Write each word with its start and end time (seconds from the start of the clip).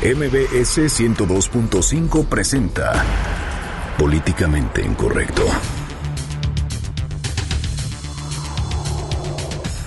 MBS 0.00 0.78
102.5 0.78 2.28
presenta 2.28 3.04
Políticamente 3.98 4.80
Incorrecto. 4.80 5.42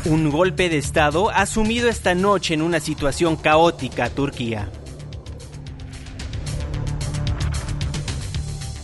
Un 0.04 0.30
golpe 0.30 0.68
de 0.68 0.80
Estado 0.80 1.30
ha 1.30 1.46
sumido 1.46 1.88
esta 1.88 2.14
noche 2.14 2.54
en 2.54 2.62
una 2.62 2.82
situación 2.82 3.38
caótica 3.38 4.10
Turquía. 4.10 4.70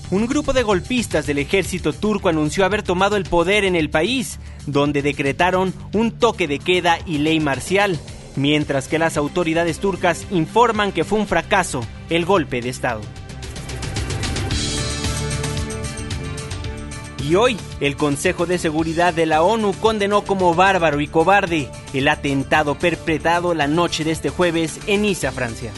Un 0.09 0.27
grupo 0.27 0.53
de 0.53 0.63
golpistas 0.63 1.25
del 1.25 1.39
ejército 1.39 1.91
turco 1.91 2.29
anunció 2.29 2.63
haber 2.63 2.83
tomado 2.83 3.17
el 3.17 3.25
poder 3.25 3.65
en 3.65 3.75
el 3.75 3.89
país, 3.89 4.39
donde 4.65 5.01
decretaron 5.01 5.73
un 5.91 6.11
toque 6.11 6.47
de 6.47 6.59
queda 6.59 6.99
y 7.05 7.17
ley 7.17 7.41
marcial 7.41 7.99
mientras 8.37 8.87
que 8.87 8.99
las 8.99 9.17
autoridades 9.17 9.79
turcas 9.79 10.25
informan 10.31 10.93
que 10.93 11.03
fue 11.03 11.19
un 11.19 11.27
fracaso 11.27 11.81
el 12.09 12.23
golpe 12.23 12.61
de 12.61 12.69
Estado. 12.69 13.01
Y 17.27 17.35
hoy, 17.35 17.57
el 17.81 17.97
Consejo 17.97 18.45
de 18.45 18.57
Seguridad 18.57 19.13
de 19.13 19.25
la 19.25 19.41
ONU 19.41 19.73
condenó 19.81 20.21
como 20.23 20.53
bárbaro 20.53 21.01
y 21.01 21.07
cobarde 21.07 21.69
el 21.93 22.07
atentado 22.07 22.79
perpetrado 22.79 23.53
la 23.53 23.67
noche 23.67 24.05
de 24.05 24.11
este 24.11 24.29
jueves 24.29 24.79
en 24.87 25.01
Niza, 25.01 25.33
Francia. 25.33 25.73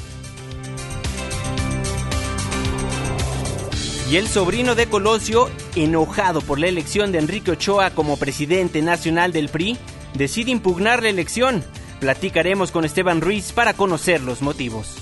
Y 4.11 4.17
el 4.17 4.27
sobrino 4.27 4.75
de 4.75 4.87
Colosio, 4.87 5.49
enojado 5.75 6.41
por 6.41 6.59
la 6.59 6.67
elección 6.67 7.11
de 7.11 7.17
Enrique 7.17 7.51
Ochoa 7.51 7.91
como 7.91 8.17
presidente 8.17 8.83
nacional 8.83 9.31
del 9.31 9.49
PRI, 9.49 9.77
decide 10.13 10.51
impugnar 10.51 11.01
la 11.01 11.09
elección 11.09 11.63
Platicaremos 11.99 12.71
con 12.71 12.85
Esteban 12.85 13.21
Ruiz 13.21 13.51
para 13.51 13.73
conocer 13.73 14.21
los 14.21 14.41
motivos. 14.41 14.95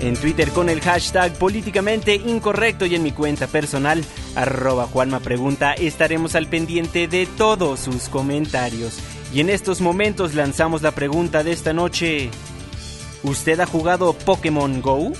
En 0.00 0.14
Twitter 0.14 0.50
con 0.50 0.68
el 0.68 0.82
hashtag 0.82 1.32
políticamente 1.38 2.14
incorrecto 2.14 2.84
y 2.84 2.94
en 2.94 3.02
mi 3.02 3.12
cuenta 3.12 3.46
personal, 3.46 4.04
arroba 4.34 4.86
Juanma 4.86 5.20
Pregunta, 5.20 5.72
estaremos 5.72 6.34
al 6.34 6.48
pendiente 6.48 7.08
de 7.08 7.26
todos 7.26 7.80
sus 7.80 8.10
comentarios. 8.10 8.98
Y 9.32 9.40
en 9.40 9.48
estos 9.48 9.80
momentos 9.80 10.34
lanzamos 10.34 10.82
la 10.82 10.90
pregunta 10.90 11.42
de 11.42 11.52
esta 11.52 11.72
noche. 11.72 12.30
¿Usted 13.22 13.58
ha 13.60 13.66
jugado 13.66 14.12
Pokémon 14.12 14.82
Go? 14.82 15.12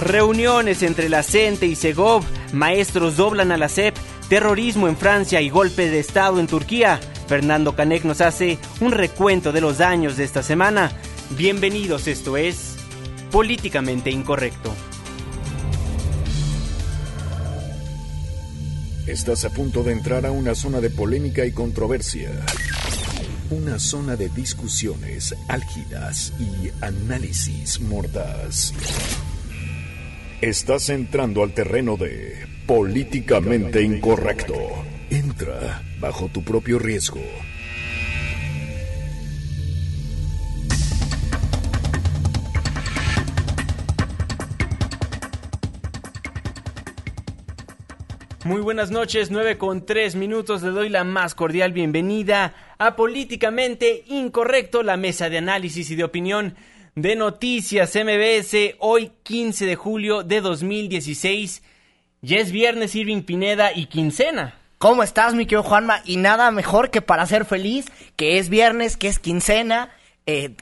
Reuniones 0.00 0.82
entre 0.82 1.10
la 1.10 1.22
CENTE 1.22 1.66
y 1.66 1.76
Segov, 1.76 2.24
maestros 2.52 3.16
doblan 3.16 3.52
a 3.52 3.58
la 3.58 3.68
CEP 3.68 3.94
terrorismo 4.28 4.88
en 4.88 4.96
Francia 4.96 5.40
y 5.40 5.48
golpe 5.48 5.90
de 5.90 5.98
Estado 5.98 6.38
en 6.38 6.46
Turquía. 6.46 7.00
Fernando 7.26 7.74
Canek 7.74 8.04
nos 8.04 8.20
hace 8.20 8.58
un 8.80 8.92
recuento 8.92 9.52
de 9.52 9.60
los 9.60 9.78
daños 9.78 10.16
de 10.16 10.24
esta 10.24 10.42
semana. 10.42 10.92
Bienvenidos, 11.30 12.06
esto 12.06 12.36
es 12.36 12.76
Políticamente 13.30 14.10
Incorrecto. 14.10 14.72
Estás 19.06 19.44
a 19.46 19.50
punto 19.50 19.82
de 19.82 19.92
entrar 19.92 20.26
a 20.26 20.30
una 20.30 20.54
zona 20.54 20.80
de 20.80 20.90
polémica 20.90 21.46
y 21.46 21.52
controversia. 21.52 22.30
Una 23.50 23.78
zona 23.78 24.16
de 24.16 24.28
discusiones 24.28 25.34
álgidas 25.48 26.34
y 26.38 26.70
análisis 26.84 27.80
mordaz. 27.80 28.74
Estás 30.42 30.90
entrando 30.90 31.42
al 31.42 31.54
terreno 31.54 31.96
de 31.96 32.57
Políticamente 32.68 33.80
incorrecto. 33.80 34.52
Entra 35.08 35.80
bajo 35.98 36.28
tu 36.28 36.44
propio 36.44 36.78
riesgo. 36.78 37.22
Muy 48.44 48.60
buenas 48.60 48.90
noches, 48.90 49.30
9 49.30 49.56
con 49.56 49.86
3 49.86 50.16
minutos. 50.16 50.62
Le 50.62 50.68
doy 50.68 50.90
la 50.90 51.04
más 51.04 51.34
cordial 51.34 51.72
bienvenida 51.72 52.54
a 52.76 52.96
Políticamente 52.96 54.04
Incorrecto, 54.08 54.82
la 54.82 54.98
mesa 54.98 55.30
de 55.30 55.38
análisis 55.38 55.90
y 55.90 55.96
de 55.96 56.04
opinión 56.04 56.54
de 56.94 57.16
Noticias 57.16 57.96
MBS, 57.96 58.74
hoy 58.78 59.12
15 59.22 59.64
de 59.64 59.74
julio 59.74 60.22
de 60.22 60.42
2016. 60.42 61.62
Ya 62.20 62.38
es 62.38 62.50
viernes, 62.50 62.96
Irving 62.96 63.22
Pineda 63.22 63.72
y 63.72 63.86
quincena. 63.86 64.58
¿Cómo 64.78 65.04
estás, 65.04 65.34
mi 65.34 65.46
querido 65.46 65.62
Juanma? 65.62 66.02
Y 66.04 66.16
nada 66.16 66.50
mejor 66.50 66.90
que 66.90 67.00
para 67.00 67.24
ser 67.26 67.44
feliz, 67.44 67.86
que 68.16 68.38
es 68.38 68.48
viernes, 68.48 68.96
que 68.96 69.06
es 69.06 69.20
quincena, 69.20 69.90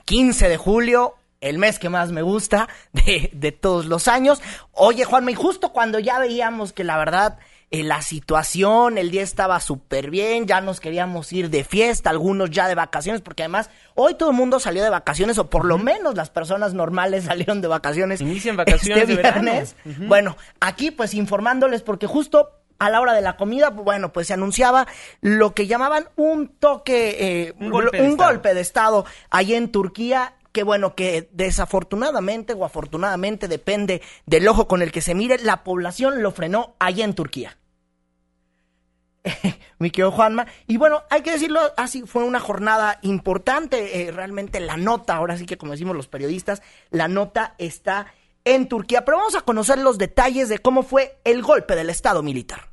15 0.05 0.47
eh, 0.47 0.49
de 0.50 0.56
julio, 0.59 1.15
el 1.41 1.56
mes 1.56 1.78
que 1.78 1.89
más 1.89 2.12
me 2.12 2.21
gusta 2.21 2.69
de, 2.93 3.31
de, 3.33 3.53
todos 3.53 3.87
los 3.87 4.06
años. 4.06 4.43
Oye, 4.72 5.06
Juanma, 5.06 5.31
y 5.31 5.34
justo 5.34 5.72
cuando 5.72 5.99
ya 5.99 6.19
veíamos 6.19 6.75
que 6.75 6.84
la 6.84 6.99
verdad 6.99 7.39
eh, 7.72 7.82
la 7.82 8.00
situación, 8.00 8.97
el 8.97 9.10
día 9.10 9.22
estaba 9.22 9.59
súper 9.59 10.09
bien, 10.09 10.47
ya 10.47 10.60
nos 10.60 10.78
queríamos 10.78 11.32
ir 11.32 11.50
de 11.50 11.65
fiesta, 11.65 12.10
algunos 12.10 12.50
ya 12.50 12.69
de 12.69 12.77
vacaciones, 12.77 13.22
porque 13.22 13.43
además 13.43 13.71
hoy 13.97 14.15
todo 14.15 14.31
el 14.31 14.37
mundo 14.37 14.60
salió 14.60 14.84
de 14.84 14.91
vacaciones, 14.91 15.37
o 15.38 15.50
por 15.50 15.65
lo 15.65 15.77
menos 15.77 16.15
las 16.15 16.31
personas 16.31 16.75
normales 16.75 17.25
salieron 17.27 17.60
de 17.60 17.69
vacaciones. 17.69 18.21
Inician 18.21 18.56
vacaciones 18.56 19.09
este 19.09 19.21
viernes. 19.21 19.75
Bueno, 20.06 20.37
aquí 20.60 20.93
pues 20.93 21.12
informándoles, 21.15 21.82
porque 21.82 22.06
justo 22.06 22.50
a 22.78 22.88
la 22.88 23.00
hora 23.00 23.15
de 23.15 23.22
la 23.22 23.37
comida, 23.37 23.71
bueno, 23.71 24.12
pues 24.12 24.28
se 24.28 24.34
anunciaba 24.34 24.87
lo 25.21 25.54
que 25.54 25.66
llamaban 25.66 26.09
un 26.15 26.48
toque, 26.48 27.16
eh, 27.48 27.54
un, 27.59 27.71
golpe, 27.71 28.00
de 28.00 28.15
golpe 28.15 28.54
de 28.54 28.60
Estado 28.60 29.06
ahí 29.31 29.54
en 29.54 29.72
Turquía 29.72 30.34
que 30.56 30.62
bueno, 30.62 30.94
que 30.94 31.28
desafortunadamente 31.33 32.55
o 32.55 32.65
afortunadamente 32.65 33.47
depende 33.47 34.00
del 34.25 34.49
ojo 34.49 34.67
con 34.67 34.81
el 34.81 34.91
que 34.91 35.03
se 35.03 35.15
mire, 35.15 35.37
la 35.37 35.62
población 35.65 36.22
lo 36.22 36.31
frenó 36.31 36.77
allá 36.78 37.05
en 37.05 37.12
Turquía. 37.12 37.59
mi 39.78 39.91
querido 39.91 40.12
Juanma. 40.12 40.47
Y 40.66 40.78
bueno, 40.78 41.03
hay 41.11 41.21
que 41.21 41.33
decirlo 41.33 41.61
así, 41.77 42.05
fue 42.06 42.25
una 42.25 42.41
jornada 42.41 43.00
importante. 43.03 44.09
Eh, 44.09 44.12
realmente 44.12 44.59
la 44.61 44.78
nota, 44.78 45.16
ahora 45.16 45.37
sí 45.37 45.45
que 45.45 45.59
como 45.59 45.72
decimos 45.72 45.95
los 45.95 46.09
periodistas, 46.09 46.62
la 46.89 47.06
nota 47.06 47.55
está 47.59 48.15
en 48.47 48.66
Turquía. 48.66 49.05
Pero 49.05 49.19
vamos 49.19 49.34
a 49.34 49.43
conocer 49.43 49.77
los 49.77 49.99
detalles 49.99 50.49
de 50.49 50.61
cómo 50.61 50.84
fue 50.84 51.19
el 51.25 51.43
golpe 51.43 51.77
del 51.77 51.91
Estado 51.91 52.22
militar. 52.22 52.71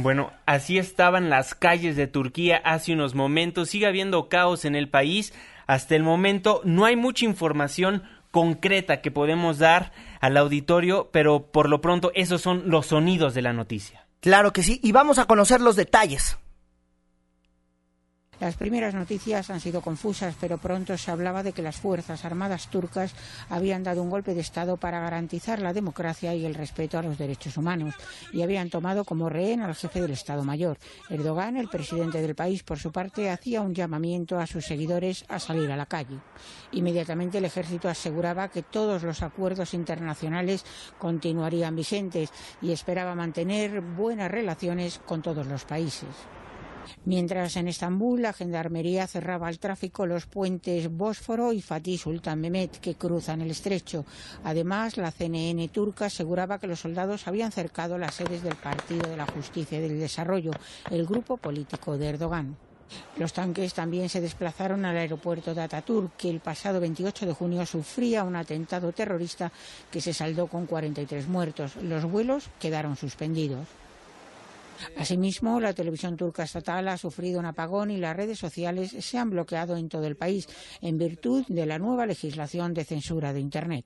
Bueno, 0.00 0.30
así 0.46 0.78
estaban 0.78 1.28
las 1.28 1.56
calles 1.56 1.96
de 1.96 2.06
Turquía 2.06 2.62
hace 2.64 2.92
unos 2.92 3.16
momentos. 3.16 3.70
Sigue 3.70 3.88
habiendo 3.88 4.28
caos 4.28 4.64
en 4.64 4.76
el 4.76 4.88
país. 4.88 5.34
Hasta 5.66 5.96
el 5.96 6.04
momento 6.04 6.60
no 6.62 6.84
hay 6.84 6.94
mucha 6.94 7.24
información 7.24 8.04
concreta 8.30 9.00
que 9.00 9.10
podemos 9.10 9.58
dar 9.58 9.90
al 10.20 10.36
auditorio, 10.36 11.10
pero 11.12 11.50
por 11.50 11.68
lo 11.68 11.80
pronto 11.80 12.12
esos 12.14 12.40
son 12.40 12.70
los 12.70 12.86
sonidos 12.86 13.34
de 13.34 13.42
la 13.42 13.52
noticia. 13.52 14.06
Claro 14.20 14.52
que 14.52 14.62
sí, 14.62 14.78
y 14.84 14.92
vamos 14.92 15.18
a 15.18 15.24
conocer 15.24 15.60
los 15.60 15.74
detalles. 15.74 16.38
Las 18.40 18.54
primeras 18.54 18.94
noticias 18.94 19.50
han 19.50 19.58
sido 19.58 19.80
confusas, 19.80 20.36
pero 20.40 20.58
pronto 20.58 20.96
se 20.96 21.10
hablaba 21.10 21.42
de 21.42 21.52
que 21.52 21.60
las 21.60 21.76
Fuerzas 21.76 22.24
Armadas 22.24 22.68
turcas 22.68 23.12
habían 23.50 23.82
dado 23.82 24.00
un 24.00 24.10
golpe 24.10 24.32
de 24.32 24.40
Estado 24.40 24.76
para 24.76 25.00
garantizar 25.00 25.58
la 25.58 25.72
democracia 25.72 26.32
y 26.36 26.46
el 26.46 26.54
respeto 26.54 26.98
a 26.98 27.02
los 27.02 27.18
derechos 27.18 27.56
humanos 27.56 27.96
y 28.32 28.42
habían 28.42 28.70
tomado 28.70 29.04
como 29.04 29.28
rehén 29.28 29.60
al 29.60 29.74
jefe 29.74 30.00
del 30.00 30.12
Estado 30.12 30.44
Mayor. 30.44 30.78
Erdogan, 31.10 31.56
el 31.56 31.68
presidente 31.68 32.22
del 32.22 32.36
país, 32.36 32.62
por 32.62 32.78
su 32.78 32.92
parte, 32.92 33.28
hacía 33.28 33.60
un 33.60 33.74
llamamiento 33.74 34.38
a 34.38 34.46
sus 34.46 34.64
seguidores 34.64 35.24
a 35.28 35.40
salir 35.40 35.72
a 35.72 35.76
la 35.76 35.86
calle. 35.86 36.18
Inmediatamente 36.70 37.38
el 37.38 37.44
ejército 37.44 37.88
aseguraba 37.88 38.50
que 38.50 38.62
todos 38.62 39.02
los 39.02 39.22
acuerdos 39.22 39.74
internacionales 39.74 40.64
continuarían 40.98 41.74
vigentes 41.74 42.30
y 42.62 42.70
esperaba 42.70 43.16
mantener 43.16 43.80
buenas 43.80 44.30
relaciones 44.30 45.00
con 45.04 45.22
todos 45.22 45.44
los 45.48 45.64
países. 45.64 46.08
Mientras 47.04 47.56
en 47.56 47.68
Estambul 47.68 48.22
la 48.22 48.32
gendarmería 48.32 49.06
cerraba 49.06 49.48
el 49.48 49.58
tráfico 49.58 50.06
los 50.06 50.26
puentes 50.26 50.90
Bósforo 50.90 51.52
y 51.52 51.60
Fatih 51.60 51.98
Sultan 51.98 52.40
Mehmet 52.40 52.78
que 52.80 52.94
cruzan 52.94 53.40
el 53.40 53.50
estrecho. 53.50 54.04
Además, 54.44 54.96
la 54.96 55.10
CNN 55.10 55.68
turca 55.68 56.06
aseguraba 56.06 56.58
que 56.58 56.66
los 56.66 56.80
soldados 56.80 57.26
habían 57.26 57.52
cercado 57.52 57.98
las 57.98 58.14
sedes 58.14 58.42
del 58.42 58.56
Partido 58.56 59.08
de 59.08 59.16
la 59.16 59.26
Justicia 59.26 59.78
y 59.78 59.82
del 59.82 59.98
Desarrollo, 59.98 60.52
el 60.90 61.06
grupo 61.06 61.36
político 61.36 61.96
de 61.96 62.08
Erdogan. 62.08 62.56
Los 63.16 63.32
tanques 63.32 63.74
también 63.74 64.08
se 64.08 64.20
desplazaron 64.20 64.84
al 64.84 64.96
aeropuerto 64.96 65.54
de 65.54 65.62
Ataturk, 65.62 66.16
que 66.16 66.30
el 66.30 66.40
pasado 66.40 66.80
28 66.80 67.26
de 67.26 67.32
junio 67.32 67.66
sufría 67.66 68.24
un 68.24 68.36
atentado 68.36 68.92
terrorista 68.92 69.52
que 69.90 70.00
se 70.00 70.14
saldó 70.14 70.46
con 70.46 70.66
43 70.66 71.28
muertos. 71.28 71.76
Los 71.76 72.04
vuelos 72.04 72.48
quedaron 72.58 72.96
suspendidos. 72.96 73.66
Asimismo, 74.96 75.60
la 75.60 75.72
televisión 75.72 76.16
turca 76.16 76.42
estatal 76.42 76.88
ha 76.88 76.96
sufrido 76.96 77.38
un 77.38 77.46
apagón 77.46 77.90
y 77.90 77.96
las 77.96 78.16
redes 78.16 78.38
sociales 78.38 78.94
se 78.98 79.18
han 79.18 79.30
bloqueado 79.30 79.76
en 79.76 79.88
todo 79.88 80.06
el 80.06 80.16
país 80.16 80.48
en 80.80 80.98
virtud 80.98 81.44
de 81.48 81.66
la 81.66 81.78
nueva 81.78 82.06
legislación 82.06 82.74
de 82.74 82.84
censura 82.84 83.32
de 83.32 83.40
Internet. 83.40 83.84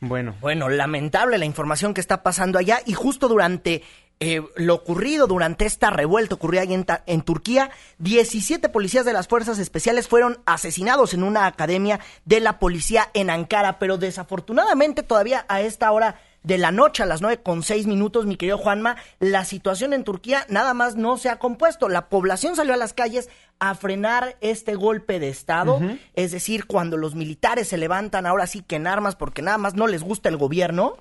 Bueno. 0.00 0.34
Bueno, 0.40 0.68
lamentable 0.68 1.36
la 1.36 1.44
información 1.44 1.92
que 1.92 2.00
está 2.00 2.22
pasando 2.22 2.58
allá 2.58 2.80
y 2.86 2.94
justo 2.94 3.28
durante 3.28 3.82
eh, 4.22 4.42
lo 4.56 4.74
ocurrido 4.74 5.26
durante 5.26 5.64
esta 5.64 5.88
revuelta 5.88 6.34
ocurrida 6.34 6.60
ahí 6.60 6.74
en, 6.74 6.86
en, 7.06 7.22
Turquía, 7.22 7.70
17 7.98 8.68
policías 8.68 9.06
de 9.06 9.14
las 9.14 9.28
fuerzas 9.28 9.58
especiales 9.58 10.08
fueron 10.08 10.40
asesinados 10.44 11.14
en 11.14 11.22
una 11.22 11.46
academia 11.46 12.00
de 12.26 12.40
la 12.40 12.58
policía 12.58 13.08
en 13.14 13.30
Ankara, 13.30 13.78
pero 13.78 13.96
desafortunadamente 13.96 15.02
todavía 15.02 15.46
a 15.48 15.62
esta 15.62 15.90
hora 15.90 16.20
de 16.42 16.58
la 16.58 16.72
noche 16.72 17.02
a 17.02 17.06
las 17.06 17.20
nueve 17.20 17.42
con 17.42 17.62
seis 17.62 17.86
minutos, 17.86 18.26
mi 18.26 18.36
querido 18.36 18.58
Juanma, 18.58 18.96
la 19.18 19.44
situación 19.44 19.92
en 19.92 20.04
Turquía 20.04 20.46
nada 20.48 20.74
más 20.74 20.96
no 20.96 21.16
se 21.18 21.28
ha 21.28 21.38
compuesto. 21.38 21.88
La 21.88 22.08
población 22.08 22.56
salió 22.56 22.74
a 22.74 22.78
las 22.78 22.92
calles 22.92 23.28
a 23.58 23.74
frenar 23.74 24.36
este 24.40 24.74
golpe 24.74 25.18
de 25.18 25.28
Estado, 25.28 25.80
es 26.14 26.30
decir, 26.30 26.66
cuando 26.66 26.96
los 26.96 27.14
militares 27.14 27.68
se 27.68 27.76
levantan 27.76 28.26
ahora 28.26 28.46
sí 28.46 28.62
que 28.62 28.76
en 28.76 28.86
armas 28.86 29.16
porque 29.16 29.42
nada 29.42 29.58
más 29.58 29.74
no 29.74 29.86
les 29.86 30.02
gusta 30.02 30.28
el 30.28 30.38
gobierno, 30.38 30.96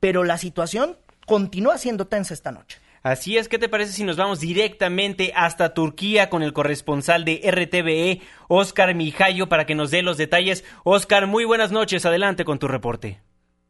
pero 0.00 0.24
la 0.24 0.38
situación 0.38 0.96
continúa 1.26 1.76
siendo 1.76 2.06
tensa 2.06 2.32
esta 2.32 2.50
noche. 2.50 2.78
Así 3.02 3.36
es, 3.36 3.48
¿qué 3.48 3.58
te 3.58 3.68
parece 3.68 3.92
si 3.92 4.04
nos 4.04 4.16
vamos 4.16 4.40
directamente 4.40 5.32
hasta 5.36 5.72
Turquía 5.72 6.30
con 6.30 6.42
el 6.42 6.52
corresponsal 6.52 7.24
de 7.24 7.40
RTVE, 7.48 8.22
Oscar 8.48 8.94
Mijayo, 8.94 9.48
para 9.48 9.66
que 9.66 9.74
nos 9.74 9.90
dé 9.90 10.02
los 10.02 10.16
detalles? 10.16 10.64
Oscar, 10.84 11.26
muy 11.26 11.44
buenas 11.44 11.70
noches, 11.70 12.04
adelante 12.06 12.44
con 12.44 12.58
tu 12.58 12.66
reporte 12.66 13.20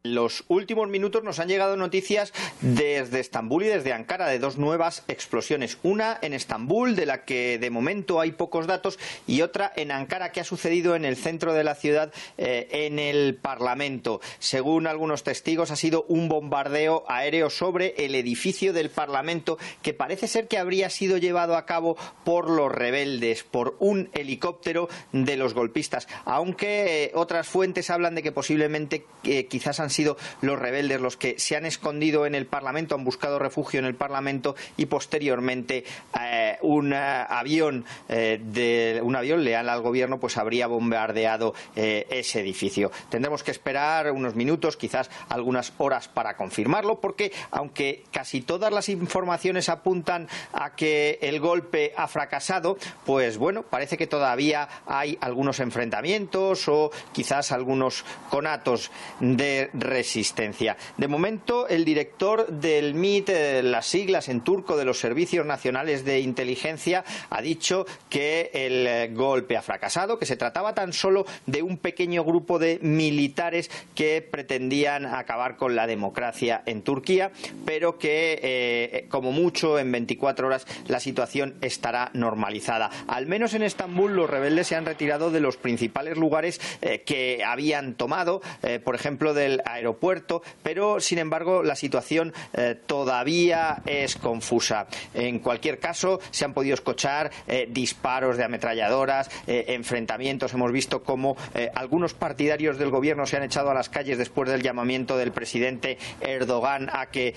los 0.03 0.45
últimos 0.49 0.89
minutos 0.89 1.25
nos 1.25 1.39
han 1.39 1.49
llegado 1.49 1.77
noticias 1.77 2.33
desde 2.61 3.21
Estambul 3.21 3.65
y 3.65 3.69
desde 3.69 3.93
Ankara 3.93 4.29
de 4.29 4.39
dos 4.39 4.57
nuevas 4.57 5.05
explosiones. 5.09 5.79
Una 5.83 6.19
en 6.23 6.35
Estambul, 6.35 6.97
de 6.97 7.07
la 7.07 7.25
que 7.25 7.59
de 7.59 7.71
momento 7.71 8.21
hay 8.21 8.33
pocos 8.33 8.67
datos, 8.67 8.99
y 9.27 9.43
otra 9.43 9.73
en 9.77 9.91
Ankara, 9.91 10.33
que 10.33 10.41
ha 10.41 10.45
sucedido 10.45 10.95
en 10.97 11.05
el 11.05 11.17
centro 11.17 11.53
de 11.53 11.65
la 11.65 11.75
ciudad, 11.75 12.13
eh, 12.37 12.69
en 12.71 12.99
el 12.99 13.35
Parlamento. 13.35 14.21
Según 14.39 14.87
algunos 14.87 15.25
testigos, 15.25 15.71
ha 15.71 15.77
sido 15.77 16.05
un 16.09 16.29
bombardeo 16.29 17.05
aéreo 17.09 17.51
sobre 17.51 17.95
el 17.99 18.15
edificio 18.15 18.73
del 18.73 18.91
Parlamento, 18.91 19.59
que 19.83 19.95
parece 19.95 20.29
ser 20.29 20.49
que 20.49 20.59
habría 20.59 20.91
sido 20.91 21.19
llevado 21.19 21.57
a 21.57 21.67
cabo 21.67 21.97
por 22.25 22.51
los 22.51 22.71
rebeldes, 22.71 23.45
por 23.45 23.77
un 23.81 24.11
helicóptero 24.13 24.89
de 25.13 25.37
los 25.37 25.55
golpistas. 25.55 26.09
Aunque 26.25 27.05
eh, 27.05 27.13
otras 27.15 27.49
fuentes 27.49 27.91
hablan 27.91 28.15
de 28.15 28.23
que 28.23 28.33
posiblemente 28.33 29.05
eh, 29.25 29.47
quizás 29.47 29.81
han 29.81 29.88
sido 29.91 30.17
los 30.41 30.59
rebeldes 30.59 31.01
los 31.01 31.17
que 31.17 31.39
se 31.39 31.57
han 31.57 31.67
escondido 31.67 32.27
en 32.27 32.35
el 32.35 32.47
Parlamento, 32.47 32.95
han 32.95 33.05
buscado 33.05 33.39
refugio 33.39 33.79
en 33.81 33.87
el 33.87 33.95
Parlamento 33.95 34.55
y 34.77 34.87
posteriormente 34.87 35.85
eh, 36.21 36.59
un 36.63 36.93
eh, 36.93 36.97
avión 36.97 37.85
eh, 38.09 38.41
de 38.43 39.01
un 39.03 39.17
avión 39.17 39.45
leal 39.45 39.69
al 39.69 39.83
gobierno 39.83 40.19
pues 40.19 40.37
habría 40.37 40.67
bombardeado 40.67 41.55
ese 41.75 42.41
edificio. 42.41 42.91
Tendremos 43.09 43.43
que 43.43 43.51
esperar 43.51 44.11
unos 44.11 44.35
minutos, 44.35 44.77
quizás 44.77 45.11
algunas 45.29 45.73
horas 45.79 46.09
para 46.09 46.37
confirmarlo, 46.37 47.01
porque 47.01 47.33
aunque 47.51 48.05
casi 48.13 48.41
todas 48.41 48.73
las 48.73 48.89
informaciones 48.89 49.69
apuntan 49.69 50.29
a 50.53 50.75
que 50.75 51.19
el 51.23 51.41
golpe 51.41 51.93
ha 51.97 52.09
fracasado, 52.09 52.79
pues 53.05 53.39
bueno, 53.39 53.63
parece 53.63 53.97
que 53.97 54.07
todavía 54.07 54.69
hay 54.87 55.19
algunos 55.21 55.61
enfrentamientos 55.61 56.69
o 56.69 56.91
quizás 57.13 57.53
algunos 57.53 58.05
conatos 58.31 58.91
de 59.21 59.71
resistencia. 59.81 60.77
De 60.97 61.09
momento, 61.09 61.69
el 61.69 61.85
director 61.85 62.47
del 62.49 62.95
MIT, 62.95 63.29
eh, 63.29 63.63
las 63.63 63.87
siglas 63.87 64.29
en 64.29 64.43
turco 64.43 64.77
de 64.77 64.85
los 64.85 64.99
Servicios 64.99 65.47
Nacionales 65.47 66.05
de 66.05 66.21
Inteligencia, 66.21 67.05
ha 67.31 67.43
dicho 67.43 67.87
que 68.09 68.51
el 68.53 68.87
eh, 68.87 69.11
golpe 69.13 69.57
ha 69.57 69.63
fracasado, 69.63 70.19
que 70.19 70.27
se 70.27 70.37
trataba 70.37 70.75
tan 70.75 70.93
solo 70.93 71.27
de 71.47 71.63
un 71.63 71.79
pequeño 71.79 72.25
grupo 72.25 72.59
de 72.59 72.79
militares 72.83 73.71
que 73.95 74.23
pretendían 74.23 75.07
acabar 75.07 75.57
con 75.57 75.77
la 75.77 75.87
democracia 75.87 76.63
en 76.67 76.83
Turquía, 76.83 77.31
pero 77.65 77.99
que, 77.99 78.39
eh, 78.43 79.07
como 79.09 79.33
mucho, 79.33 79.79
en 79.79 79.93
24 79.93 80.47
horas 80.47 80.67
la 80.87 81.01
situación 81.01 81.57
estará 81.61 82.11
normalizada. 82.15 82.91
Al 83.07 83.27
menos 83.27 83.55
en 83.55 83.63
Estambul, 83.63 84.15
los 84.15 84.31
rebeldes 84.31 84.67
se 84.67 84.77
han 84.77 84.87
retirado 84.87 85.31
de 85.31 85.41
los 85.41 85.57
principales 85.57 86.17
lugares 86.17 86.61
que 87.05 87.43
habían 87.45 87.95
tomado, 87.95 88.41
por 88.85 88.95
ejemplo, 88.95 89.35
del 89.35 89.63
aeropuerto, 89.73 90.43
pero 90.63 91.01
sin 91.01 91.19
embargo 91.19 91.63
la 91.63 91.77
situación 91.77 92.33
eh, 92.53 92.77
todavía 92.87 93.83
es 93.87 94.17
confusa. 94.17 94.87
En 95.15 95.39
cualquier 95.39 95.79
caso, 95.79 96.21
se 96.31 96.45
han 96.45 96.55
podido 96.55 96.75
escuchar 96.75 97.31
eh, 97.47 97.67
disparos 97.71 98.37
de 98.37 98.45
ametralladoras, 98.45 99.31
eh, 99.47 99.67
enfrentamientos. 99.69 100.53
Hemos 100.53 100.73
visto 100.73 101.03
cómo 101.03 101.37
algunos 101.75 102.15
partidarios 102.15 102.79
del 102.79 102.91
gobierno 102.91 103.27
se 103.27 103.37
han 103.37 103.43
echado 103.43 103.71
a 103.71 103.75
las 103.75 103.89
calles 103.89 104.19
después 104.19 104.49
del 104.49 104.63
llamamiento 104.63 105.17
del 105.17 105.33
presidente 105.33 105.99
Erdogan 106.21 106.89
a 106.93 107.07
que 107.07 107.35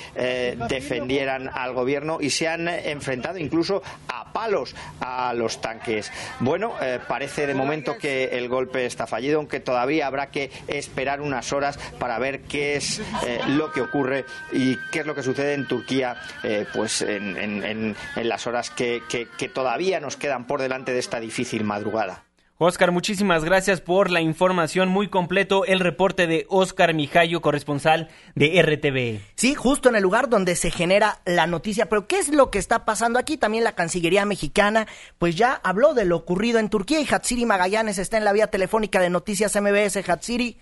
defendieran 0.69 1.49
al 1.53 1.73
gobierno 1.73 2.19
y 2.21 2.29
se 2.29 2.47
han 2.47 2.67
enfrentado 2.67 3.37
incluso 3.37 3.81
a 4.07 4.31
palos 4.33 4.75
a 4.99 5.33
los 5.33 5.61
tanques. 5.61 6.11
Bueno, 6.39 6.73
parece 7.07 7.47
de 7.47 7.53
momento 7.53 7.97
que 7.97 8.25
el 8.25 8.47
golpe 8.47 8.85
está 8.85 9.07
fallido, 9.07 9.37
aunque 9.37 9.59
todavía 9.59 10.07
habrá 10.07 10.29
que 10.29 10.51
esperar 10.67 11.21
unas 11.21 11.51
horas 11.53 11.77
para 11.99 12.19
ver 12.21 12.43
qué 12.43 12.77
es 12.77 12.99
eh, 13.27 13.41
lo 13.49 13.73
que 13.73 13.81
ocurre 13.81 14.23
y 14.53 14.77
qué 14.91 15.01
es 15.01 15.05
lo 15.05 15.13
que 15.13 15.23
sucede 15.23 15.53
en 15.55 15.67
Turquía 15.67 16.15
eh, 16.43 16.65
pues 16.73 17.01
en, 17.01 17.95
las 18.15 18.47
horas 18.47 18.69
que, 18.69 19.01
que 19.09 19.49
todavía 19.49 19.99
nos 19.99 20.15
quedan 20.15 20.47
por 20.47 20.61
delante 20.61 20.93
de 20.93 20.99
esta 20.99 21.19
difícil 21.19 21.65
madrugada. 21.65 22.23
Oscar, 22.63 22.91
muchísimas 22.91 23.43
gracias 23.43 23.81
por 23.81 24.11
la 24.11 24.21
información 24.21 24.87
muy 24.87 25.07
completo, 25.07 25.65
el 25.65 25.79
reporte 25.79 26.27
de 26.27 26.45
Oscar 26.47 26.93
Mijayo, 26.93 27.41
corresponsal 27.41 28.09
de 28.35 28.61
RTV. 28.61 29.19
Sí, 29.33 29.55
justo 29.55 29.89
en 29.89 29.95
el 29.95 30.03
lugar 30.03 30.29
donde 30.29 30.55
se 30.55 30.69
genera 30.69 31.21
la 31.25 31.47
noticia, 31.47 31.89
pero 31.89 32.05
¿qué 32.05 32.19
es 32.19 32.29
lo 32.29 32.51
que 32.51 32.59
está 32.59 32.85
pasando 32.85 33.17
aquí? 33.17 33.35
También 33.35 33.63
la 33.63 33.73
Cancillería 33.73 34.25
mexicana, 34.25 34.85
pues 35.17 35.35
ya 35.35 35.59
habló 35.63 35.95
de 35.95 36.05
lo 36.05 36.17
ocurrido 36.17 36.59
en 36.59 36.69
Turquía 36.69 37.01
y 37.01 37.07
Hatsiri 37.11 37.47
Magallanes 37.47 37.97
está 37.97 38.17
en 38.17 38.25
la 38.25 38.31
vía 38.31 38.45
telefónica 38.45 38.99
de 38.99 39.09
Noticias 39.09 39.59
MBS. 39.59 40.07
Hatsiri, 40.07 40.59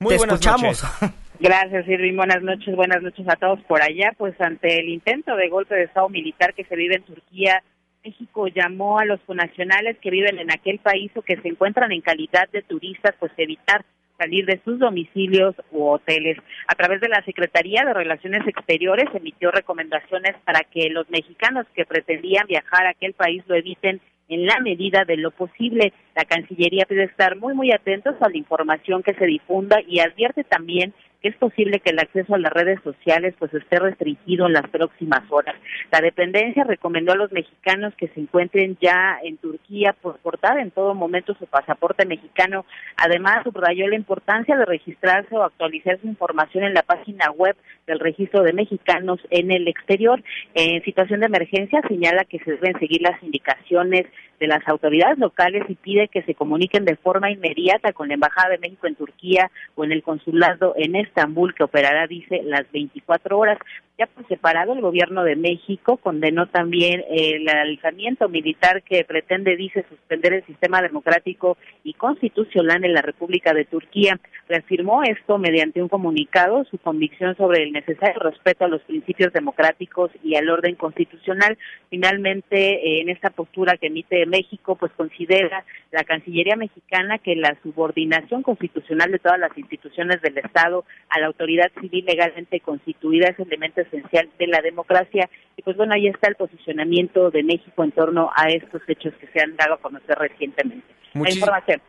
muy 0.00 0.16
Te 0.16 0.16
escuchamos. 0.16 0.84
Gracias, 1.40 1.88
Irving. 1.88 2.16
Buenas 2.16 2.42
noches, 2.42 2.74
buenas 2.74 3.02
noches 3.02 3.26
a 3.28 3.36
todos 3.36 3.60
por 3.62 3.82
allá. 3.82 4.12
Pues 4.16 4.34
ante 4.40 4.80
el 4.80 4.88
intento 4.88 5.36
de 5.36 5.48
golpe 5.48 5.74
de 5.74 5.84
Estado 5.84 6.08
militar 6.08 6.54
que 6.54 6.64
se 6.64 6.76
vive 6.76 6.96
en 6.96 7.02
Turquía, 7.02 7.62
México 8.04 8.48
llamó 8.48 8.98
a 8.98 9.04
los 9.04 9.20
conacionales 9.20 9.96
que 10.00 10.10
viven 10.10 10.38
en 10.38 10.50
aquel 10.50 10.78
país 10.78 11.10
o 11.14 11.22
que 11.22 11.36
se 11.40 11.48
encuentran 11.48 11.92
en 11.92 12.00
calidad 12.00 12.48
de 12.52 12.62
turistas, 12.62 13.14
pues 13.18 13.32
evitar 13.36 13.84
salir 14.18 14.46
de 14.46 14.60
sus 14.64 14.78
domicilios 14.80 15.54
u 15.70 15.84
hoteles. 15.86 16.38
A 16.66 16.74
través 16.74 17.00
de 17.00 17.08
la 17.08 17.22
Secretaría 17.24 17.84
de 17.84 17.94
Relaciones 17.94 18.46
Exteriores 18.48 19.06
emitió 19.14 19.50
recomendaciones 19.52 20.34
para 20.44 20.60
que 20.64 20.90
los 20.90 21.08
mexicanos 21.08 21.66
que 21.74 21.84
pretendían 21.84 22.46
viajar 22.48 22.86
a 22.86 22.90
aquel 22.90 23.14
país 23.14 23.44
lo 23.46 23.54
eviten 23.54 24.00
en 24.28 24.46
la 24.46 24.58
medida 24.60 25.04
de 25.04 25.16
lo 25.16 25.30
posible. 25.30 25.92
La 26.14 26.24
Cancillería 26.24 26.84
pide 26.86 27.04
estar 27.04 27.36
muy, 27.36 27.54
muy 27.54 27.72
atentos 27.72 28.14
a 28.20 28.28
la 28.28 28.36
información 28.36 29.02
que 29.02 29.14
se 29.14 29.26
difunda 29.26 29.80
y 29.86 30.00
advierte 30.00 30.44
también 30.44 30.92
que 31.20 31.28
es 31.28 31.36
posible 31.36 31.80
que 31.80 31.90
el 31.90 31.98
acceso 31.98 32.34
a 32.34 32.38
las 32.38 32.52
redes 32.52 32.80
sociales 32.82 33.34
pues 33.38 33.52
esté 33.52 33.78
restringido 33.78 34.46
en 34.46 34.52
las 34.52 34.68
próximas 34.68 35.22
horas. 35.30 35.56
La 35.90 36.00
dependencia 36.00 36.64
recomendó 36.64 37.12
a 37.12 37.16
los 37.16 37.32
mexicanos 37.32 37.94
que 37.96 38.08
se 38.08 38.20
encuentren 38.20 38.76
ya 38.80 39.18
en 39.22 39.36
Turquía 39.38 39.94
por 40.00 40.18
portar 40.18 40.58
en 40.58 40.70
todo 40.70 40.94
momento 40.94 41.34
su 41.34 41.46
pasaporte 41.46 42.06
mexicano. 42.06 42.64
Además, 42.96 43.42
subrayó 43.44 43.88
la 43.88 43.96
importancia 43.96 44.56
de 44.56 44.64
registrarse 44.64 45.34
o 45.34 45.42
actualizar 45.42 45.98
su 46.00 46.06
información 46.06 46.64
en 46.64 46.74
la 46.74 46.82
página 46.82 47.30
web 47.32 47.56
del 47.86 47.98
registro 47.98 48.42
de 48.42 48.52
mexicanos 48.52 49.20
en 49.30 49.50
el 49.50 49.66
exterior. 49.66 50.22
En 50.54 50.82
situación 50.84 51.20
de 51.20 51.26
emergencia 51.26 51.82
señala 51.88 52.24
que 52.24 52.38
se 52.40 52.52
deben 52.52 52.78
seguir 52.78 53.02
las 53.02 53.20
indicaciones 53.22 54.06
de 54.38 54.46
las 54.46 54.66
autoridades 54.68 55.18
locales 55.18 55.64
y 55.68 55.74
pide 55.74 56.08
que 56.08 56.22
se 56.22 56.34
comuniquen 56.34 56.84
de 56.84 56.96
forma 56.96 57.30
inmediata 57.30 57.92
con 57.92 58.08
la 58.08 58.14
Embajada 58.14 58.50
de 58.50 58.58
México 58.58 58.86
en 58.86 58.94
Turquía 58.94 59.50
o 59.74 59.84
en 59.84 59.92
el 59.92 60.02
consulado 60.02 60.74
en 60.76 60.96
Estambul, 60.96 61.54
que 61.54 61.64
operará, 61.64 62.06
dice, 62.06 62.42
las 62.44 62.70
24 62.72 63.38
horas. 63.38 63.58
Ya 63.98 64.06
por 64.06 64.28
separado, 64.28 64.74
el 64.74 64.80
gobierno 64.80 65.24
de 65.24 65.34
México 65.34 65.96
condenó 65.96 66.46
también 66.46 67.04
el 67.10 67.48
alzamiento 67.48 68.28
militar 68.28 68.84
que 68.84 69.02
pretende, 69.02 69.56
dice, 69.56 69.84
suspender 69.88 70.34
el 70.34 70.46
sistema 70.46 70.80
democrático 70.80 71.56
y 71.82 71.94
constitucional 71.94 72.84
en 72.84 72.94
la 72.94 73.02
República 73.02 73.52
de 73.52 73.64
Turquía. 73.64 74.20
Reafirmó 74.48 75.02
esto 75.02 75.36
mediante 75.38 75.82
un 75.82 75.88
comunicado 75.88 76.64
su 76.70 76.78
convicción 76.78 77.36
sobre 77.36 77.64
el 77.64 77.72
necesario 77.72 78.20
respeto 78.20 78.66
a 78.66 78.68
los 78.68 78.82
principios 78.82 79.32
democráticos 79.32 80.12
y 80.22 80.36
al 80.36 80.48
orden 80.48 80.76
constitucional. 80.76 81.58
Finalmente, 81.90 83.00
en 83.00 83.08
esta 83.08 83.30
postura 83.30 83.78
que 83.78 83.88
emite 83.88 84.26
México, 84.26 84.76
pues 84.76 84.92
considera 84.92 85.64
la 85.90 86.04
Cancillería 86.04 86.54
mexicana 86.54 87.18
que 87.18 87.34
la 87.34 87.56
subordinación 87.64 88.44
constitucional 88.44 89.10
de 89.10 89.18
todas 89.18 89.40
las 89.40 89.58
instituciones 89.58 90.22
del 90.22 90.38
Estado 90.38 90.84
a 91.08 91.18
la 91.18 91.26
autoridad 91.26 91.72
civil 91.80 92.04
legalmente 92.04 92.60
constituida 92.60 93.30
es 93.30 93.38
elemento 93.40 93.87
esencial 93.88 94.28
de 94.38 94.46
la 94.46 94.60
democracia. 94.60 95.28
Y 95.56 95.62
pues 95.62 95.76
bueno, 95.76 95.94
ahí 95.94 96.06
está 96.06 96.28
el 96.28 96.36
posicionamiento 96.36 97.30
de 97.30 97.42
México 97.42 97.84
en 97.84 97.92
torno 97.92 98.30
a 98.34 98.48
estos 98.48 98.82
hechos 98.86 99.12
que 99.20 99.26
se 99.28 99.42
han 99.42 99.56
dado 99.56 99.74
a 99.74 99.78
conocer 99.78 100.16
recientemente. 100.18 100.86
la 101.14 101.30
información. 101.30 101.80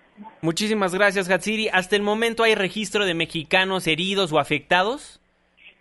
Muchísimas 0.42 0.94
gracias, 0.94 1.30
Hatsiri. 1.30 1.70
¿Hasta 1.70 1.96
el 1.96 2.02
momento 2.02 2.44
hay 2.44 2.56
registro 2.56 3.06
de 3.06 3.14
mexicanos 3.14 3.88
heridos 3.88 4.34
o 4.34 4.40
afectados? 4.40 5.22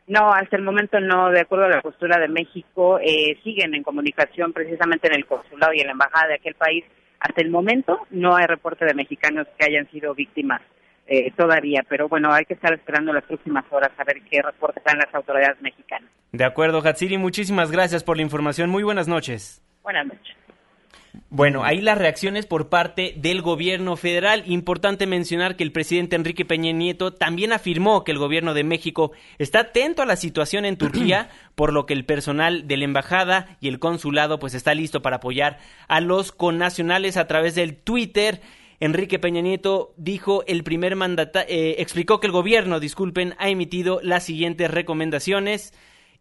No, 0.07 0.33
hasta 0.33 0.57
el 0.57 0.63
momento 0.63 1.01
no. 1.01 1.31
De 1.31 1.41
acuerdo 1.41 1.67
a 1.67 1.69
la 1.69 1.83
postura 1.83 2.19
de 2.19 2.29
México, 2.29 2.99
eh, 2.99 3.39
siguen 3.45 3.75
en 3.75 3.83
comunicación 3.83 4.53
precisamente 4.53 5.09
en 5.09 5.15
el 5.15 5.27
consulado 5.27 5.73
y 5.75 5.81
en 5.81 5.87
la 5.87 5.93
embajada 5.93 6.29
de 6.29 6.35
aquel 6.35 6.55
país. 6.55 6.85
Hasta 7.21 7.43
el 7.43 7.51
momento 7.51 8.07
no 8.11 8.37
hay 8.37 8.47
reporte 8.47 8.85
de 8.85 8.95
mexicanos 8.95 9.47
que 9.59 9.67
hayan 9.67 9.91
sido 9.91 10.15
víctimas 10.15 10.63
eh, 11.11 11.33
todavía, 11.37 11.85
pero 11.89 12.07
bueno, 12.09 12.33
hay 12.33 12.45
que 12.45 12.55
estar 12.55 12.73
esperando 12.75 13.13
las 13.15 13.25
próximas 13.25 13.65
horas 13.71 13.91
a 13.97 14.05
ver 14.05 14.21
qué 14.31 14.43
reportan 14.43 14.99
las 14.99 15.15
autoridades 15.15 15.61
mexicanas. 15.63 16.11
De 16.33 16.45
acuerdo, 16.45 16.83
Hatsiri, 16.83 17.17
muchísimas 17.17 17.71
gracias 17.71 18.05
por 18.05 18.17
la 18.17 18.23
información. 18.23 18.69
Muy 18.69 18.83
buenas 18.83 19.09
noches. 19.09 19.63
Buenas 19.83 20.07
noches. 20.07 20.37
Bueno, 21.31 21.65
ahí 21.65 21.81
las 21.81 21.99
reacciones 21.99 22.47
por 22.47 22.69
parte 22.69 23.15
del 23.17 23.43
gobierno 23.43 23.97
federal. 23.97 24.45
Importante 24.47 25.07
mencionar 25.07 25.57
que 25.57 25.65
el 25.65 25.73
presidente 25.73 26.17
Enrique 26.17 26.45
Peña 26.45 26.73
Nieto 26.73 27.13
también 27.15 27.53
afirmó 27.53 28.05
que 28.05 28.13
el 28.13 28.19
gobierno 28.19 28.55
de 28.55 28.65
México 28.65 29.13
está 29.39 29.61
atento 29.61 30.03
a 30.03 30.07
la 30.07 30.17
situación 30.17 30.65
en 30.65 30.77
Turquía, 30.77 31.31
por 31.55 31.73
lo 31.73 31.87
que 31.87 31.95
el 31.95 32.05
personal 32.05 32.69
de 32.69 32.77
la 32.77 32.85
embajada 32.85 33.57
y 33.61 33.69
el 33.69 33.79
consulado 33.79 34.39
pues 34.39 34.55
está 34.55 34.75
listo 34.75 35.03
para 35.03 35.17
apoyar 35.17 35.59
a 35.89 36.01
los 36.01 36.33
connacionales 36.33 37.17
a 37.17 37.27
través 37.27 37.55
del 37.55 37.77
Twitter. 37.77 38.41
Enrique 38.81 39.19
Peña 39.19 39.41
Nieto 39.41 39.95
dijo 39.97 40.45
el 40.47 40.63
primer 40.63 40.95
mandata 40.97 41.43
eh, 41.43 41.77
explicó 41.79 42.21
que 42.21 42.29
el 42.29 42.33
gobierno, 42.33 42.81
disculpen, 42.81 43.35
ha 43.39 43.49
emitido 43.49 44.01
las 44.03 44.25
siguientes 44.25 44.71
recomendaciones 44.71 45.73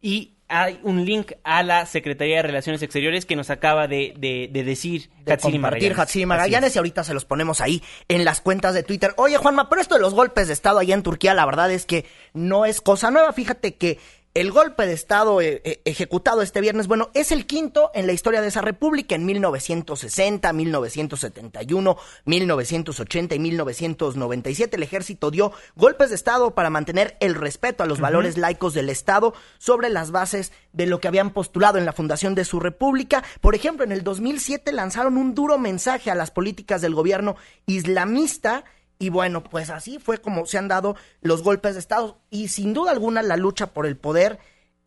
y 0.01 0.33
hay 0.49 0.79
un 0.83 1.03
link 1.05 1.33
a 1.43 1.61
la 1.61 1.85
Secretaría 1.85 2.37
de 2.37 2.41
Relaciones 2.43 2.81
Exteriores 2.81 3.25
que 3.25 3.35
nos 3.35 3.49
acaba 3.49 3.87
de, 3.87 4.13
de, 4.17 4.63
decir 4.63 5.09
de 5.25 5.37
compartir 5.37 5.93
Hatsiri 5.93 6.25
Magallanes 6.25 6.75
y 6.75 6.79
ahorita 6.79 7.03
se 7.03 7.13
los 7.13 7.25
ponemos 7.25 7.59
ahí 7.59 7.83
en 8.07 8.23
las 8.23 8.39
cuentas 8.39 8.73
de 8.73 8.83
Twitter. 8.83 9.13
Oye 9.17 9.37
Juanma, 9.37 9.69
pero 9.69 9.81
esto 9.81 9.95
de 9.95 10.01
los 10.01 10.13
golpes 10.13 10.47
de 10.47 10.53
Estado 10.53 10.79
allá 10.79 10.93
en 10.93 11.03
Turquía, 11.03 11.33
la 11.33 11.45
verdad 11.45 11.71
es 11.71 11.85
que 11.85 12.05
no 12.33 12.65
es 12.65 12.79
cosa 12.79 13.11
nueva. 13.11 13.33
Fíjate 13.33 13.75
que 13.75 13.99
el 14.37 14.51
golpe 14.51 14.85
de 14.85 14.93
Estado 14.93 15.41
eh, 15.41 15.61
eh, 15.63 15.81
ejecutado 15.83 16.43
este 16.43 16.61
viernes, 16.61 16.85
bueno, 16.85 17.09
es 17.15 17.31
el 17.31 17.47
quinto 17.47 17.89
en 17.95 18.05
la 18.05 18.13
historia 18.13 18.39
de 18.39 18.49
esa 18.49 18.61
república 18.61 19.15
en 19.15 19.25
1960, 19.25 20.53
1971, 20.53 21.97
1980 22.25 23.33
y 23.33 23.39
1997. 23.39 24.75
El 24.75 24.83
ejército 24.83 25.31
dio 25.31 25.53
golpes 25.75 26.09
de 26.09 26.15
Estado 26.15 26.53
para 26.53 26.69
mantener 26.69 27.17
el 27.19 27.33
respeto 27.33 27.81
a 27.81 27.87
los 27.87 27.99
valores 27.99 28.37
laicos 28.37 28.75
del 28.75 28.91
Estado 28.91 29.33
sobre 29.57 29.89
las 29.89 30.11
bases 30.11 30.51
de 30.71 30.85
lo 30.85 30.99
que 30.99 31.07
habían 31.07 31.31
postulado 31.31 31.79
en 31.79 31.85
la 31.85 31.93
fundación 31.93 32.35
de 32.35 32.45
su 32.45 32.59
república. 32.59 33.23
Por 33.41 33.55
ejemplo, 33.55 33.85
en 33.85 33.91
el 33.91 34.03
2007 34.03 34.71
lanzaron 34.71 35.17
un 35.17 35.33
duro 35.33 35.57
mensaje 35.57 36.11
a 36.11 36.15
las 36.15 36.29
políticas 36.29 36.83
del 36.83 36.93
gobierno 36.93 37.37
islamista 37.65 38.65
y 38.99 39.09
bueno, 39.09 39.43
pues 39.43 39.69
así 39.69 39.99
fue 39.99 40.19
como 40.19 40.45
se 40.45 40.57
han 40.57 40.67
dado 40.67 40.95
los 41.21 41.43
golpes 41.43 41.73
de 41.73 41.79
Estado. 41.79 42.19
Y 42.29 42.47
sin 42.47 42.73
duda 42.73 42.91
alguna 42.91 43.21
la 43.21 43.37
lucha 43.37 43.67
por 43.67 43.85
el 43.85 43.97
poder, 43.97 44.39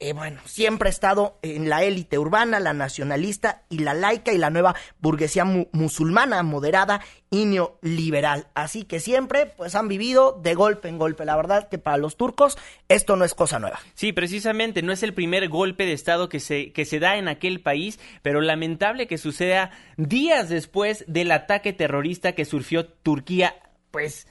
eh, 0.03 0.15
bueno, 0.15 0.41
siempre 0.47 0.89
ha 0.89 0.91
estado 0.91 1.39
en 1.43 1.69
la 1.69 1.85
élite 1.85 2.19
urbana, 2.19 2.59
la 2.59 2.73
nacionalista 2.73 3.65
y 3.69 3.81
la 3.81 3.93
laica 3.93 4.33
y 4.33 4.39
la 4.39 4.49
nueva 4.49 4.75
burguesía 4.99 5.45
musulmana, 5.45 6.43
moderada 6.43 7.03
y 7.29 7.45
neoliberal. 7.45 8.47
Así 8.55 8.85
que 8.85 8.99
siempre 8.99 9.45
pues 9.45 9.75
han 9.75 9.89
vivido 9.89 10.41
de 10.43 10.55
golpe 10.55 10.89
en 10.89 10.97
golpe. 10.97 11.27
La 11.27 11.37
verdad 11.37 11.69
que 11.69 11.77
para 11.77 11.99
los 11.99 12.17
turcos 12.17 12.57
esto 12.89 13.15
no 13.17 13.27
es 13.27 13.35
cosa 13.35 13.59
nueva. 13.59 13.79
Sí, 13.93 14.15
precisamente 14.15 14.81
no 14.81 14.93
es 14.93 15.03
el 15.03 15.13
primer 15.13 15.51
golpe 15.51 15.85
de 15.85 15.93
Estado 15.93 16.31
que 16.31 16.41
se, 16.41 16.73
que 16.73 16.87
se 16.87 16.99
da 16.99 17.19
en 17.19 17.29
aquel 17.29 17.61
país, 17.61 18.01
pero 18.23 18.41
lamentable 18.41 19.07
que 19.07 19.19
suceda 19.19 19.71
días 19.99 20.49
después 20.49 21.05
del 21.09 21.31
ataque 21.31 21.75
terrorista 21.75 22.33
que 22.33 22.47
surgió 22.47 22.87
Turquía 22.87 23.55
pues 23.91 24.27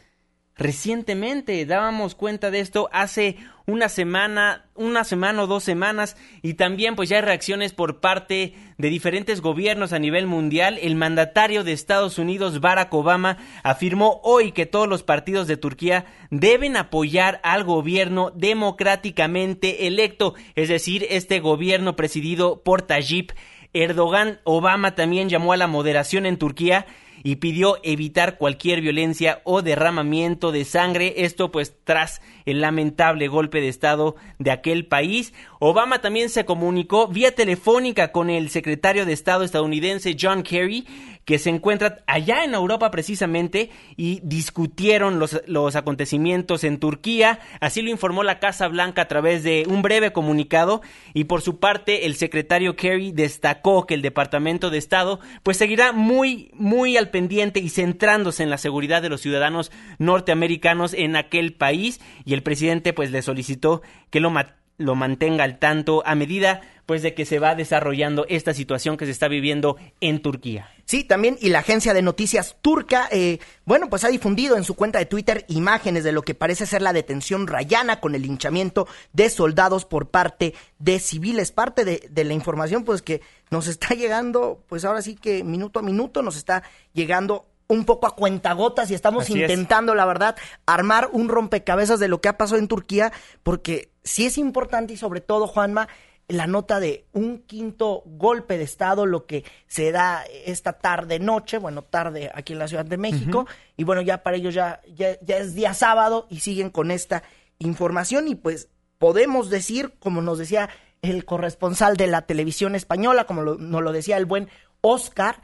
recientemente 0.59 1.65
dábamos 1.65 2.15
cuenta 2.15 2.51
de 2.51 2.59
esto 2.59 2.89
hace 2.91 3.37
una 3.65 3.87
semana, 3.87 4.65
una 4.75 5.05
semana 5.05 5.43
o 5.43 5.47
dos 5.47 5.63
semanas 5.63 6.17
y 6.41 6.55
también 6.55 6.97
pues 6.97 7.07
ya 7.07 7.15
hay 7.17 7.21
reacciones 7.21 7.71
por 7.71 8.01
parte 8.01 8.55
de 8.77 8.89
diferentes 8.89 9.39
gobiernos 9.39 9.93
a 9.93 9.99
nivel 9.99 10.27
mundial. 10.27 10.77
El 10.81 10.95
mandatario 10.95 11.63
de 11.63 11.71
Estados 11.71 12.17
Unidos, 12.17 12.59
Barack 12.59 12.93
Obama, 12.93 13.37
afirmó 13.63 14.19
hoy 14.23 14.51
que 14.51 14.65
todos 14.65 14.87
los 14.87 15.01
partidos 15.01 15.47
de 15.47 15.55
Turquía 15.55 16.05
deben 16.29 16.75
apoyar 16.75 17.39
al 17.43 17.63
gobierno 17.63 18.31
democráticamente 18.31 19.87
electo, 19.87 20.33
es 20.55 20.67
decir, 20.67 21.07
este 21.09 21.39
gobierno 21.39 21.95
presidido 21.95 22.63
por 22.63 22.81
Tayyip 22.81 23.31
Erdogan. 23.71 24.41
Obama 24.43 24.93
también 24.95 25.29
llamó 25.29 25.53
a 25.53 25.57
la 25.57 25.67
moderación 25.67 26.25
en 26.25 26.37
Turquía 26.37 26.85
y 27.23 27.37
pidió 27.37 27.77
evitar 27.83 28.37
cualquier 28.37 28.81
violencia 28.81 29.41
o 29.43 29.61
derramamiento 29.61 30.51
de 30.51 30.65
sangre, 30.65 31.13
esto 31.17 31.51
pues 31.51 31.75
tras 31.83 32.21
el 32.51 32.61
lamentable 32.61 33.27
golpe 33.27 33.61
de 33.61 33.69
Estado 33.69 34.15
de 34.37 34.51
aquel 34.51 34.85
país. 34.85 35.33
Obama 35.59 36.01
también 36.01 36.29
se 36.29 36.45
comunicó 36.45 37.07
vía 37.07 37.35
telefónica 37.35 38.11
con 38.11 38.29
el 38.29 38.49
secretario 38.49 39.05
de 39.05 39.13
Estado 39.13 39.43
estadounidense 39.43 40.15
John 40.19 40.43
Kerry, 40.43 40.85
que 41.25 41.37
se 41.37 41.49
encuentra 41.49 42.03
allá 42.07 42.43
en 42.43 42.53
Europa 42.53 42.89
precisamente, 42.89 43.69
y 43.95 44.19
discutieron 44.23 45.19
los, 45.19 45.41
los 45.45 45.75
acontecimientos 45.75 46.63
en 46.63 46.79
Turquía. 46.79 47.39
Así 47.59 47.81
lo 47.81 47.91
informó 47.91 48.23
la 48.23 48.39
Casa 48.39 48.67
Blanca 48.67 49.03
a 49.03 49.07
través 49.07 49.43
de 49.43 49.65
un 49.67 49.81
breve 49.81 50.11
comunicado. 50.11 50.81
Y 51.13 51.25
por 51.25 51.41
su 51.41 51.59
parte, 51.59 52.05
el 52.05 52.15
secretario 52.15 52.75
Kerry 52.75 53.11
destacó 53.11 53.85
que 53.85 53.93
el 53.93 54.01
Departamento 54.01 54.69
de 54.69 54.77
Estado 54.79 55.19
pues 55.43 55.57
seguirá 55.57 55.91
muy, 55.91 56.51
muy 56.53 56.97
al 56.97 57.09
pendiente 57.09 57.59
y 57.59 57.69
centrándose 57.69 58.41
en 58.41 58.49
la 58.49 58.57
seguridad 58.57 59.01
de 59.01 59.09
los 59.09 59.21
ciudadanos 59.21 59.71
norteamericanos 59.99 60.93
en 60.93 61.15
aquel 61.15 61.53
país. 61.53 61.99
Y 62.25 62.33
el 62.33 62.38
presidente 62.41 62.93
pues 62.93 63.11
le 63.11 63.21
solicitó 63.21 63.81
que 64.09 64.19
lo 64.19 64.95
mantenga 64.95 65.43
al 65.43 65.59
tanto 65.59 66.03
a 66.05 66.15
medida 66.15 66.61
pues 66.89 67.03
de 67.03 67.13
que 67.13 67.23
se 67.23 67.37
va 67.37 67.53
desarrollando 67.53 68.25
esta 68.29 68.51
situación 68.55 68.97
que 68.97 69.05
se 69.05 69.11
está 69.11 69.27
viviendo 69.27 69.77
en 70.01 70.23
Turquía. 70.23 70.71
Sí, 70.85 71.03
también 71.03 71.37
y 71.39 71.49
la 71.49 71.59
agencia 71.59 71.93
de 71.93 72.01
noticias 72.01 72.55
turca, 72.63 73.07
eh, 73.11 73.37
bueno, 73.63 73.91
pues 73.91 74.03
ha 74.05 74.07
difundido 74.07 74.57
en 74.57 74.63
su 74.63 74.73
cuenta 74.73 74.97
de 74.97 75.05
Twitter 75.05 75.45
imágenes 75.49 76.03
de 76.03 76.13
lo 76.13 76.23
que 76.23 76.33
parece 76.33 76.65
ser 76.65 76.81
la 76.81 76.91
detención 76.91 77.45
rayana 77.45 77.99
con 77.99 78.15
el 78.15 78.23
linchamiento 78.23 78.87
de 79.13 79.29
soldados 79.29 79.85
por 79.85 80.09
parte 80.09 80.55
de 80.79 80.97
civiles. 80.97 81.51
Parte 81.51 81.85
de 81.85 82.23
la 82.23 82.33
información 82.33 82.83
pues 82.85 83.03
que 83.03 83.21
nos 83.51 83.67
está 83.67 83.89
llegando, 83.93 84.63
pues 84.67 84.83
ahora 84.83 85.03
sí 85.03 85.13
que 85.13 85.43
minuto 85.43 85.77
a 85.77 85.83
minuto 85.83 86.23
nos 86.23 86.37
está 86.37 86.63
llegando 86.93 87.45
un 87.69 87.85
poco 87.85 88.07
a 88.07 88.15
cuentagotas 88.15 88.89
y 88.91 88.95
estamos 88.95 89.29
intentando, 89.29 89.93
la 89.93 90.05
verdad, 90.05 90.35
armar 90.65 91.09
un 91.13 91.29
rompecabezas 91.29 91.99
de 91.99 92.07
lo 92.07 92.19
que 92.19 92.27
ha 92.27 92.37
pasado 92.37 92.59
en 92.59 92.67
Turquía, 92.67 93.13
porque 93.43 93.91
sí 94.03 94.25
es 94.25 94.37
importante 94.37 94.93
y 94.93 94.97
sobre 94.97 95.21
todo, 95.21 95.47
Juanma, 95.47 95.87
la 96.27 96.47
nota 96.47 96.79
de 96.79 97.05
un 97.13 97.39
quinto 97.39 98.01
golpe 98.05 98.57
de 98.57 98.63
Estado, 98.63 99.05
lo 99.05 99.27
que 99.27 99.45
se 99.67 99.91
da 99.91 100.23
esta 100.45 100.73
tarde 100.73 101.19
noche, 101.19 101.59
bueno, 101.59 101.83
tarde 101.83 102.31
aquí 102.33 102.53
en 102.53 102.59
la 102.59 102.67
Ciudad 102.67 102.85
de 102.85 102.97
México, 102.97 103.47
y 103.77 103.83
bueno, 103.83 104.01
ya 104.01 104.23
para 104.23 104.37
ellos 104.37 104.55
ya, 104.55 104.81
ya, 104.95 105.17
es 105.27 105.53
día 105.53 105.75
sábado 105.75 106.25
y 106.29 106.39
siguen 106.39 106.71
con 106.71 106.89
esta 106.89 107.21
información 107.59 108.27
y 108.27 108.35
pues 108.35 108.69
podemos 108.97 109.51
decir, 109.51 109.93
como 109.99 110.21
nos 110.21 110.39
decía 110.39 110.69
el 111.03 111.23
corresponsal 111.23 111.97
de 111.97 112.07
la 112.07 112.23
televisión 112.23 112.73
española, 112.73 113.25
como 113.25 113.43
nos 113.43 113.81
lo 113.81 113.91
decía 113.91 114.17
el 114.17 114.25
buen 114.25 114.49
Oscar, 114.81 115.41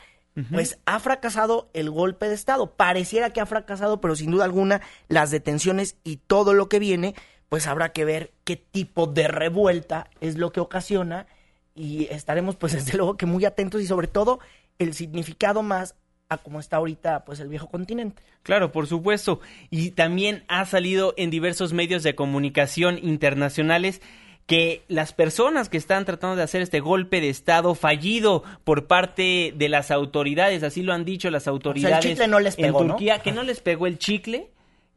pues 0.52 0.80
ha 0.86 1.00
fracasado 1.00 1.70
el 1.74 1.90
golpe 1.90 2.28
de 2.28 2.36
Estado. 2.36 2.76
Pareciera 2.76 3.30
que 3.30 3.40
ha 3.40 3.46
fracasado, 3.46 4.02
pero 4.02 4.16
sin 4.16 4.32
duda 4.32 4.44
alguna 4.44 4.82
las 5.08 5.32
detenciones 5.32 5.98
y 6.04 6.18
todo 6.18 6.54
lo 6.54 6.68
que 6.68 6.80
viene, 6.80 7.16
pues 7.50 7.68
habrá 7.68 7.94
que 7.94 8.06
ver 8.06 8.34
qué 8.44 8.58
tipo 8.58 9.08
de 9.08 9.28
revuelta 9.28 10.10
es 10.20 10.38
lo 10.38 10.52
que 10.52 10.60
ocasiona 10.60 11.28
y 11.74 12.06
estaremos 12.06 12.56
pues 12.56 12.74
desde 12.86 12.98
luego 12.98 13.18
que 13.18 13.26
muy 13.26 13.46
atentos 13.46 13.82
y 13.82 13.88
sobre 13.88 14.08
todo 14.08 14.40
el 14.78 14.94
significado 14.94 15.64
más 15.64 15.96
a 16.28 16.38
cómo 16.38 16.60
está 16.60 16.78
ahorita 16.78 17.24
pues 17.24 17.40
el 17.40 17.48
viejo 17.48 17.70
continente. 17.70 18.22
Claro, 18.44 18.72
por 18.72 18.88
supuesto. 18.88 19.40
Y 19.70 19.92
también 19.92 20.44
ha 20.48 20.66
salido 20.66 21.14
en 21.18 21.30
diversos 21.30 21.74
medios 21.74 22.04
de 22.04 22.16
comunicación 22.16 23.00
internacionales 23.02 24.02
que 24.46 24.84
las 24.88 25.14
personas 25.14 25.70
que 25.70 25.78
están 25.78 26.06
tratando 26.06 26.36
de 26.36 26.44
hacer 26.44 26.62
este 26.62 26.80
golpe 26.80 27.20
de 27.20 27.30
Estado 27.30 27.74
fallido 27.74 28.44
por 28.64 28.86
parte 28.86 29.54
de 29.56 29.70
las 29.70 29.90
autoridades, 29.90 30.62
así 30.64 30.84
lo 30.84 30.94
han 30.94 31.04
dicho 31.04 31.32
las 31.32 31.48
autoridades 31.48 32.28
no 32.28 32.40
les 32.40 32.56
pegó, 32.56 32.82
en 32.82 32.88
Turquía, 32.90 33.20
que 33.20 33.32
no 33.32 33.44
les 33.44 33.62
pegó 33.62 33.88
el 33.88 33.98
chicle, 33.98 34.52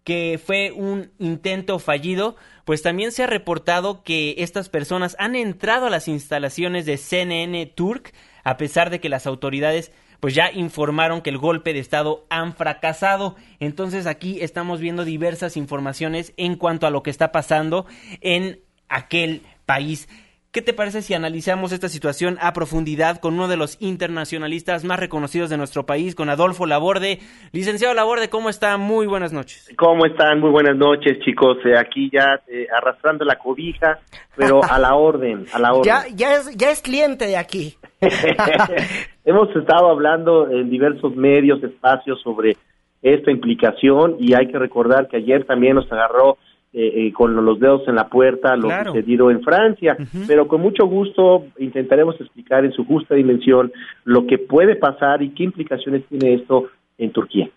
que 0.05 0.38
fue 0.45 0.73
un 0.73 1.11
intento 1.19 1.78
fallido, 1.78 2.37
pues 2.64 2.83
también 2.83 3.11
se 3.12 3.23
ha 3.23 3.26
reportado 3.26 4.02
que 4.02 4.35
estas 4.38 4.69
personas 4.69 5.17
han 5.19 5.35
entrado 5.35 5.87
a 5.87 5.90
las 5.90 6.09
instalaciones 6.09 6.85
de 6.85 6.99
CNN 6.99 7.67
Turk, 7.75 8.12
a 8.45 8.59
pesar 8.59 8.90
de 8.90 9.00
que 9.00 9.09
las 9.09 9.26
autoridades 9.26 9.93
pues 10.21 10.35
ya 10.35 10.50
informaron 10.50 11.23
que 11.23 11.31
el 11.31 11.38
golpe 11.38 11.73
de 11.73 11.78
Estado 11.78 12.26
han 12.28 12.55
fracasado. 12.55 13.37
Entonces 13.61 14.07
aquí 14.07 14.40
estamos 14.40 14.81
viendo 14.81 15.05
diversas 15.05 15.57
informaciones 15.57 16.33
en 16.37 16.57
cuanto 16.57 16.87
a 16.87 16.90
lo 16.90 17.02
que 17.02 17.11
está 17.11 17.31
pasando 17.31 17.87
en 18.21 18.61
aquel 18.88 19.42
país. 19.66 20.09
¿Qué 20.50 20.62
te 20.62 20.73
parece 20.73 21.02
si 21.02 21.12
analizamos 21.12 21.73
esta 21.73 21.90
situación 21.90 22.38
a 22.40 22.54
profundidad 22.54 23.21
con 23.21 23.35
uno 23.35 23.49
de 23.49 23.59
los 23.59 23.76
internacionalistas 23.83 24.83
más 24.83 24.99
reconocidos 24.99 25.50
de 25.50 25.59
nuestro 25.59 25.85
país, 25.85 26.14
con 26.14 26.30
Adolfo 26.30 26.64
Laborde? 26.64 27.18
Licenciado 27.52 27.92
Laborde, 27.92 28.30
¿cómo 28.30 28.49
está? 28.49 28.78
Muy 28.78 29.07
buenas 29.07 29.30
noches. 29.30 29.71
¿Cómo 29.76 30.07
están? 30.07 30.40
Muy 30.40 30.50
buenas 30.50 30.75
noches, 30.75 31.18
chicos. 31.21 31.59
Eh, 31.66 31.76
aquí 31.76 32.09
ya 32.11 32.40
eh, 32.49 32.66
arrastrando 32.75 33.26
la 33.26 33.37
cobija, 33.37 33.99
pero 34.37 34.61
a 34.64 34.78
la 34.78 34.95
orden, 34.95 35.45
a 35.52 35.59
la 35.59 35.73
orden. 35.75 35.85
Ya, 35.85 36.04
ya, 36.14 36.37
es, 36.37 36.57
ya 36.57 36.71
es 36.71 36.80
cliente 36.80 37.26
de 37.26 37.37
aquí. 37.37 37.76
Hemos 39.26 39.54
estado 39.54 39.90
hablando 39.90 40.50
en 40.50 40.71
diversos 40.71 41.14
medios, 41.14 41.62
espacios 41.62 42.23
sobre 42.23 42.57
esta 43.02 43.30
implicación 43.30 44.16
y 44.18 44.33
hay 44.33 44.49
que 44.49 44.59
recordar 44.59 45.09
que 45.09 45.18
ayer 45.18 45.45
también 45.45 45.75
nos 45.75 45.92
agarró 45.92 46.38
eh, 46.73 47.07
eh, 47.07 47.13
con 47.13 47.35
los 47.35 47.59
dedos 47.59 47.89
en 47.89 47.95
la 47.95 48.09
puerta 48.09 48.55
lo 48.55 48.69
sucedido 48.85 49.31
en 49.31 49.43
Francia, 49.43 49.97
pero 50.27 50.47
con 50.47 50.61
mucho 50.61 50.87
gusto 50.87 51.47
intentaremos 51.59 52.21
explicar 52.21 52.65
en 52.65 52.73
su 52.73 52.85
justa 52.85 53.15
dimensión 53.15 53.73
lo 54.05 54.27
que 54.27 54.39
puede 54.39 54.77
pasar 54.77 55.23
y 55.23 55.31
qué 55.31 55.45
implicaciones 55.45 56.05
tiene 56.09 56.35
esto 56.35 56.69
en 56.99 57.11
Turquía. 57.11 57.51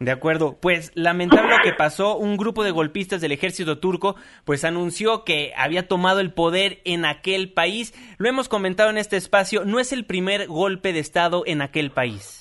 De 0.00 0.12
acuerdo, 0.12 0.56
pues 0.60 0.92
lamentable 0.94 1.56
lo 1.56 1.62
que 1.62 1.72
pasó, 1.72 2.16
un 2.16 2.36
grupo 2.36 2.62
de 2.62 2.70
golpistas 2.70 3.20
del 3.20 3.32
ejército 3.32 3.78
turco 3.78 4.14
pues 4.44 4.64
anunció 4.64 5.24
que 5.24 5.52
había 5.56 5.88
tomado 5.88 6.20
el 6.20 6.32
poder 6.32 6.78
en 6.84 7.04
aquel 7.04 7.52
país. 7.52 7.92
Lo 8.16 8.28
hemos 8.28 8.48
comentado 8.48 8.90
en 8.90 8.98
este 8.98 9.16
espacio, 9.16 9.64
no 9.64 9.80
es 9.80 9.92
el 9.92 10.04
primer 10.04 10.46
golpe 10.46 10.92
de 10.92 11.00
estado 11.00 11.42
en 11.46 11.62
aquel 11.62 11.90
país. 11.90 12.37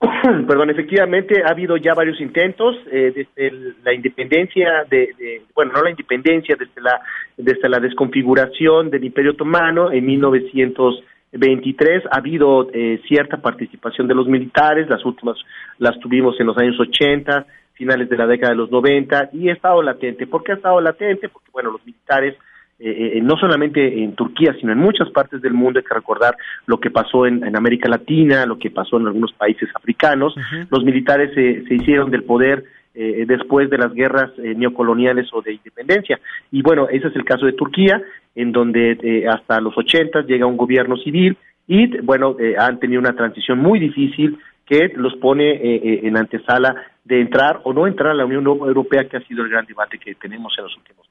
Perdón, 0.46 0.70
efectivamente 0.70 1.42
ha 1.44 1.50
habido 1.50 1.76
ya 1.76 1.92
varios 1.92 2.20
intentos 2.20 2.76
eh, 2.90 3.26
desde 3.36 3.74
la 3.82 3.92
independencia 3.92 4.84
de, 4.88 5.42
bueno, 5.54 5.72
no 5.72 5.82
la 5.82 5.90
independencia, 5.90 6.56
desde 6.58 6.80
la 6.80 7.00
desde 7.36 7.68
la 7.68 7.78
desconfiguración 7.78 8.90
del 8.90 9.04
Imperio 9.04 9.32
Otomano 9.32 9.92
en 9.92 10.04
1923 10.04 12.04
ha 12.06 12.18
habido 12.18 12.68
eh, 12.72 13.00
cierta 13.06 13.38
participación 13.38 14.08
de 14.08 14.14
los 14.14 14.26
militares, 14.26 14.88
las 14.88 15.04
últimas 15.04 15.36
las 15.78 15.98
tuvimos 16.00 16.38
en 16.40 16.46
los 16.46 16.58
años 16.58 16.78
80, 16.78 17.46
finales 17.74 18.08
de 18.08 18.16
la 18.16 18.26
década 18.26 18.52
de 18.52 18.58
los 18.58 18.70
90 18.70 19.30
y 19.32 19.48
ha 19.48 19.52
estado 19.52 19.82
latente. 19.82 20.26
¿Por 20.26 20.42
qué 20.42 20.52
ha 20.52 20.56
estado 20.56 20.80
latente? 20.80 21.28
Porque 21.28 21.50
bueno, 21.52 21.70
los 21.70 21.84
militares 21.86 22.36
eh, 22.80 23.14
eh, 23.16 23.20
no 23.20 23.36
solamente 23.36 24.04
en 24.04 24.14
Turquía, 24.14 24.54
sino 24.60 24.70
en 24.70 24.78
muchas 24.78 25.10
partes 25.10 25.42
del 25.42 25.52
mundo. 25.52 25.80
Hay 25.80 25.84
que 25.84 25.94
recordar 25.94 26.36
lo 26.66 26.78
que 26.78 26.90
pasó 26.90 27.26
en, 27.26 27.56
América 27.56 27.88
Latina, 27.88 28.46
lo 28.46 28.56
que 28.56 28.70
pasó 28.70 28.98
en 28.98 29.08
algunos 29.08 29.32
países 29.32 29.68
africanos. 29.74 30.34
Los 30.70 30.84
militares 30.84 31.34
se 31.34 31.74
hicieron 31.74 32.10
del 32.10 32.22
poder 32.22 32.64
eh, 32.94 33.24
después 33.26 33.68
de 33.68 33.78
las 33.78 33.92
guerras 33.92 34.30
neocoloniales 34.38 35.28
o 35.32 35.42
de 35.42 35.54
independencia. 35.54 36.20
Y 36.52 36.62
bueno, 36.62 36.88
ese 36.88 37.08
es 37.08 37.16
el 37.16 37.24
caso 37.24 37.46
de 37.46 37.52
Turquía, 37.54 38.00
en 38.36 38.52
donde 38.52 39.26
hasta 39.28 39.60
los 39.60 39.76
80 39.76 40.22
llega 40.22 40.46
un 40.46 40.56
gobierno 40.56 40.96
civil 40.98 41.36
y 41.66 41.98
bueno, 41.98 42.36
han 42.58 42.78
tenido 42.78 43.00
una 43.00 43.16
transición 43.16 43.58
muy 43.58 43.80
difícil 43.80 44.38
que 44.64 44.92
los 44.94 45.16
pone 45.16 46.06
en 46.06 46.16
antesala 46.16 46.76
de 47.04 47.20
entrar 47.20 47.60
o 47.64 47.72
no 47.72 47.86
entrar 47.86 48.12
a 48.12 48.14
la 48.14 48.26
Unión 48.26 48.46
Europea, 48.46 49.08
que 49.08 49.16
ha 49.16 49.26
sido 49.26 49.42
el 49.42 49.50
gran 49.50 49.66
debate 49.66 49.98
que 49.98 50.14
tenemos 50.14 50.54
en 50.58 50.64
los 50.64 50.76
últimos. 50.76 51.07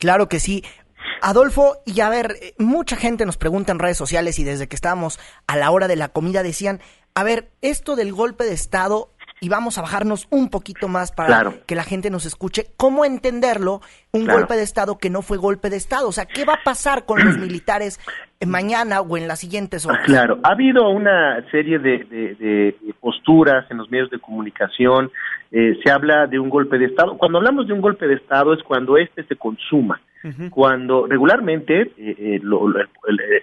Claro 0.00 0.28
que 0.28 0.40
sí. 0.40 0.64
Adolfo, 1.22 1.76
y 1.84 2.00
a 2.00 2.08
ver, 2.08 2.36
eh, 2.40 2.54
mucha 2.58 2.96
gente 2.96 3.26
nos 3.26 3.36
pregunta 3.36 3.70
en 3.70 3.78
redes 3.78 3.98
sociales 3.98 4.38
y 4.38 4.44
desde 4.44 4.66
que 4.66 4.74
estábamos 4.74 5.20
a 5.46 5.56
la 5.56 5.70
hora 5.70 5.86
de 5.86 5.96
la 5.96 6.08
comida 6.08 6.42
decían, 6.42 6.80
a 7.14 7.22
ver, 7.22 7.50
esto 7.60 7.94
del 7.96 8.12
golpe 8.12 8.44
de 8.44 8.54
Estado, 8.54 9.12
y 9.40 9.48
vamos 9.48 9.78
a 9.78 9.82
bajarnos 9.82 10.26
un 10.30 10.50
poquito 10.50 10.88
más 10.88 11.12
para 11.12 11.52
que 11.66 11.74
la 11.74 11.84
gente 11.84 12.10
nos 12.10 12.26
escuche, 12.26 12.66
¿cómo 12.76 13.04
entenderlo? 13.04 13.80
Un 14.12 14.26
golpe 14.26 14.54
de 14.54 14.62
Estado 14.62 14.98
que 14.98 15.10
no 15.10 15.22
fue 15.22 15.38
golpe 15.38 15.70
de 15.70 15.76
Estado. 15.76 16.08
O 16.08 16.12
sea, 16.12 16.26
¿qué 16.26 16.44
va 16.44 16.54
a 16.54 16.64
pasar 16.64 17.06
con 17.06 17.24
los 17.24 17.38
militares 17.38 18.00
mañana 18.46 19.00
o 19.00 19.16
en 19.16 19.28
las 19.28 19.40
siguientes 19.40 19.86
horas? 19.86 20.04
Claro, 20.04 20.38
ha 20.42 20.52
habido 20.52 20.88
una 20.90 21.44
serie 21.50 21.78
de 21.78 22.74
posturas 23.00 23.70
en 23.70 23.78
los 23.78 23.90
medios 23.90 24.10
de 24.10 24.18
comunicación 24.18 25.10
eh, 25.52 25.76
se 25.82 25.90
habla 25.90 26.26
de 26.26 26.38
un 26.38 26.48
golpe 26.48 26.78
de 26.78 26.86
Estado. 26.86 27.18
Cuando 27.18 27.38
hablamos 27.38 27.66
de 27.66 27.72
un 27.72 27.80
golpe 27.80 28.06
de 28.06 28.14
Estado 28.14 28.52
es 28.54 28.62
cuando 28.62 28.96
este 28.96 29.24
se 29.24 29.34
consuma, 29.34 30.00
cuando 30.50 31.06
regularmente, 31.06 31.92
eh, 31.96 32.14
eh, 32.18 32.40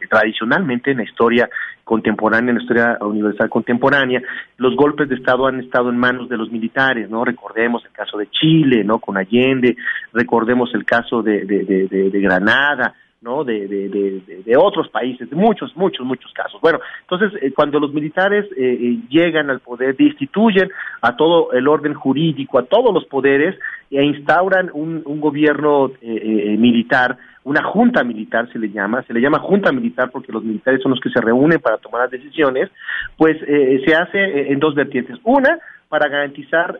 tradicionalmente 0.10 0.92
en 0.92 0.98
la 0.98 1.04
historia 1.04 1.50
contemporánea, 1.84 2.52
en 2.52 2.58
la 2.58 2.62
historia 2.62 2.98
universal 3.02 3.50
contemporánea, 3.50 4.22
los 4.58 4.76
golpes 4.76 5.10
de 5.10 5.16
Estado 5.16 5.48
han 5.48 5.60
estado 5.60 5.90
en 5.90 5.98
manos 5.98 6.30
de 6.30 6.38
los 6.38 6.52
militares, 6.52 7.10
¿no? 7.10 7.26
Recordemos 7.26 7.84
el 7.86 7.92
caso 7.92 8.18
de 8.18 8.30
Chile, 8.30 8.84
¿no? 8.84 9.00
Con 9.00 9.18
Allende, 9.18 9.76
recordemos 10.14 10.70
el 10.74 10.86
caso 10.86 11.24
de, 11.24 11.46
de 11.46 12.22
Granada, 12.22 12.94
¿no? 13.22 13.44
De, 13.44 13.68
de, 13.68 13.90
de, 13.90 14.44
de, 14.46 14.58
otros 14.58 14.90
países, 14.90 15.30
de 15.30 15.36
muchos, 15.36 15.76
muchos, 15.76 16.06
muchos 16.06 16.32
casos. 16.34 16.62
Bueno, 16.62 16.80
entonces, 17.02 17.32
eh, 17.42 17.52
cuando 17.52 17.80
los 17.80 17.92
militares 17.94 18.46
eh, 18.56 18.78
eh, 18.80 19.00
llegan 19.10 19.50
al 19.50 19.60
poder, 19.60 19.96
destituyen 19.96 20.70
a 21.02 21.16
todo 21.16 21.52
el 21.54 21.68
orden 21.68 21.94
jurídico, 21.94 22.60
a 22.60 22.66
todos 22.66 22.94
los 22.94 23.06
poderes, 23.06 23.56
e 23.90 24.04
instauran 24.04 24.70
un, 24.74 25.02
un 25.06 25.22
gobierno 25.22 25.92
militar, 26.02 27.18
una 27.46 27.64
junta 27.64 28.04
militar 28.04 28.52
se 28.52 28.60
le 28.60 28.70
llama, 28.70 29.02
se 29.04 29.14
le 29.14 29.22
llama 29.22 29.40
junta 29.40 29.72
militar 29.72 30.10
porque 30.12 30.34
los 30.34 30.44
militares 30.44 30.82
son 30.82 30.92
los 30.92 31.00
que 31.00 31.10
se 31.10 31.22
reúnen 31.22 31.60
para 31.60 31.78
tomar 31.78 32.02
las 32.02 32.12
decisiones, 32.12 32.70
pues 33.16 33.38
se 33.40 33.96
hace 33.96 34.52
en 34.52 34.60
dos 34.60 34.76
vertientes. 34.76 35.18
Una, 35.24 35.58
para 35.88 36.10
garantizar 36.10 36.78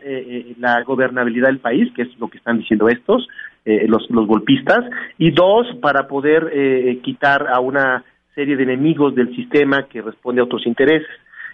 la 0.58 0.82
gobernabilidad 0.82 1.48
del 1.48 1.60
país, 1.60 1.90
que 1.94 2.02
es 2.02 2.18
lo 2.18 2.28
que 2.28 2.36
están 2.36 2.58
diciendo 2.58 2.90
estos, 2.90 3.26
eh, 3.68 3.86
los, 3.86 4.08
los 4.08 4.26
golpistas, 4.26 4.82
y 5.18 5.30
dos, 5.30 5.66
para 5.82 6.08
poder 6.08 6.50
eh, 6.54 7.00
quitar 7.02 7.48
a 7.48 7.60
una 7.60 8.02
serie 8.34 8.56
de 8.56 8.62
enemigos 8.62 9.14
del 9.14 9.36
sistema 9.36 9.82
que 9.82 10.00
responde 10.00 10.40
a 10.40 10.44
otros 10.44 10.66
intereses. 10.66 11.06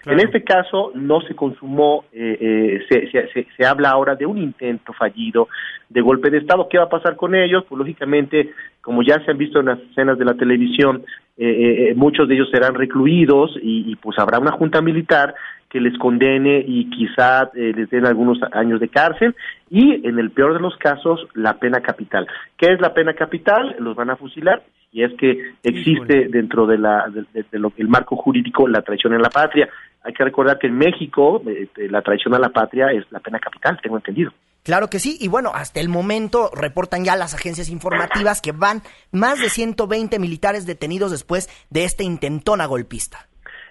En 0.07 0.21
este 0.21 0.45
caso 0.45 0.93
no 0.95 1.23
se 1.23 1.35
consumó, 1.35 2.05
eh, 2.13 2.85
se, 2.89 3.11
se, 3.11 3.47
se, 3.57 3.67
habla 3.67 3.89
ahora 3.89 4.15
de 4.15 4.27
un 4.27 4.39
intento 4.39 4.93
fallido 4.93 5.49
de 5.89 6.03
golpe 6.03 6.31
de 6.31 6.39
Estado. 6.39 6.69
¿Qué 6.71 6.79
va 6.79 6.85
a 6.85 6.89
pasar 6.89 7.17
con 7.17 7.35
ellos? 7.35 7.65
Pues 7.69 7.79
lógicamente, 7.81 8.51
como 8.81 9.03
ya 9.03 9.19
se 9.25 9.33
han 9.33 9.39
visto 9.39 9.59
en 9.59 9.67
las 9.67 9.81
escenas 9.81 10.17
de 10.17 10.25
la 10.27 10.35
televisión, 10.35 11.03
muchos 11.97 12.29
de 12.29 12.35
ellos 12.35 12.51
serán 12.53 12.75
recluidos 12.75 13.57
y, 13.61 13.91
y, 13.91 13.97
pues 13.97 14.19
habrá 14.21 14.39
una 14.39 14.53
junta 14.53 14.81
militar 14.81 15.35
que 15.75 15.81
les 15.81 15.99
condene 15.99 16.65
y 16.65 16.89
quizá 16.89 17.51
eh, 17.53 17.73
les 17.75 17.91
den 17.91 18.07
algunos 18.07 18.39
años 18.53 18.79
de 18.79 18.89
cárcel 18.89 19.35
y 19.69 20.07
en 20.07 20.21
el 20.21 20.31
peor 20.31 20.53
de 20.53 20.61
los 20.61 20.77
casos 20.77 21.27
la 21.35 21.55
pena 21.55 21.81
capital. 21.81 22.29
¿Qué 22.57 22.67
es 22.73 22.81
la 22.81 22.95
pena 22.95 23.13
capital? 23.15 23.75
Los 23.81 23.97
van 23.97 24.09
a 24.09 24.15
fusilar 24.15 24.63
y 24.93 25.03
es 25.03 25.13
que 25.15 25.55
existe 25.65 26.29
dentro 26.29 26.69
de 26.69 26.79
la 26.79 27.11
de, 27.11 27.59
lo 27.59 27.71
que 27.71 27.83
el 27.83 27.89
marco 27.89 28.15
jurídico 28.15 28.69
la 28.69 28.83
traición 28.83 29.15
en 29.15 29.23
la 29.23 29.31
patria. 29.31 29.69
Hay 30.05 30.13
que 30.13 30.23
recordar 30.23 30.61
que 30.61 30.69
en 30.69 30.79
México 30.79 31.43
eh, 31.45 31.67
la 31.91 32.03
traición 32.03 32.35
a 32.35 32.39
la 32.39 32.51
patria 32.51 32.93
es 32.93 33.05
la 33.11 33.19
pena 33.19 33.41
capital, 33.41 33.77
tengo 33.83 33.97
entendido. 33.97 34.31
Claro 34.63 34.89
que 34.89 35.01
sí, 35.01 35.19
y 35.21 35.27
bueno, 35.27 35.51
hasta 35.53 35.81
el 35.81 35.89
momento 35.89 36.51
reportan 36.55 37.05
ya 37.05 37.17
las 37.17 37.35
agencias 37.35 37.69
informativas 37.69 38.41
que 38.41 38.53
van 38.53 38.83
más 39.11 39.41
de 39.41 39.49
120 39.49 40.21
militares 40.21 40.67
detenidos 40.67 41.11
después 41.11 41.49
de 41.71 41.83
este 41.83 42.05
intentona 42.05 42.67
golpista. 42.67 43.27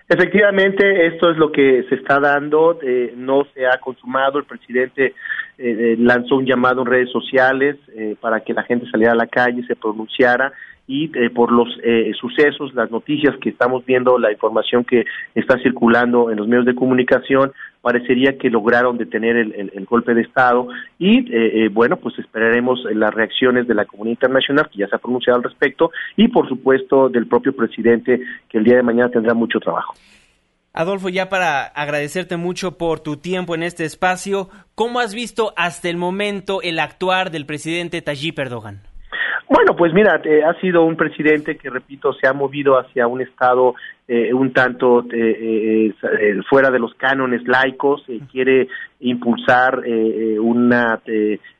Efectivamente, 0.09 1.07
esto 1.07 1.31
es 1.31 1.37
lo 1.37 1.51
que 1.51 1.85
se 1.87 1.95
está 1.95 2.19
dando, 2.19 2.77
eh, 2.81 3.13
no 3.15 3.45
se 3.53 3.65
ha 3.65 3.77
consumado, 3.79 4.37
el 4.37 4.45
presidente 4.45 5.05
eh, 5.05 5.13
eh, 5.57 5.95
lanzó 5.97 6.35
un 6.35 6.45
llamado 6.45 6.81
en 6.81 6.87
redes 6.87 7.11
sociales 7.11 7.77
para 8.19 8.41
que 8.41 8.53
la 8.53 8.63
gente 8.63 8.89
saliera 8.89 9.13
a 9.13 9.15
la 9.15 9.27
calle, 9.27 9.65
se 9.65 9.75
pronunciara 9.75 10.51
y 10.85 11.07
por 11.29 11.51
los 11.51 11.69
sucesos, 12.19 12.73
las 12.73 12.91
noticias 12.91 13.35
que 13.41 13.49
estamos 13.49 13.85
viendo, 13.85 14.17
la 14.17 14.31
información 14.31 14.83
que 14.83 15.05
está 15.33 15.57
circulando 15.59 16.29
en 16.29 16.37
los 16.37 16.47
medios 16.47 16.65
de 16.65 16.75
comunicación, 16.75 17.53
parecería 17.83 18.37
que 18.37 18.49
lograron 18.49 18.97
detener 18.97 19.35
el, 19.35 19.85
golpe 19.85 20.13
de 20.13 20.21
Estado 20.21 20.69
y 20.97 21.19
eh, 21.19 21.65
eh, 21.65 21.69
bueno, 21.69 21.97
pues 21.97 22.17
esperaremos 22.17 22.79
las 22.95 23.13
reacciones 23.13 23.67
de 23.67 23.75
la 23.75 23.83
comunidad 23.83 24.13
internacional 24.13 24.69
que 24.71 24.79
ya 24.79 24.87
se 24.87 24.95
ha 24.95 24.99
pronunciado 24.99 25.37
al 25.37 25.43
respecto 25.43 25.91
y 26.15 26.29
por 26.29 26.47
supuesto 26.47 27.09
del 27.09 27.27
propio 27.27 27.53
presidente 27.53 28.21
que 28.47 28.57
el 28.57 28.63
día 28.63 28.77
de 28.77 28.83
mañana 28.83 29.09
tendrá 29.09 29.33
mucho 29.33 29.59
trabajo. 29.59 29.95
Adolfo, 30.71 31.09
ya 31.09 31.27
para 31.27 31.65
agradecerte 31.65 32.37
mucho 32.37 32.77
por 32.77 33.01
tu 33.01 33.17
tiempo 33.17 33.53
en 33.53 33.63
este 33.63 33.83
espacio, 33.83 34.49
¿cómo 34.75 35.01
has 35.01 35.13
visto 35.13 35.53
hasta 35.57 35.89
el 35.89 35.97
momento 35.97 36.61
el 36.61 36.79
actuar 36.79 37.31
del 37.31 37.45
presidente 37.45 38.01
Tayyip 38.01 38.39
Erdogan? 38.39 38.92
Bueno, 39.49 39.75
pues 39.75 39.93
mira, 39.93 40.21
eh, 40.23 40.41
ha 40.43 40.59
sido 40.61 40.83
un 40.83 40.95
presidente 40.95 41.57
que, 41.57 41.69
repito, 41.69 42.13
se 42.13 42.27
ha 42.27 42.33
movido 42.33 42.77
hacia 42.77 43.07
un 43.07 43.21
Estado 43.21 43.75
eh, 44.07 44.33
un 44.33 44.53
tanto 44.53 45.05
eh, 45.11 45.93
fuera 46.49 46.69
de 46.69 46.79
los 46.79 46.93
cánones 46.95 47.41
laicos, 47.47 48.03
quiere 48.31 48.67
impulsar 48.99 49.83
una, 50.39 50.99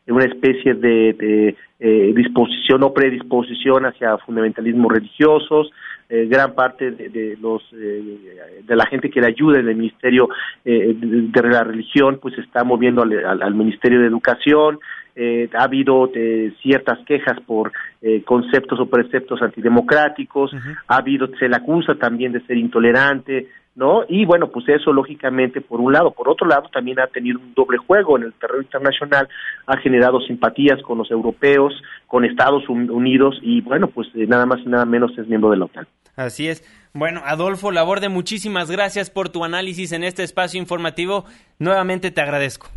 una 0.08 0.26
especie 0.26 0.74
de, 0.76 1.56
disposición 1.80 2.84
o 2.84 2.94
predisposición 2.94 3.86
hacia 3.86 4.18
fundamentalismos 4.20 4.92
religiosos, 4.92 5.72
gran 6.10 6.54
parte 6.54 6.92
de, 6.92 7.38
los 7.42 7.62
de 7.72 8.76
la 8.76 8.86
gente 8.86 9.10
que 9.10 9.20
le 9.20 9.28
ayuda 9.28 9.60
en 9.60 9.68
el 9.68 9.76
ministerio 9.76 10.30
de, 10.64 11.32
la 11.44 11.64
religión 11.64 12.20
pues 12.22 12.38
está 12.38 12.64
moviendo 12.64 13.02
al 13.02 13.56
ministerio 13.56 14.00
de 14.00 14.08
educación 14.08 14.80
eh, 15.16 15.50
ha 15.58 15.64
habido 15.64 16.10
eh, 16.14 16.54
ciertas 16.62 17.00
quejas 17.06 17.40
por 17.46 17.72
eh, 18.02 18.24
conceptos 18.24 18.80
o 18.80 18.88
preceptos 18.88 19.42
antidemocráticos, 19.42 20.52
ha 20.88 20.96
habido, 20.96 21.28
se 21.40 21.48
le 21.48 21.56
acusa 21.56 21.96
también 21.96 22.32
de 22.32 22.42
ser 22.46 22.58
intolerante, 22.58 23.48
¿no? 23.76 24.04
Y 24.08 24.26
bueno, 24.26 24.50
pues 24.50 24.68
eso 24.70 24.92
lógicamente 24.92 25.62
por 25.62 25.80
un 25.80 25.94
lado, 25.94 26.12
por 26.12 26.30
otro 26.30 26.48
lado 26.48 26.70
también 26.72 27.00
ha 27.00 27.08
tenido 27.08 27.40
un 27.40 27.54
doble 27.54 27.78
juego 27.78 28.18
en 28.18 28.24
el 28.24 28.34
terreno 28.34 28.62
internacional, 28.62 29.28
ha 29.68 29.78
generado 29.78 30.20
simpatías 30.22 30.82
con 30.84 30.98
los 30.98 31.10
europeos, 31.12 31.74
con 32.08 32.26
Estados 32.26 32.68
Unidos 32.70 33.38
y 33.42 33.62
bueno, 33.62 33.88
pues 33.88 34.08
nada 34.14 34.46
más 34.46 34.60
y 34.62 34.70
nada 34.70 34.86
menos 34.86 35.18
es 35.18 35.28
miembro 35.28 35.52
de 35.52 35.58
la 35.58 35.66
OTAN. 35.66 35.88
Así 36.16 36.48
es. 36.48 36.64
Bueno, 36.94 37.22
Adolfo 37.26 37.72
Laborde, 37.72 38.10
muchísimas 38.10 38.70
gracias 38.70 39.10
por 39.10 39.30
tu 39.30 39.44
análisis 39.44 39.92
en 39.94 40.04
este 40.04 40.22
espacio 40.22 40.60
informativo. 40.60 41.26
Nuevamente 41.58 42.12
te 42.12 42.22
agradezco. 42.22 42.68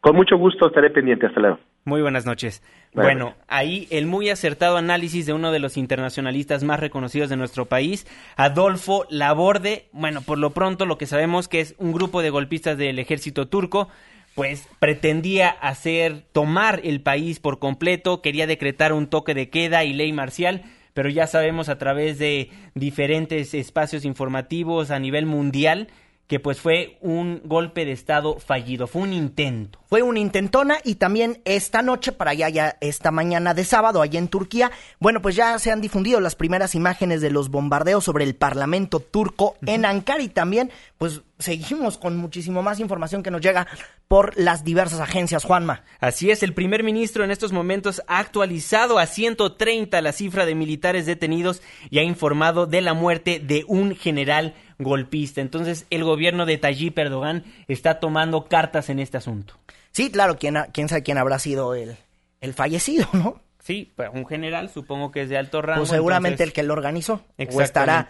Con 0.00 0.16
mucho 0.16 0.36
gusto 0.36 0.66
estaré 0.66 0.90
pendiente. 0.90 1.26
Hasta 1.26 1.40
luego. 1.40 1.58
Muy 1.84 2.00
buenas 2.00 2.26
noches. 2.26 2.62
Bueno, 2.94 3.34
ahí 3.48 3.88
el 3.90 4.06
muy 4.06 4.28
acertado 4.30 4.76
análisis 4.76 5.26
de 5.26 5.32
uno 5.32 5.50
de 5.50 5.58
los 5.58 5.76
internacionalistas 5.76 6.62
más 6.62 6.78
reconocidos 6.78 7.28
de 7.28 7.36
nuestro 7.36 7.66
país, 7.66 8.06
Adolfo 8.36 9.06
Laborde. 9.08 9.86
Bueno, 9.92 10.20
por 10.20 10.38
lo 10.38 10.50
pronto 10.50 10.86
lo 10.86 10.98
que 10.98 11.06
sabemos 11.06 11.48
que 11.48 11.60
es 11.60 11.74
un 11.78 11.92
grupo 11.92 12.22
de 12.22 12.30
golpistas 12.30 12.78
del 12.78 12.98
ejército 12.98 13.48
turco, 13.48 13.88
pues 14.34 14.68
pretendía 14.78 15.48
hacer 15.48 16.22
tomar 16.32 16.80
el 16.84 17.00
país 17.00 17.40
por 17.40 17.58
completo, 17.58 18.22
quería 18.22 18.46
decretar 18.46 18.92
un 18.92 19.08
toque 19.08 19.34
de 19.34 19.50
queda 19.50 19.84
y 19.84 19.92
ley 19.92 20.12
marcial, 20.12 20.62
pero 20.94 21.08
ya 21.08 21.26
sabemos 21.26 21.68
a 21.68 21.78
través 21.78 22.18
de 22.18 22.50
diferentes 22.74 23.54
espacios 23.54 24.04
informativos 24.04 24.90
a 24.90 24.98
nivel 24.98 25.26
mundial 25.26 25.88
que 26.32 26.40
pues 26.40 26.62
fue 26.62 26.96
un 27.02 27.42
golpe 27.44 27.84
de 27.84 27.92
Estado 27.92 28.38
fallido, 28.38 28.86
fue 28.86 29.02
un 29.02 29.12
intento. 29.12 29.80
Fue 29.84 30.00
una 30.00 30.18
intentona 30.18 30.78
y 30.82 30.94
también 30.94 31.42
esta 31.44 31.82
noche, 31.82 32.10
para 32.10 32.30
allá 32.30 32.48
ya 32.48 32.78
esta 32.80 33.10
mañana 33.10 33.52
de 33.52 33.66
sábado, 33.66 34.00
allá 34.00 34.18
en 34.18 34.28
Turquía, 34.28 34.70
bueno, 34.98 35.20
pues 35.20 35.36
ya 35.36 35.58
se 35.58 35.70
han 35.70 35.82
difundido 35.82 36.20
las 36.20 36.34
primeras 36.34 36.74
imágenes 36.74 37.20
de 37.20 37.30
los 37.30 37.50
bombardeos 37.50 38.04
sobre 38.04 38.24
el 38.24 38.34
Parlamento 38.34 39.00
turco 39.00 39.56
en 39.66 39.84
Ankara 39.84 40.22
y 40.22 40.30
también, 40.30 40.70
pues 40.96 41.20
seguimos 41.38 41.98
con 41.98 42.16
muchísimo 42.16 42.62
más 42.62 42.80
información 42.80 43.22
que 43.22 43.30
nos 43.30 43.42
llega 43.42 43.66
por 44.08 44.34
las 44.38 44.64
diversas 44.64 45.00
agencias, 45.00 45.44
Juanma. 45.44 45.84
Así 46.00 46.30
es, 46.30 46.42
el 46.42 46.54
primer 46.54 46.82
ministro 46.82 47.24
en 47.24 47.30
estos 47.30 47.52
momentos 47.52 48.02
ha 48.06 48.20
actualizado 48.20 48.98
a 48.98 49.04
130 49.04 50.00
la 50.00 50.12
cifra 50.12 50.46
de 50.46 50.54
militares 50.54 51.04
detenidos 51.04 51.60
y 51.90 51.98
ha 51.98 52.02
informado 52.02 52.64
de 52.66 52.80
la 52.80 52.94
muerte 52.94 53.38
de 53.38 53.66
un 53.68 53.94
general 53.94 54.54
golpista. 54.78 55.40
Entonces, 55.40 55.86
el 55.90 56.04
gobierno 56.04 56.46
de 56.46 56.58
Tayyip 56.58 56.98
Erdogan 56.98 57.44
está 57.68 58.00
tomando 58.00 58.46
cartas 58.46 58.88
en 58.90 58.98
este 58.98 59.16
asunto. 59.16 59.54
Sí, 59.92 60.10
claro, 60.10 60.38
quién, 60.38 60.56
quién 60.72 60.88
sabe 60.88 61.02
quién 61.02 61.18
habrá 61.18 61.38
sido 61.38 61.74
el, 61.74 61.96
el 62.40 62.54
fallecido, 62.54 63.06
¿no? 63.12 63.40
Sí, 63.62 63.92
pues 63.94 64.10
un 64.12 64.26
general, 64.26 64.70
supongo 64.70 65.12
que 65.12 65.22
es 65.22 65.28
de 65.28 65.38
alto 65.38 65.62
rango. 65.62 65.82
Pues 65.82 65.90
seguramente 65.90 66.42
el 66.42 66.52
que 66.52 66.62
lo 66.62 66.72
organizó. 66.72 67.24
O 67.52 67.60
estará 67.60 68.08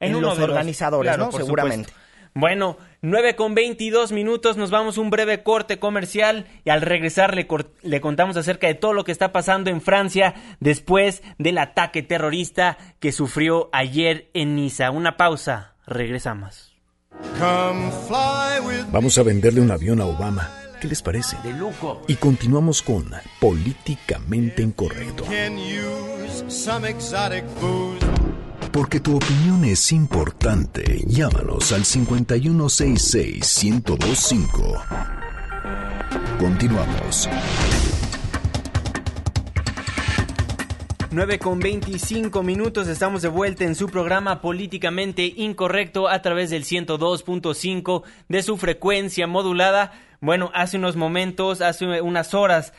en, 0.00 0.20
los 0.20 0.38
organizadores, 0.38 1.18
¿no? 1.18 1.30
Seguramente. 1.30 1.92
Bueno, 2.34 2.78
9 3.02 3.36
con 3.36 3.54
22 3.54 4.12
minutos, 4.12 4.56
nos 4.56 4.70
vamos 4.70 4.96
a 4.96 5.00
un 5.00 5.10
breve 5.10 5.42
corte 5.42 5.78
comercial 5.78 6.46
y 6.64 6.70
al 6.70 6.82
regresar 6.82 7.34
le, 7.34 7.48
le, 7.82 8.00
contamos 8.00 8.36
acerca 8.36 8.66
de 8.66 8.74
todo 8.74 8.92
lo 8.92 9.04
que 9.04 9.12
está 9.12 9.32
pasando 9.32 9.70
en 9.70 9.80
Francia 9.80 10.34
después 10.60 11.22
del 11.38 11.58
ataque 11.58 12.02
terrorista 12.02 12.78
que 13.00 13.12
sufrió 13.12 13.68
ayer 13.72 14.30
en 14.34 14.54
Niza. 14.54 14.90
Una 14.90 15.16
pausa. 15.16 15.74
Regresamos. 15.88 16.72
Vamos 18.92 19.18
a 19.18 19.22
venderle 19.22 19.60
un 19.60 19.70
avión 19.70 20.00
a 20.00 20.06
Obama. 20.06 20.50
¿Qué 20.80 20.88
les 20.88 21.02
parece? 21.02 21.36
De 21.42 21.52
lujo. 21.52 22.00
Y 22.06 22.14
continuamos 22.16 22.80
con 22.82 23.10
Políticamente 23.40 24.62
Incorrecto. 24.62 25.24
Porque 28.72 29.00
tu 29.00 29.16
opinión 29.16 29.64
es 29.64 29.92
importante. 29.92 31.02
Llámanos 31.06 31.72
al 31.72 31.84
5166-1025. 31.84 34.82
Continuamos. 36.38 37.28
9 41.10 41.38
con 41.38 41.58
25 41.58 42.42
minutos, 42.42 42.86
estamos 42.86 43.22
de 43.22 43.28
vuelta 43.28 43.64
en 43.64 43.74
su 43.74 43.88
programa 43.88 44.42
Políticamente 44.42 45.32
Incorrecto 45.36 46.06
a 46.06 46.20
través 46.20 46.50
del 46.50 46.64
102.5 46.64 48.02
de 48.28 48.42
su 48.42 48.58
frecuencia 48.58 49.26
modulada. 49.26 49.92
Bueno, 50.20 50.50
hace 50.52 50.76
unos 50.76 50.96
momentos, 50.96 51.62
hace 51.62 52.02
unas 52.02 52.34
horas, 52.34 52.74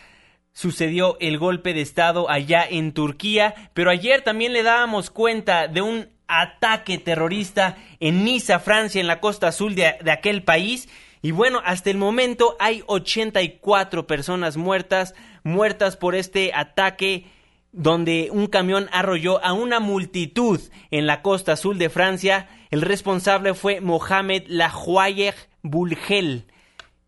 sucedió 0.53 1.17
el 1.19 1.39
golpe 1.39 1.73
de 1.73 1.81
Estado 1.81 2.29
allá 2.29 2.63
en 2.69 2.93
Turquía, 2.93 3.71
pero 3.73 3.89
ayer 3.89 4.21
también 4.21 4.53
le 4.53 4.61
dábamos 4.61 5.09
cuenta 5.09 5.67
de 5.67 5.81
un 5.81 6.09
ataque 6.27 6.99
terrorista 6.99 7.77
en 7.99 8.23
Niza, 8.23 8.59
Francia, 8.59 9.01
en 9.01 9.07
la 9.07 9.21
costa 9.21 9.47
azul 9.47 9.73
de, 9.73 9.95
de 10.03 10.11
aquel 10.11 10.43
país. 10.43 10.87
Y 11.23 11.31
bueno, 11.31 11.63
hasta 11.65 11.89
el 11.89 11.97
momento 11.97 12.55
hay 12.59 12.83
84 12.85 14.05
personas 14.05 14.55
muertas, 14.55 15.15
muertas 15.43 15.97
por 15.97 16.13
este 16.13 16.53
ataque 16.53 17.25
donde 17.71 18.29
un 18.31 18.47
camión 18.47 18.89
arrolló 18.91 19.43
a 19.43 19.53
una 19.53 19.79
multitud 19.79 20.59
en 20.91 21.05
la 21.05 21.21
costa 21.21 21.53
azul 21.53 21.77
de 21.77 21.89
Francia. 21.89 22.47
El 22.71 22.81
responsable 22.81 23.53
fue 23.53 23.81
Mohamed 23.81 24.43
Lahoyer 24.47 25.35
Bulgel. 25.61 26.45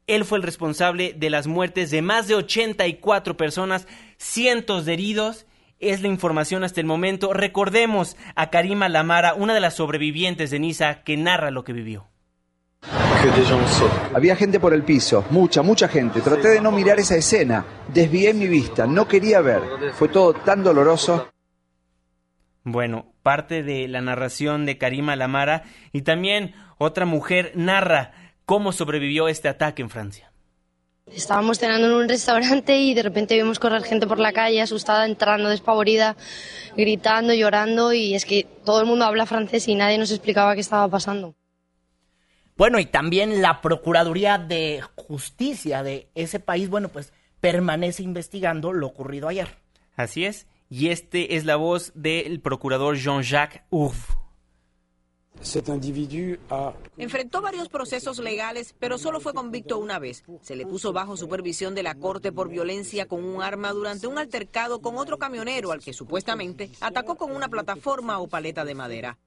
Él 0.07 0.25
fue 0.25 0.37
el 0.37 0.43
responsable 0.43 1.13
de 1.13 1.29
las 1.29 1.47
muertes 1.47 1.89
de 1.89 2.01
más 2.01 2.27
de 2.27 2.35
84 2.35 3.37
personas, 3.37 3.87
cientos 4.17 4.85
de 4.85 4.93
heridos. 4.93 5.45
Es 5.79 6.01
la 6.01 6.09
información 6.09 6.63
hasta 6.63 6.81
el 6.81 6.85
momento. 6.85 7.33
Recordemos 7.33 8.17
a 8.35 8.49
Karima 8.49 8.89
Lamara, 8.89 9.33
una 9.33 9.53
de 9.53 9.61
las 9.61 9.75
sobrevivientes 9.75 10.51
de 10.51 10.59
Niza, 10.59 11.03
que 11.03 11.17
narra 11.17 11.49
lo 11.49 11.63
que 11.63 11.73
vivió. 11.73 12.10
Había 14.13 14.35
gente 14.35 14.59
por 14.59 14.73
el 14.73 14.83
piso, 14.83 15.23
mucha, 15.29 15.61
mucha 15.61 15.87
gente. 15.87 16.21
Traté 16.21 16.49
de 16.49 16.61
no 16.61 16.71
mirar 16.71 16.99
esa 16.99 17.15
escena. 17.15 17.65
Desvié 17.93 18.33
mi 18.33 18.47
vista, 18.47 18.87
no 18.87 19.07
quería 19.07 19.41
ver. 19.41 19.61
Fue 19.93 20.09
todo 20.09 20.33
tan 20.33 20.63
doloroso. 20.63 21.29
Bueno, 22.63 23.13
parte 23.23 23.63
de 23.63 23.87
la 23.87 24.01
narración 24.01 24.65
de 24.65 24.77
Karima 24.77 25.15
Lamara 25.15 25.63
y 25.91 26.01
también 26.01 26.55
otra 26.77 27.05
mujer 27.05 27.53
narra 27.55 28.11
cómo 28.45 28.71
sobrevivió 28.71 29.27
este 29.27 29.49
ataque 29.49 29.81
en 29.81 29.89
Francia. 29.89 30.31
Estábamos 31.07 31.59
cenando 31.59 31.87
en 31.87 31.93
un 31.93 32.09
restaurante 32.09 32.77
y 32.77 32.93
de 32.93 33.03
repente 33.03 33.35
vimos 33.35 33.59
correr 33.59 33.83
gente 33.83 34.07
por 34.07 34.19
la 34.19 34.33
calle 34.33 34.61
asustada, 34.61 35.05
entrando 35.05 35.49
despavorida, 35.49 36.15
gritando, 36.75 37.33
llorando 37.33 37.93
y 37.93 38.15
es 38.15 38.25
que 38.25 38.47
todo 38.65 38.81
el 38.81 38.87
mundo 38.87 39.05
habla 39.05 39.25
francés 39.25 39.67
y 39.67 39.75
nadie 39.75 39.97
nos 39.97 40.11
explicaba 40.11 40.55
qué 40.55 40.61
estaba 40.61 40.87
pasando. 40.87 41.35
Bueno, 42.61 42.77
y 42.77 42.85
también 42.85 43.41
la 43.41 43.59
Procuraduría 43.59 44.37
de 44.37 44.83
Justicia 44.95 45.81
de 45.81 46.11
ese 46.13 46.39
país, 46.39 46.69
bueno, 46.69 46.89
pues 46.89 47.11
permanece 47.39 48.03
investigando 48.03 48.71
lo 48.71 48.85
ocurrido 48.85 49.27
ayer. 49.27 49.57
Así 49.95 50.25
es, 50.25 50.45
y 50.69 50.89
este 50.89 51.37
es 51.37 51.45
la 51.45 51.55
voz 51.55 51.91
del 51.95 52.39
procurador 52.39 52.97
Jean-Jacques 52.97 53.63
Ouf. 53.71 54.11
Enfrentó 56.97 57.41
varios 57.41 57.67
procesos 57.67 58.19
legales, 58.19 58.75
pero 58.77 58.99
solo 58.99 59.19
fue 59.19 59.33
convicto 59.33 59.79
una 59.79 59.97
vez. 59.97 60.23
Se 60.43 60.55
le 60.55 60.67
puso 60.67 60.93
bajo 60.93 61.17
supervisión 61.17 61.73
de 61.73 61.81
la 61.81 61.95
corte 61.95 62.31
por 62.31 62.47
violencia 62.47 63.07
con 63.07 63.25
un 63.25 63.41
arma 63.41 63.71
durante 63.71 64.05
un 64.05 64.19
altercado 64.19 64.83
con 64.83 64.99
otro 64.99 65.17
camionero 65.17 65.71
al 65.71 65.81
que 65.81 65.93
supuestamente 65.93 66.69
atacó 66.79 67.15
con 67.15 67.31
una 67.31 67.49
plataforma 67.49 68.19
o 68.19 68.27
paleta 68.27 68.65
de 68.65 68.75
madera. 68.75 69.17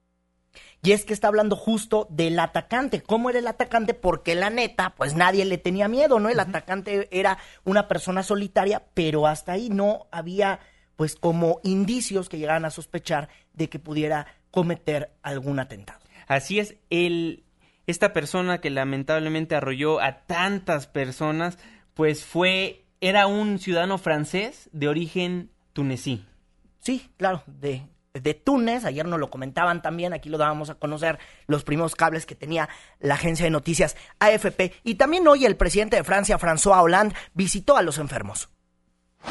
Y 0.85 0.91
es 0.91 1.03
que 1.03 1.13
está 1.13 1.29
hablando 1.29 1.55
justo 1.55 2.07
del 2.11 2.37
atacante. 2.37 3.01
¿Cómo 3.01 3.31
era 3.31 3.39
el 3.39 3.47
atacante? 3.47 3.95
Porque 3.95 4.35
la 4.35 4.51
neta, 4.51 4.93
pues 4.95 5.15
nadie 5.15 5.43
le 5.43 5.57
tenía 5.57 5.87
miedo, 5.87 6.19
¿no? 6.19 6.29
El 6.29 6.39
atacante 6.39 7.07
era 7.09 7.39
una 7.63 7.87
persona 7.87 8.21
solitaria, 8.21 8.83
pero 8.93 9.25
hasta 9.25 9.53
ahí 9.53 9.69
no 9.69 10.05
había, 10.11 10.59
pues, 10.95 11.15
como 11.15 11.59
indicios 11.63 12.29
que 12.29 12.37
llegaran 12.37 12.65
a 12.65 12.69
sospechar 12.69 13.29
de 13.53 13.67
que 13.67 13.79
pudiera 13.79 14.27
cometer 14.51 15.09
algún 15.23 15.57
atentado. 15.57 15.99
Así 16.27 16.59
es, 16.59 16.75
el, 16.91 17.45
esta 17.87 18.13
persona 18.13 18.61
que 18.61 18.69
lamentablemente 18.69 19.55
arrolló 19.55 19.99
a 19.99 20.19
tantas 20.27 20.85
personas, 20.85 21.57
pues 21.95 22.23
fue, 22.23 22.85
era 23.01 23.25
un 23.25 23.57
ciudadano 23.57 23.97
francés 23.97 24.69
de 24.71 24.87
origen 24.87 25.49
tunesí. 25.73 26.23
Sí, 26.79 27.09
claro, 27.17 27.41
de, 27.47 27.87
de 28.21 28.33
Túnez. 28.33 28.85
Ayer 28.85 29.05
nos 29.05 29.19
lo 29.19 29.29
comentaban 29.29 29.81
también, 29.81 30.13
aquí 30.13 30.29
lo 30.29 30.37
dábamos 30.37 30.69
a 30.69 30.75
conocer 30.75 31.19
los 31.47 31.63
primeros 31.63 31.95
cables 31.95 32.25
que 32.25 32.35
tenía 32.35 32.69
la 32.99 33.15
agencia 33.15 33.45
de 33.45 33.51
noticias 33.51 33.95
AFP. 34.19 34.73
Y 34.83 34.95
también 34.95 35.27
hoy 35.27 35.45
el 35.45 35.57
presidente 35.57 35.97
de 35.97 36.03
Francia, 36.03 36.39
François 36.39 36.81
Hollande, 36.81 37.15
visitó 37.33 37.77
a 37.77 37.81
los 37.81 37.97
enfermos. 37.97 38.49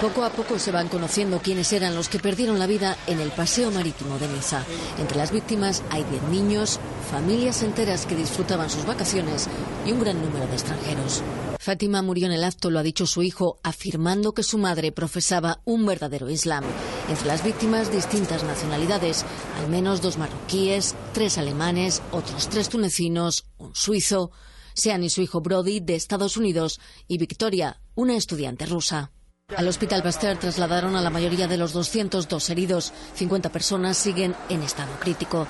Poco 0.01 0.25
a 0.25 0.31
poco 0.31 0.59
se 0.59 0.73
van 0.73 0.89
conociendo 0.89 1.41
quiénes 1.41 1.73
eran 1.73 1.95
los 1.95 2.09
que 2.09 2.19
perdieron 2.19 2.59
la 2.59 2.67
vida 2.67 2.97
en 3.07 3.21
el 3.21 3.31
paseo 3.31 3.71
marítimo 3.71 4.19
de 4.19 4.29
Niza. 4.29 4.65
Entre 4.99 5.17
las 5.17 5.31
víctimas 5.31 5.83
hay 5.91 6.03
10 6.05 6.23
niños, 6.25 6.81
familias 7.11 7.63
enteras 7.63 8.05
que 8.05 8.17
disfrutaban 8.17 8.69
sus 8.69 8.85
vacaciones 8.85 9.49
y 9.87 9.93
un 9.93 10.01
gran 10.01 10.21
número 10.21 10.47
de 10.47 10.55
extranjeros. 10.55 11.23
Fátima 11.61 12.03
murió 12.03 12.27
en 12.27 12.33
el 12.33 12.45
acto, 12.45 12.71
lo 12.71 12.81
ha 12.81 12.83
dicho 12.83 13.07
su 13.07 13.23
hijo, 13.23 13.59
afirmando 13.63 14.35
que 14.35 14.43
su 14.43 14.59
madre 14.59 14.93
profesaba 14.93 15.61
un 15.65 15.87
verdadero 15.87 16.29
islam. 16.29 16.65
Entre 17.09 17.27
las 17.27 17.45
víctimas, 17.45 17.91
distintas 17.91 18.43
nacionalidades, 18.43 19.25
al 19.61 19.71
menos 19.71 20.03
dos 20.03 20.19
marroquíes, 20.19 20.95
tres 21.15 21.39
alemanes, 21.39 22.03
otros 22.11 22.49
tres 22.49 22.69
tunecinos, 22.69 23.47
un 23.59 23.75
suizo, 23.75 24.33
Sean 24.75 25.05
y 25.05 25.09
su 25.09 25.23
hijo 25.23 25.41
Brody 25.41 25.79
de 25.79 25.95
Estados 25.95 26.37
Unidos 26.37 26.81
y 27.07 27.17
Victoria, 27.17 27.81
una 27.95 28.17
estudiante 28.17 28.67
rusa. 28.67 29.13
Al 29.57 29.69
Hospital 29.69 30.03
Pasteur 30.03 30.37
trasladaron 30.37 30.97
a 30.97 31.01
la 31.01 31.11
mayoría 31.11 31.47
de 31.47 31.57
los 31.57 31.73
202 31.73 32.51
heridos. 32.51 32.93
50 33.15 33.51
personas 33.51 33.97
siguen 33.97 34.35
en 34.49 34.63
estado 34.63 34.93
crítico. 35.01 35.47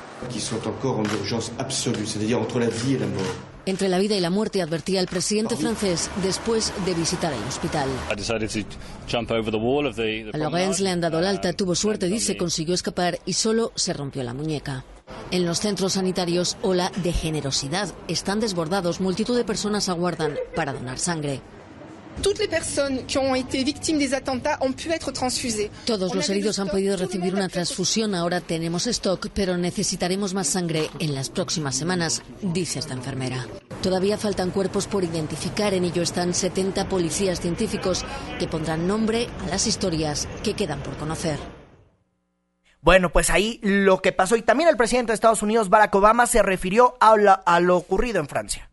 Entre 3.67 3.89
la 3.89 3.99
vida 3.99 4.15
y 4.15 4.21
la 4.21 4.29
muerte, 4.29 4.61
advertía 4.61 5.01
el 5.01 5.07
presidente 5.07 5.57
francés 5.57 6.11
después 6.23 6.73
de 6.85 6.95
visitar 6.95 7.33
el 7.33 7.43
hospital. 7.45 7.89
A 10.33 10.37
Lorenz 10.37 10.81
le 10.81 10.91
han 10.91 11.01
dado 11.01 11.19
el 11.19 11.27
alta, 11.27 11.53
tuvo 11.55 11.75
suerte, 11.75 12.07
dice, 12.07 12.37
consiguió 12.37 12.75
escapar 12.75 13.19
y 13.25 13.33
solo 13.33 13.73
se 13.75 13.95
rompió 13.95 14.23
la 14.23 14.35
muñeca. 14.35 14.85
En 15.31 15.47
los 15.47 15.61
centros 15.61 15.95
sanitarios, 15.95 16.59
ola 16.61 16.93
de 17.03 17.13
generosidad. 17.13 17.89
Están 18.07 18.41
desbordados, 18.41 19.01
multitud 19.01 19.37
de 19.37 19.45
personas 19.45 19.89
aguardan 19.89 20.35
para 20.55 20.75
donar 20.75 20.99
sangre. 20.99 21.41
Todos 25.85 26.15
los 26.15 26.29
heridos 26.31 26.59
han 26.59 26.69
podido 26.69 26.97
recibir 26.97 27.35
una 27.35 27.49
transfusión. 27.49 28.15
Ahora 28.15 28.41
tenemos 28.41 28.87
stock, 28.87 29.29
pero 29.35 29.57
necesitaremos 29.57 30.35
más 30.35 30.49
sangre 30.49 30.91
en 30.99 31.15
las 31.15 31.31
próximas 31.31 31.77
semanas, 31.77 32.23
dice 32.41 32.79
esta 32.79 32.95
enfermera. 32.95 33.47
Todavía 33.83 34.17
faltan 34.17 34.51
cuerpos 34.51 34.87
por 34.87 35.05
identificar. 35.05 35.75
En 35.75 35.85
ello 35.85 36.03
están 36.03 36.35
70 36.35 36.89
policías 36.89 37.41
científicos 37.41 38.05
que 38.39 38.49
pondrán 38.49 38.87
nombre 38.87 39.29
a 39.45 39.51
las 39.51 39.67
historias 39.67 40.27
que 40.43 40.55
quedan 40.55 40.83
por 40.83 40.97
conocer. 40.97 41.39
Bueno, 42.81 43.11
pues 43.11 43.31
ahí 43.31 43.61
lo 43.63 44.03
que 44.03 44.13
pasó. 44.13 44.37
Y 44.37 44.43
también 44.43 44.69
el 44.69 44.77
presidente 44.77 45.13
de 45.13 45.15
Estados 45.15 45.43
Unidos, 45.43 45.71
Barack 45.71 45.95
Obama, 45.95 46.27
se 46.27 46.43
refirió 46.43 46.97
a, 47.01 47.13
a 47.13 47.61
lo 47.61 47.77
ocurrido 47.79 48.21
en 48.21 48.29
Francia. 48.29 48.71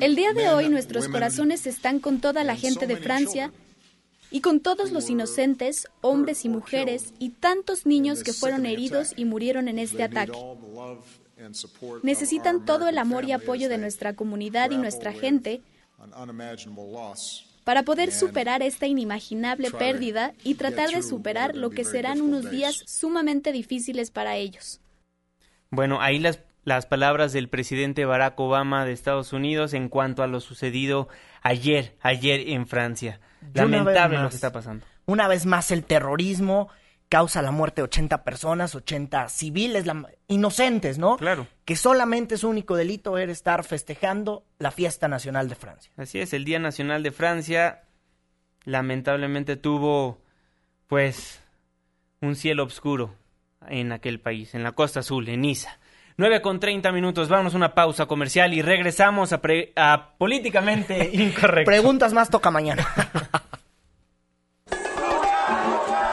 El 0.00 0.16
día 0.16 0.32
de 0.32 0.48
hoy 0.50 0.68
nuestros 0.68 1.08
corazones 1.08 1.66
están 1.66 1.98
con 2.00 2.20
toda 2.20 2.44
la 2.44 2.56
gente 2.56 2.86
de 2.86 2.96
Francia 2.96 3.52
y 4.30 4.40
con 4.40 4.60
todos 4.60 4.92
los 4.92 5.10
inocentes, 5.10 5.88
hombres 6.00 6.44
y 6.44 6.48
mujeres, 6.48 7.12
y 7.18 7.30
tantos 7.30 7.86
niños 7.86 8.22
que 8.22 8.32
fueron 8.32 8.66
heridos 8.66 9.12
y 9.16 9.24
murieron 9.24 9.68
en 9.68 9.78
este 9.78 10.02
ataque. 10.02 10.38
Necesitan 12.02 12.64
todo 12.64 12.88
el 12.88 12.98
amor 12.98 13.24
y 13.24 13.32
apoyo 13.32 13.68
de 13.68 13.78
nuestra 13.78 14.14
comunidad 14.14 14.70
y 14.70 14.78
nuestra 14.78 15.12
gente 15.12 15.62
para 17.66 17.82
poder 17.82 18.12
superar 18.12 18.62
esta 18.62 18.86
inimaginable 18.86 19.72
pérdida 19.72 20.34
y 20.44 20.54
tratar 20.54 20.90
de 20.90 21.02
superar 21.02 21.56
lo 21.56 21.70
que 21.70 21.82
serán 21.82 22.20
unos 22.20 22.48
días 22.48 22.84
sumamente 22.86 23.50
difíciles 23.50 24.12
para 24.12 24.36
ellos. 24.36 24.80
Bueno, 25.70 26.00
ahí 26.00 26.20
las, 26.20 26.38
las 26.62 26.86
palabras 26.86 27.32
del 27.32 27.48
presidente 27.48 28.04
Barack 28.04 28.38
Obama 28.38 28.84
de 28.84 28.92
Estados 28.92 29.32
Unidos 29.32 29.74
en 29.74 29.88
cuanto 29.88 30.22
a 30.22 30.28
lo 30.28 30.38
sucedido 30.38 31.08
ayer, 31.42 31.96
ayer 32.02 32.50
en 32.50 32.68
Francia. 32.68 33.18
Lamentable 33.52 34.18
lo 34.18 34.28
que 34.28 34.36
está 34.36 34.52
pasando. 34.52 34.86
Una 35.04 35.26
vez 35.26 35.44
más 35.44 35.72
el 35.72 35.82
terrorismo 35.82 36.68
causa 37.08 37.42
la 37.42 37.50
muerte 37.50 37.80
de 37.80 37.84
80 37.84 38.24
personas, 38.24 38.74
80 38.74 39.28
civiles 39.28 39.84
inocentes, 40.28 40.98
¿no? 40.98 41.16
Claro. 41.16 41.46
Que 41.64 41.76
solamente 41.76 42.36
su 42.36 42.48
único 42.48 42.76
delito 42.76 43.18
era 43.18 43.32
estar 43.32 43.64
festejando 43.64 44.44
la 44.58 44.70
fiesta 44.70 45.08
nacional 45.08 45.48
de 45.48 45.54
Francia. 45.54 45.92
Así 45.96 46.20
es, 46.20 46.32
el 46.32 46.44
Día 46.44 46.58
Nacional 46.58 47.02
de 47.02 47.12
Francia 47.12 47.82
lamentablemente 48.64 49.56
tuvo, 49.56 50.20
pues, 50.88 51.40
un 52.20 52.34
cielo 52.34 52.64
oscuro 52.64 53.14
en 53.68 53.92
aquel 53.92 54.20
país, 54.20 54.54
en 54.54 54.62
la 54.62 54.72
Costa 54.72 55.00
Azul, 55.00 55.28
en 55.28 55.42
Niza. 55.42 55.78
9 56.18 56.40
con 56.40 56.58
30 56.58 56.92
minutos, 56.92 57.28
vamos 57.28 57.52
a 57.52 57.56
una 57.56 57.74
pausa 57.74 58.06
comercial 58.06 58.54
y 58.54 58.62
regresamos 58.62 59.32
a, 59.32 59.40
a 59.76 60.14
Políticamente 60.16 61.10
Incorrecto. 61.12 61.70
Preguntas 61.70 62.12
más 62.12 62.30
toca 62.30 62.50
mañana. 62.50 62.86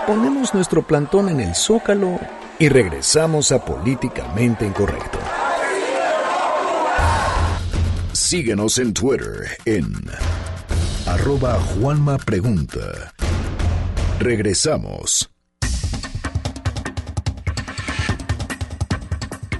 Ponemos 0.08 0.54
nuestro 0.54 0.86
plantón 0.86 1.30
en 1.30 1.40
el 1.40 1.56
zócalo 1.56 2.20
y 2.60 2.68
regresamos 2.68 3.54
a 3.54 3.64
Políticamente 3.64 4.66
Incorrecto. 4.66 5.18
Síguenos 8.12 8.80
en 8.80 8.94
Twitter 8.94 9.58
en 9.64 9.86
arroba 11.08 11.54
Juanma 11.54 12.18
Pregunta. 12.18 13.14
Regresamos. 14.20 15.30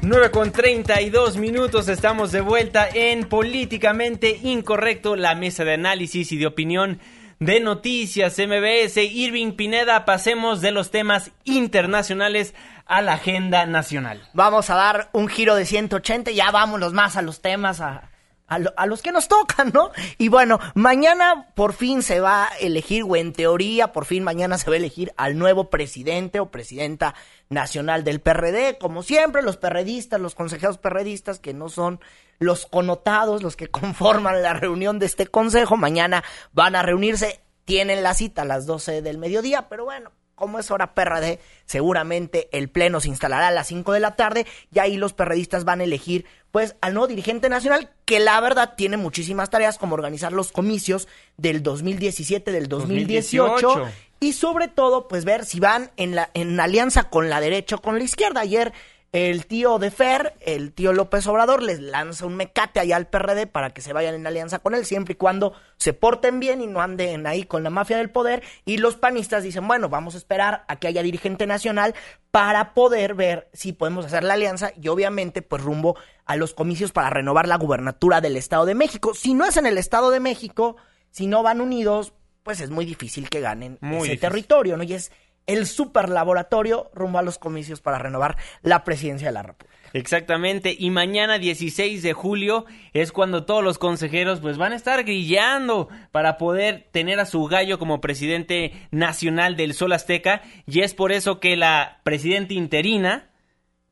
9 0.02 0.32
con 0.32 0.52
32 0.52 1.38
minutos, 1.38 1.88
estamos 1.88 2.34
de 2.34 2.42
vuelta 2.42 2.90
en 2.94 3.30
Políticamente 3.30 4.38
Incorrecto, 4.44 5.16
la 5.16 5.36
mesa 5.36 5.64
de 5.64 5.76
análisis 5.76 6.34
y 6.34 6.38
de 6.38 6.48
opinión 6.48 7.00
de 7.46 7.60
Noticias 7.60 8.38
MBS. 8.38 8.98
Irving 8.98 9.54
Pineda, 9.54 10.06
pasemos 10.06 10.62
de 10.62 10.72
los 10.72 10.92
temas 10.92 11.32
internacionales 11.44 12.54
a 12.86 13.02
la 13.02 13.14
agenda 13.14 13.66
nacional. 13.66 14.22
Vamos 14.34 14.70
a 14.70 14.76
dar 14.76 15.10
un 15.14 15.28
giro 15.28 15.56
de 15.56 15.66
180, 15.66 16.32
ya 16.32 16.52
vámonos 16.52 16.94
más 16.94 17.18
a 17.18 17.22
los 17.22 17.42
temas, 17.42 17.82
a, 17.82 18.10
a, 18.54 18.86
los 18.86 19.02
que 19.02 19.12
nos 19.12 19.28
tocan, 19.28 19.72
¿no? 19.74 19.92
Y 20.18 20.30
bueno, 20.30 20.60
mañana 20.76 21.48
por 21.56 21.74
fin 21.74 22.02
se 22.02 22.20
va 22.20 22.46
a 22.46 22.58
elegir, 22.58 23.04
o 23.08 23.16
en 23.16 23.34
teoría, 23.34 23.92
por 23.92 24.06
fin 24.06 24.24
mañana 24.24 24.58
se 24.58 24.70
va 24.70 24.76
a 24.76 24.78
elegir 24.78 25.14
al 25.18 25.38
nuevo 25.38 25.70
presidente 25.70 26.40
o 26.40 26.52
presidenta 26.52 27.16
nacional 27.50 28.04
del 28.04 28.22
PRD. 28.22 28.78
Como 28.78 29.04
siempre, 29.04 29.42
los 29.42 29.58
perredistas, 29.58 30.20
los 30.20 30.36
consejeros 30.36 30.78
perredistas, 30.78 31.40
que 31.40 31.54
no 31.54 31.70
son 31.70 32.00
los 32.40 32.66
connotados, 32.66 33.44
los 33.44 33.56
que 33.56 33.68
conforman 33.72 34.42
la 34.42 34.54
reunión 34.54 35.00
de 35.00 35.06
este 35.06 35.28
consejo, 35.28 35.78
mañana 35.78 36.24
van 36.52 36.76
a 36.76 36.82
reunirse, 36.82 37.42
tienen 37.66 38.04
la 38.04 38.14
cita 38.14 38.44
a 38.44 38.46
las 38.46 38.66
12 38.66 39.02
del 39.02 39.18
mediodía, 39.18 39.70
pero 39.70 39.86
bueno, 39.86 40.12
como 40.36 40.60
es 40.60 40.72
hora 40.72 40.94
PRD, 40.94 41.40
seguramente 41.66 42.50
el 42.52 42.70
pleno 42.70 43.00
se 43.00 43.10
instalará 43.10 43.48
a 43.48 43.52
las 43.52 43.68
5 43.68 43.94
de 43.94 44.00
la 44.00 44.16
tarde 44.16 44.46
y 44.74 44.80
ahí 44.80 44.98
los 44.98 45.14
perredistas 45.14 45.64
van 45.64 45.82
a 45.82 45.84
elegir 45.84 46.26
pues 46.52 46.76
al 46.82 46.94
nuevo 46.94 47.08
dirigente 47.08 47.50
nacional 47.50 47.90
que 48.06 48.20
la 48.20 48.40
verdad 48.40 48.74
tiene 48.78 48.98
muchísimas 48.98 49.50
tareas 49.50 49.78
como 49.78 49.96
organizar 49.96 50.32
los 50.32 50.52
comicios 50.52 51.08
del 51.38 51.64
2017, 51.64 52.52
del 52.52 52.68
2018, 52.68 53.88
y 54.20 54.34
sobre 54.34 54.68
todo 54.68 55.08
pues 55.08 55.26
ver 55.26 55.46
si 55.46 55.60
van 55.60 55.92
en 55.98 56.16
la 56.16 56.30
en 56.34 56.60
alianza 56.60 57.10
con 57.10 57.30
la 57.30 57.42
derecha 57.42 57.78
o 57.78 57.82
con 57.82 57.98
la 57.98 58.04
izquierda. 58.04 58.42
Ayer 58.42 58.72
el 59.14 59.46
tío 59.46 59.78
de 59.78 59.92
Fer, 59.92 60.34
el 60.42 60.74
tío 60.74 60.92
López 60.92 61.28
Obrador, 61.28 61.62
les 61.62 61.80
lanza 61.80 62.26
un 62.26 62.36
mecate 62.36 62.80
allá 62.80 62.96
al 62.96 63.06
PRD 63.06 63.46
para 63.46 63.70
que 63.70 63.82
se 63.82 63.94
vayan 63.94 64.16
en 64.16 64.26
alianza 64.26 64.58
con 64.58 64.74
él, 64.74 64.86
siempre 64.86 65.14
y 65.14 65.16
cuando 65.16 65.54
se 65.78 65.94
porten 65.94 66.40
bien 66.40 66.62
y 66.62 66.68
no 66.68 66.82
anden 66.82 67.28
ahí 67.28 67.44
con 67.44 67.64
la 67.64 67.70
mafia 67.70 67.98
del 67.98 68.10
poder. 68.10 68.42
Y 68.66 68.78
los 68.78 68.96
panistas 68.96 69.44
dicen, 69.44 69.68
bueno, 69.68 69.88
vamos 69.88 70.16
a 70.16 70.18
esperar 70.18 70.66
a 70.68 70.78
que 70.78 70.88
haya 70.88 71.04
dirigente 71.04 71.46
nacional 71.46 71.94
para 72.32 72.74
poder 72.74 73.14
ver 73.14 73.50
si 73.54 73.72
podemos 73.72 74.04
hacer 74.04 74.24
la 74.24 74.34
alianza 74.34 74.72
y 74.82 74.88
obviamente 74.88 75.44
pues 75.44 75.62
rumbo 75.62 75.96
a 76.26 76.36
los 76.36 76.56
comicios 76.56 76.92
para 76.92 77.12
renovar 77.12 77.48
la 77.48 77.58
gubernatura 77.58 78.20
del 78.20 78.36
Estado 78.36 78.66
de 78.66 78.74
México. 78.74 79.14
Si 79.14 79.36
no 79.36 79.46
es 79.46 79.58
en 79.58 79.68
el 79.68 79.78
Estado 79.78 80.10
de 80.10 80.22
México, 80.22 80.76
si 81.12 81.28
no 81.28 81.44
van 81.44 81.62
unidos, 81.62 82.14
pues 82.42 82.62
es 82.62 82.72
muy 82.72 82.86
difícil 82.86 83.30
que 83.30 83.42
ganen 83.42 83.78
ese 83.82 84.18
territorio, 84.18 84.76
¿no? 84.76 84.84
Y 84.84 84.94
es 84.94 85.12
el 85.48 85.66
super 85.66 86.10
laboratorio 86.10 86.90
rumbo 86.94 87.20
a 87.20 87.24
los 87.24 87.38
comicios 87.38 87.82
para 87.82 88.00
renovar 88.00 88.38
la 88.62 88.84
presidencia 88.84 89.28
de 89.28 89.34
la 89.34 89.44
República. 89.44 89.74
Exactamente, 89.94 90.76
y 90.78 90.90
mañana 90.90 91.38
16 91.38 92.02
de 92.02 92.14
julio 92.14 92.66
es 92.94 93.12
cuando 93.12 93.46
todos 93.46 93.64
los 93.64 93.78
consejeros 93.78 94.40
pues 94.40 94.58
van 94.58 94.74
a 94.74 94.76
estar 94.76 95.04
grillando 95.04 95.88
para 96.12 96.40
poder 96.40 96.88
tener 96.92 97.20
a 97.20 97.28
su 97.28 97.46
gallo 97.46 97.78
como 97.78 98.02
presidente 98.02 98.74
nacional 98.90 99.56
del 99.56 99.76
Sol 99.76 99.94
Azteca 99.94 100.42
y 100.66 100.80
es 100.80 100.96
por 100.96 101.12
eso 101.12 101.40
que 101.40 101.56
la 101.56 102.00
presidenta 102.04 102.56
interina 102.56 103.30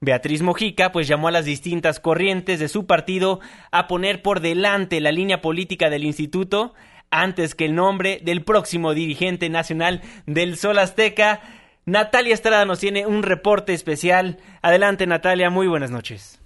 Beatriz 0.04 0.42
Mojica 0.42 0.92
pues 0.92 1.08
llamó 1.08 1.28
a 1.28 1.32
las 1.32 1.46
distintas 1.46 2.00
corrientes 2.00 2.60
de 2.60 2.68
su 2.68 2.88
partido 2.88 3.40
a 3.70 3.88
poner 3.88 4.24
por 4.24 4.40
delante 4.40 5.00
la 5.00 5.12
línea 5.12 5.42
política 5.42 5.92
del 5.92 6.06
instituto 6.06 6.74
antes 7.12 7.54
que 7.54 7.66
el 7.66 7.76
nombre 7.76 8.20
del 8.24 8.44
próximo 8.44 8.94
dirigente 8.94 9.50
nacional 9.50 10.02
del 10.26 10.58
Sol 10.58 10.80
Azteca. 10.80 11.42
Natalia 11.86 12.34
Estrada 12.34 12.66
nos 12.66 12.80
tiene 12.80 13.06
un 13.06 13.24
reporte 13.24 13.74
especial. 13.74 14.38
Adelante 14.62 15.06
Natalia, 15.06 15.50
muy 15.50 15.68
buenas 15.68 15.92
noches. 15.92 16.41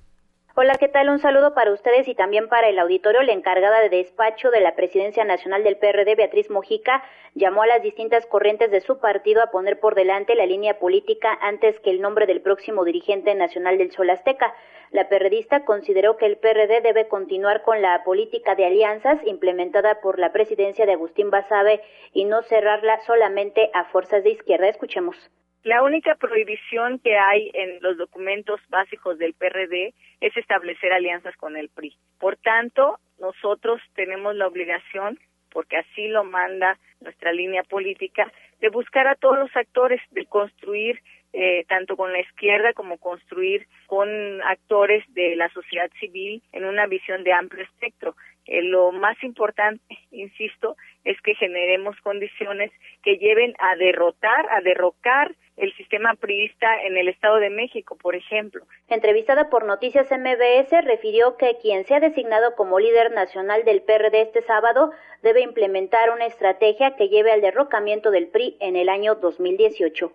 Hola, 0.57 0.75
¿qué 0.79 0.87
tal? 0.87 1.09
Un 1.09 1.19
saludo 1.19 1.53
para 1.53 1.73
ustedes 1.73 2.07
y 2.07 2.15
también 2.15 2.47
para 2.47 2.69
el 2.69 2.79
auditorio. 2.79 3.21
La 3.23 3.33
encargada 3.33 3.81
de 3.81 3.89
despacho 3.89 4.51
de 4.51 4.61
la 4.61 4.73
Presidencia 4.73 5.25
Nacional 5.25 5.65
del 5.65 5.75
PRD, 5.75 6.15
Beatriz 6.15 6.49
Mojica, 6.49 7.03
llamó 7.33 7.63
a 7.63 7.67
las 7.67 7.81
distintas 7.81 8.25
corrientes 8.25 8.71
de 8.71 8.79
su 8.79 8.97
partido 8.99 9.43
a 9.43 9.51
poner 9.51 9.81
por 9.81 9.95
delante 9.95 10.33
la 10.33 10.45
línea 10.45 10.79
política 10.79 11.37
antes 11.41 11.77
que 11.81 11.89
el 11.89 11.99
nombre 11.99 12.25
del 12.25 12.39
próximo 12.39 12.85
dirigente 12.85 13.35
nacional 13.35 13.77
del 13.77 13.91
Sol 13.91 14.09
Azteca. 14.09 14.55
La 14.91 15.09
perredista 15.09 15.65
consideró 15.65 16.15
que 16.15 16.25
el 16.25 16.37
PRD 16.37 16.79
debe 16.79 17.09
continuar 17.09 17.61
con 17.61 17.81
la 17.81 18.05
política 18.05 18.55
de 18.55 18.65
alianzas 18.65 19.19
implementada 19.25 19.99
por 19.99 20.19
la 20.19 20.31
presidencia 20.31 20.85
de 20.85 20.93
Agustín 20.93 21.31
Basabe 21.31 21.81
y 22.13 22.23
no 22.23 22.43
cerrarla 22.43 23.01
solamente 23.01 23.71
a 23.73 23.83
fuerzas 23.83 24.23
de 24.23 24.29
izquierda. 24.29 24.69
Escuchemos. 24.69 25.17
La 25.65 25.81
única 25.81 26.13
prohibición 26.13 26.99
que 26.99 27.17
hay 27.17 27.49
en 27.55 27.81
los 27.81 27.97
documentos 27.97 28.61
básicos 28.69 29.17
del 29.17 29.33
PRD 29.33 29.95
es 30.21 30.37
establecer 30.37 30.93
alianzas 30.93 31.35
con 31.37 31.57
el 31.57 31.69
PRI. 31.69 31.97
Por 32.19 32.37
tanto, 32.37 32.99
nosotros 33.19 33.81
tenemos 33.95 34.35
la 34.35 34.45
obligación, 34.45 35.19
porque 35.49 35.77
así 35.77 36.07
lo 36.07 36.23
manda 36.23 36.77
nuestra 37.01 37.33
línea 37.33 37.63
política, 37.63 38.31
de 38.61 38.69
buscar 38.69 39.07
a 39.07 39.15
todos 39.15 39.39
los 39.39 39.55
actores, 39.55 39.99
de 40.11 40.27
construir 40.27 41.01
eh, 41.33 41.65
tanto 41.67 41.97
con 41.97 42.13
la 42.13 42.19
izquierda 42.19 42.73
como 42.73 42.99
construir 42.99 43.67
con 43.87 44.43
actores 44.43 45.03
de 45.15 45.35
la 45.35 45.49
sociedad 45.49 45.89
civil 45.99 46.43
en 46.51 46.65
una 46.65 46.85
visión 46.85 47.23
de 47.23 47.33
amplio 47.33 47.63
espectro. 47.63 48.15
Eh, 48.47 48.61
lo 48.61 48.91
más 48.91 49.21
importante, 49.23 49.83
insisto, 50.11 50.75
es 51.03 51.19
que 51.21 51.35
generemos 51.35 51.99
condiciones 52.01 52.71
que 53.03 53.17
lleven 53.17 53.53
a 53.59 53.75
derrotar, 53.75 54.47
a 54.49 54.61
derrocar 54.61 55.35
el 55.57 55.73
sistema 55.75 56.15
priista 56.15 56.83
en 56.83 56.97
el 56.97 57.07
Estado 57.07 57.37
de 57.37 57.49
México, 57.49 57.97
por 57.97 58.15
ejemplo. 58.15 58.65
Entrevistada 58.89 59.49
por 59.49 59.65
Noticias 59.65 60.11
MBS, 60.11 60.83
refirió 60.83 61.37
que 61.37 61.57
quien 61.61 61.85
sea 61.85 61.99
designado 61.99 62.55
como 62.55 62.79
líder 62.79 63.11
nacional 63.11 63.63
del 63.63 63.81
PRD 63.81 64.21
este 64.21 64.41
sábado 64.41 64.91
debe 65.23 65.41
implementar 65.41 66.11
una 66.11 66.25
estrategia 66.25 66.95
que 66.95 67.07
lleve 67.07 67.31
al 67.31 67.41
derrocamiento 67.41 68.11
del 68.11 68.27
PRI 68.27 68.57
en 68.59 68.75
el 68.75 68.89
año 68.89 69.15
2018. 69.15 70.11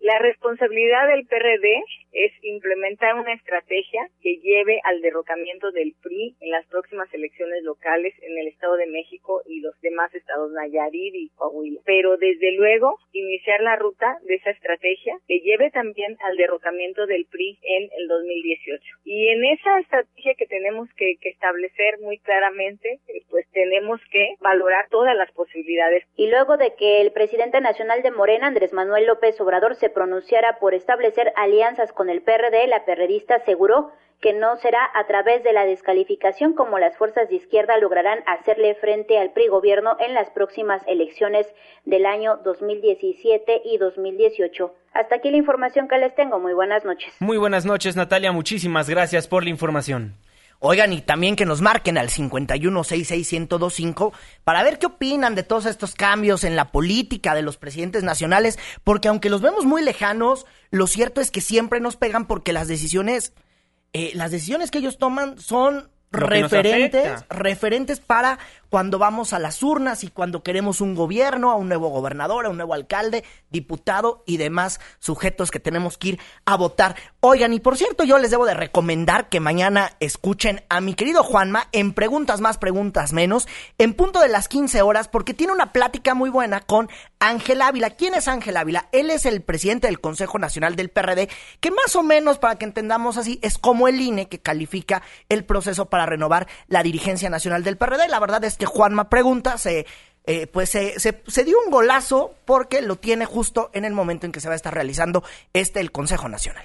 La 0.00 0.18
responsabilidad 0.18 1.08
del 1.08 1.26
PRD 1.26 1.84
es 2.12 2.32
implementar 2.42 3.16
una 3.16 3.34
estrategia 3.34 4.08
que 4.22 4.38
lleve 4.38 4.80
al 4.84 5.02
derrocamiento 5.02 5.70
del 5.72 5.94
PRI 6.02 6.36
en 6.40 6.50
las 6.50 6.66
próximas 6.68 7.12
elecciones 7.12 7.62
locales 7.62 8.14
en 8.22 8.38
el 8.38 8.48
Estado 8.48 8.76
de 8.76 8.86
México 8.86 9.42
y 9.46 9.60
los 9.60 9.78
demás 9.82 10.12
estados 10.14 10.52
Nayarit 10.52 11.14
y 11.14 11.28
Coahuila. 11.36 11.82
Pero 11.84 12.16
desde 12.16 12.52
luego 12.52 12.98
iniciar 13.12 13.60
la 13.60 13.76
ruta 13.76 14.16
de 14.22 14.36
esa 14.36 14.50
estrategia 14.50 15.18
que 15.28 15.40
lleve 15.40 15.70
también 15.70 16.16
al 16.24 16.38
derrocamiento 16.38 17.06
del 17.06 17.26
PRI 17.26 17.58
en 17.62 17.90
el 17.98 18.08
2018. 18.08 18.82
Y 19.04 19.28
en 19.28 19.44
esa 19.44 19.80
estrategia 19.80 20.34
que 20.34 20.46
tenemos 20.46 20.88
que, 20.96 21.16
que 21.20 21.28
establecer 21.28 21.98
muy 22.00 22.18
claramente, 22.20 23.00
pues 23.28 23.46
tenemos 23.52 24.00
que 24.10 24.34
valorar 24.40 24.88
todas 24.88 25.14
las 25.14 25.30
posibilidades. 25.32 26.04
Y 26.16 26.30
luego 26.30 26.56
de 26.56 26.74
que 26.74 27.02
el 27.02 27.12
presidente 27.12 27.60
nacional 27.60 28.02
de 28.02 28.10
Morena, 28.10 28.46
Andrés 28.46 28.72
Manuel 28.72 29.06
López 29.06 29.38
Obrador, 29.40 29.74
se 29.74 29.89
pronunciara 29.90 30.58
por 30.58 30.74
establecer 30.74 31.32
alianzas 31.36 31.92
con 31.92 32.08
el 32.08 32.22
PRD, 32.22 32.66
la 32.66 32.84
perredista 32.84 33.36
aseguró 33.36 33.92
que 34.20 34.32
no 34.34 34.56
será 34.56 34.88
a 34.94 35.06
través 35.06 35.42
de 35.42 35.52
la 35.52 35.64
descalificación 35.64 36.52
como 36.52 36.78
las 36.78 36.96
fuerzas 36.96 37.28
de 37.28 37.36
izquierda 37.36 37.78
lograrán 37.78 38.18
hacerle 38.26 38.74
frente 38.74 39.18
al 39.18 39.32
PRI 39.32 39.48
gobierno 39.48 39.96
en 39.98 40.14
las 40.14 40.30
próximas 40.30 40.82
elecciones 40.86 41.46
del 41.84 42.04
año 42.04 42.36
2017 42.44 43.62
y 43.64 43.78
2018. 43.78 44.74
Hasta 44.92 45.14
aquí 45.16 45.30
la 45.30 45.38
información 45.38 45.88
que 45.88 45.98
les 45.98 46.14
tengo. 46.14 46.38
Muy 46.38 46.52
buenas 46.52 46.84
noches. 46.84 47.14
Muy 47.20 47.38
buenas 47.38 47.64
noches, 47.64 47.96
Natalia. 47.96 48.32
Muchísimas 48.32 48.90
gracias 48.90 49.26
por 49.26 49.44
la 49.44 49.50
información. 49.50 50.14
Oigan, 50.62 50.92
y 50.92 51.00
también 51.00 51.36
que 51.36 51.46
nos 51.46 51.62
marquen 51.62 51.96
al 51.96 52.10
5166125 52.10 54.12
para 54.44 54.62
ver 54.62 54.78
qué 54.78 54.84
opinan 54.86 55.34
de 55.34 55.42
todos 55.42 55.64
estos 55.64 55.94
cambios 55.94 56.44
en 56.44 56.54
la 56.54 56.70
política 56.70 57.34
de 57.34 57.40
los 57.40 57.56
presidentes 57.56 58.02
nacionales, 58.02 58.58
porque 58.84 59.08
aunque 59.08 59.30
los 59.30 59.40
vemos 59.40 59.64
muy 59.64 59.82
lejanos, 59.82 60.44
lo 60.70 60.86
cierto 60.86 61.22
es 61.22 61.30
que 61.30 61.40
siempre 61.40 61.80
nos 61.80 61.96
pegan 61.96 62.26
porque 62.26 62.52
las 62.52 62.68
decisiones, 62.68 63.32
eh, 63.94 64.12
las 64.14 64.32
decisiones 64.32 64.70
que 64.70 64.78
ellos 64.78 64.98
toman 64.98 65.38
son 65.38 65.88
referentes, 66.12 67.24
referentes 67.30 68.00
para 68.00 68.38
cuando 68.70 68.98
vamos 68.98 69.32
a 69.32 69.38
las 69.38 69.62
urnas 69.62 70.04
y 70.04 70.08
cuando 70.08 70.42
queremos 70.42 70.80
un 70.80 70.94
gobierno, 70.94 71.50
a 71.50 71.56
un 71.56 71.68
nuevo 71.68 71.88
gobernador, 71.88 72.46
a 72.46 72.50
un 72.50 72.56
nuevo 72.56 72.72
alcalde, 72.72 73.24
diputado 73.50 74.22
y 74.26 74.36
demás 74.36 74.80
sujetos 75.00 75.50
que 75.50 75.58
tenemos 75.58 75.98
que 75.98 76.10
ir 76.10 76.20
a 76.44 76.56
votar. 76.56 76.94
Oigan, 77.18 77.52
y 77.52 77.60
por 77.60 77.76
cierto, 77.76 78.04
yo 78.04 78.18
les 78.18 78.30
debo 78.30 78.46
de 78.46 78.54
recomendar 78.54 79.28
que 79.28 79.40
mañana 79.40 79.90
escuchen 79.98 80.62
a 80.68 80.80
mi 80.80 80.94
querido 80.94 81.24
Juanma 81.24 81.66
en 81.72 81.92
Preguntas 81.92 82.40
más, 82.40 82.58
Preguntas 82.58 83.12
menos, 83.12 83.48
en 83.78 83.92
punto 83.92 84.20
de 84.20 84.28
las 84.28 84.48
15 84.48 84.82
horas, 84.82 85.08
porque 85.08 85.34
tiene 85.34 85.52
una 85.52 85.72
plática 85.72 86.14
muy 86.14 86.30
buena 86.30 86.60
con 86.60 86.88
Ángel 87.18 87.62
Ávila. 87.62 87.90
¿Quién 87.90 88.14
es 88.14 88.28
Ángel 88.28 88.56
Ávila? 88.56 88.88
Él 88.92 89.10
es 89.10 89.26
el 89.26 89.42
presidente 89.42 89.88
del 89.88 90.00
Consejo 90.00 90.38
Nacional 90.38 90.76
del 90.76 90.90
PRD, 90.90 91.28
que 91.58 91.72
más 91.72 91.96
o 91.96 92.04
menos, 92.04 92.38
para 92.38 92.54
que 92.54 92.66
entendamos 92.66 93.16
así, 93.16 93.40
es 93.42 93.58
como 93.58 93.88
el 93.88 94.00
INE 94.00 94.28
que 94.28 94.38
califica 94.38 95.02
el 95.28 95.44
proceso 95.44 95.86
para 95.86 96.06
renovar 96.06 96.46
la 96.68 96.84
dirigencia 96.84 97.30
nacional 97.30 97.64
del 97.64 97.76
PRD. 97.76 98.08
La 98.08 98.20
verdad 98.20 98.44
es 98.44 98.59
que 98.60 98.66
Juanma 98.66 99.08
pregunta, 99.08 99.58
se, 99.58 99.86
eh, 100.24 100.46
pues 100.46 100.70
se, 100.70 100.94
se, 100.98 101.44
dio 101.44 101.56
un 101.64 101.72
golazo 101.72 102.36
porque 102.44 102.82
lo 102.82 102.96
tiene 102.96 103.24
justo 103.24 103.70
en 103.74 103.84
el 103.84 103.92
momento 103.92 104.26
en 104.26 104.32
que 104.32 104.40
se 104.40 104.46
va 104.46 104.54
a 104.54 104.56
estar 104.56 104.72
realizando 104.72 105.24
este 105.52 105.80
el 105.80 105.90
Consejo 105.90 106.28
Nacional. 106.28 106.64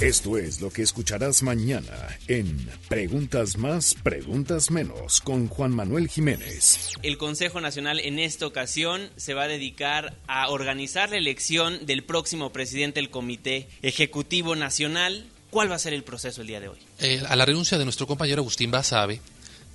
Esto 0.00 0.38
es 0.38 0.62
lo 0.62 0.70
que 0.70 0.80
escucharás 0.80 1.42
mañana 1.42 2.18
en 2.26 2.70
Preguntas 2.88 3.58
más, 3.58 3.94
Preguntas 3.94 4.70
menos 4.70 5.20
con 5.20 5.48
Juan 5.48 5.72
Manuel 5.72 6.08
Jiménez. 6.08 6.92
El 7.02 7.18
Consejo 7.18 7.60
Nacional 7.60 8.00
en 8.00 8.18
esta 8.18 8.46
ocasión 8.46 9.10
se 9.16 9.34
va 9.34 9.42
a 9.42 9.48
dedicar 9.48 10.14
a 10.26 10.48
organizar 10.48 11.10
la 11.10 11.18
elección 11.18 11.84
del 11.84 12.02
próximo 12.04 12.50
presidente 12.50 13.00
del 13.00 13.10
Comité 13.10 13.68
Ejecutivo 13.82 14.56
Nacional 14.56 15.26
¿Cuál 15.50 15.70
va 15.70 15.74
a 15.74 15.78
ser 15.80 15.92
el 15.92 16.04
proceso 16.04 16.42
el 16.42 16.46
día 16.46 16.60
de 16.60 16.68
hoy? 16.68 16.78
Eh, 17.00 17.22
a 17.28 17.34
la 17.34 17.44
renuncia 17.44 17.76
de 17.76 17.84
nuestro 17.84 18.06
compañero 18.06 18.40
Agustín 18.40 18.70
Basabe, 18.70 19.20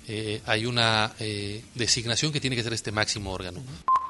eh, 0.08 0.40
hay 0.46 0.66
una 0.66 1.14
eh, 1.18 1.64
designación 1.74 2.32
que 2.32 2.40
tiene 2.40 2.54
que 2.54 2.62
ser 2.62 2.72
este 2.72 2.92
máximo 2.92 3.32
órgano. 3.32 3.60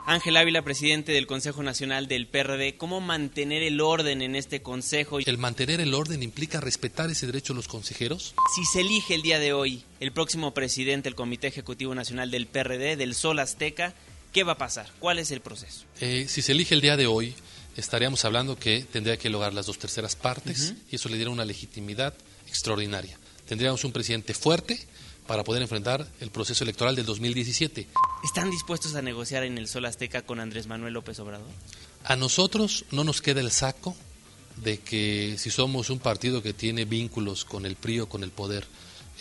Ángel 0.05 0.37
Ávila, 0.37 0.63
presidente 0.63 1.13
del 1.13 1.27
Consejo 1.27 1.63
Nacional 1.63 2.07
del 2.07 2.27
PRD, 2.27 2.77
¿cómo 2.77 3.01
mantener 3.01 3.63
el 3.63 3.81
orden 3.81 4.23
en 4.23 4.37
este 4.37 4.63
consejo? 4.63 5.19
El 5.19 5.39
mantener 5.39 5.81
el 5.81 5.95
orden 5.95 6.23
implica 6.23 6.61
respetar 6.61 7.11
ese 7.11 7.27
derecho 7.27 7.55
de 7.55 7.57
los 7.57 7.67
consejeros. 7.67 8.35
Si 8.55 8.65
se 8.67 8.83
elige 8.83 9.15
el 9.15 9.23
día 9.23 9.39
de 9.39 9.53
hoy 9.53 9.83
el 9.99 10.13
próximo 10.13 10.53
presidente 10.53 11.09
del 11.09 11.17
Comité 11.17 11.49
Ejecutivo 11.49 11.95
Nacional 11.95 12.31
del 12.31 12.47
PRD, 12.47 12.97
del 12.97 13.15
Sol 13.15 13.39
Azteca, 13.39 13.95
¿qué 14.33 14.45
va 14.45 14.53
a 14.53 14.59
pasar? 14.59 14.89
¿Cuál 15.01 15.19
es 15.19 15.31
el 15.31 15.41
proceso? 15.41 15.87
si 15.99 16.27
se 16.29 16.53
elige 16.53 16.75
el 16.75 16.83
día 16.83 16.97
de 16.97 17.07
hoy, 17.07 17.35
estaríamos 17.77 18.25
hablando 18.25 18.59
que 18.59 18.85
tendría 18.85 19.17
que 19.17 19.31
lograr 19.31 19.55
las 19.55 19.67
dos 19.67 19.79
terceras 19.79 20.15
partes 20.15 20.75
y 20.91 20.97
eso 20.97 21.09
le 21.09 21.17
diera 21.17 21.31
una 21.31 21.45
legitimidad 21.45 22.15
extraordinaria. 22.47 23.19
Tendríamos 23.47 23.85
un 23.85 23.93
presidente 23.93 24.35
fuerte 24.35 24.87
para 25.27 25.45
poder 25.45 25.63
enfrentar 25.63 26.07
el 26.21 26.31
proceso 26.31 26.65
electoral 26.65 26.97
del 26.97 27.07
2017. 27.07 27.87
¿Están 28.25 28.51
dispuestos 28.51 28.95
a 28.95 29.03
negociar 29.03 29.45
en 29.45 29.59
el 29.59 29.69
Sol 29.69 29.87
Azteca 29.87 30.23
con 30.23 30.41
Andrés 30.41 30.67
Manuel 30.67 30.95
López 30.95 31.19
Obrador? 31.21 31.49
A 32.05 32.17
nosotros 32.17 32.85
no 32.91 33.05
nos 33.05 33.21
queda 33.21 33.41
el 33.41 33.51
saco 33.51 33.97
de 34.57 34.79
que 34.79 35.37
si 35.39 35.51
somos 35.51 35.91
un 35.91 35.99
partido 35.99 36.43
que 36.43 36.53
tiene 36.53 36.85
vínculos 36.85 37.45
con 37.45 37.67
el 37.67 37.77
PRI 37.77 38.01
o 38.01 38.09
con 38.09 38.23
el 38.23 38.31
poder, 38.31 38.67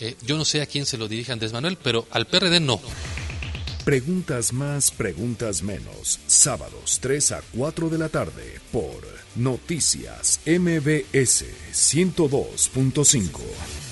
eh, 0.00 0.16
yo 0.22 0.36
no 0.36 0.44
sé 0.44 0.62
a 0.62 0.66
quién 0.66 0.86
se 0.86 0.98
lo 0.98 1.08
dirige 1.08 1.32
Andrés 1.32 1.52
Manuel, 1.52 1.78
pero 1.82 2.06
al 2.10 2.26
PRD 2.26 2.60
no. 2.60 2.80
Preguntas 3.84 4.52
más, 4.52 4.90
preguntas 4.90 5.62
menos. 5.62 6.18
Sábados 6.26 6.98
3 7.00 7.32
a 7.32 7.42
4 7.56 7.88
de 7.88 7.98
la 7.98 8.08
tarde 8.08 8.60
por 8.72 9.06
Noticias 9.36 10.40
MBS 10.44 11.44
102.5. 11.72 13.85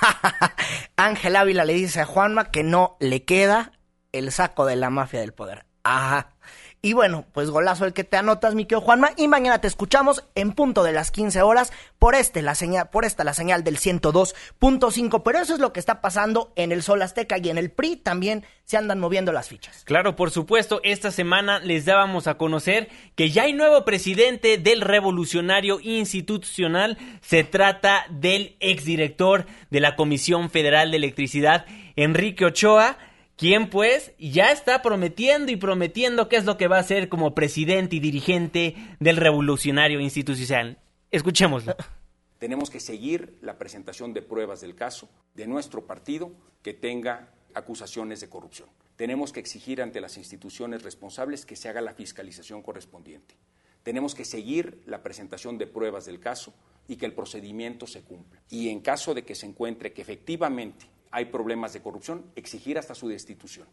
Ángel 0.96 1.36
Ávila 1.36 1.64
le 1.64 1.74
dice 1.74 2.00
a 2.00 2.06
Juanma 2.06 2.50
que 2.50 2.62
no 2.62 2.96
le 3.00 3.24
queda 3.24 3.72
el 4.12 4.32
saco 4.32 4.66
de 4.66 4.76
la 4.76 4.90
mafia 4.90 5.20
del 5.20 5.32
poder. 5.34 5.66
Ajá. 5.82 6.37
Y 6.80 6.92
bueno, 6.92 7.24
pues 7.32 7.50
golazo 7.50 7.86
el 7.86 7.92
que 7.92 8.04
te 8.04 8.16
anotas, 8.16 8.54
mi 8.54 8.64
querido 8.64 8.82
Juanma. 8.82 9.10
Y 9.16 9.26
mañana 9.26 9.60
te 9.60 9.66
escuchamos 9.66 10.24
en 10.36 10.52
punto 10.52 10.84
de 10.84 10.92
las 10.92 11.10
15 11.10 11.42
horas 11.42 11.72
por 11.98 12.14
este, 12.14 12.40
la 12.40 12.54
señal, 12.54 12.88
por 12.90 13.04
esta, 13.04 13.24
la 13.24 13.34
señal 13.34 13.64
del 13.64 13.78
102.5. 13.78 15.22
Pero 15.24 15.38
eso 15.40 15.54
es 15.54 15.60
lo 15.60 15.72
que 15.72 15.80
está 15.80 16.00
pasando 16.00 16.52
en 16.54 16.70
el 16.70 16.84
Sol 16.84 17.02
Azteca 17.02 17.38
y 17.38 17.50
en 17.50 17.58
el 17.58 17.72
PRI 17.72 17.96
también 17.96 18.44
se 18.64 18.76
andan 18.76 19.00
moviendo 19.00 19.32
las 19.32 19.48
fichas. 19.48 19.82
Claro, 19.86 20.14
por 20.14 20.30
supuesto, 20.30 20.80
esta 20.84 21.10
semana 21.10 21.58
les 21.58 21.84
dábamos 21.84 22.28
a 22.28 22.36
conocer 22.36 22.88
que 23.16 23.30
ya 23.30 23.42
hay 23.42 23.54
nuevo 23.54 23.84
presidente 23.84 24.56
del 24.56 24.82
Revolucionario 24.82 25.80
Institucional. 25.80 26.96
Se 27.22 27.42
trata 27.42 28.06
del 28.08 28.56
exdirector 28.60 29.46
de 29.70 29.80
la 29.80 29.96
Comisión 29.96 30.48
Federal 30.48 30.92
de 30.92 30.98
Electricidad, 30.98 31.66
Enrique 31.96 32.44
Ochoa 32.44 32.98
quien 33.38 33.70
pues 33.70 34.12
ya 34.18 34.50
está 34.50 34.82
prometiendo 34.82 35.52
y 35.52 35.56
prometiendo 35.56 36.28
qué 36.28 36.36
es 36.36 36.44
lo 36.44 36.58
que 36.58 36.66
va 36.66 36.76
a 36.76 36.80
hacer 36.80 37.08
como 37.08 37.36
presidente 37.36 37.94
y 37.94 38.00
dirigente 38.00 38.74
del 38.98 39.16
revolucionario 39.16 40.00
institucional. 40.00 40.78
Escuchémoslo. 41.12 41.76
Tenemos 42.40 42.68
que 42.68 42.80
seguir 42.80 43.38
la 43.40 43.56
presentación 43.56 44.12
de 44.12 44.22
pruebas 44.22 44.60
del 44.60 44.74
caso 44.74 45.08
de 45.34 45.46
nuestro 45.46 45.86
partido 45.86 46.32
que 46.62 46.74
tenga 46.74 47.32
acusaciones 47.54 48.20
de 48.20 48.28
corrupción. 48.28 48.68
Tenemos 48.96 49.32
que 49.32 49.40
exigir 49.40 49.82
ante 49.82 50.00
las 50.00 50.16
instituciones 50.16 50.82
responsables 50.82 51.46
que 51.46 51.54
se 51.54 51.68
haga 51.68 51.80
la 51.80 51.94
fiscalización 51.94 52.60
correspondiente. 52.60 53.36
Tenemos 53.84 54.16
que 54.16 54.24
seguir 54.24 54.82
la 54.84 55.04
presentación 55.04 55.58
de 55.58 55.68
pruebas 55.68 56.06
del 56.06 56.18
caso 56.18 56.52
y 56.88 56.96
que 56.96 57.06
el 57.06 57.12
procedimiento 57.12 57.86
se 57.86 58.02
cumpla. 58.02 58.42
Y 58.50 58.68
en 58.68 58.80
caso 58.80 59.14
de 59.14 59.24
que 59.24 59.36
se 59.36 59.46
encuentre 59.46 59.92
que 59.92 60.02
efectivamente 60.02 60.86
hay 61.10 61.26
problemas 61.26 61.72
de 61.72 61.82
corrupción, 61.82 62.24
exigir 62.36 62.78
hasta 62.78 62.94
su 62.94 63.08
destitución. 63.08 63.66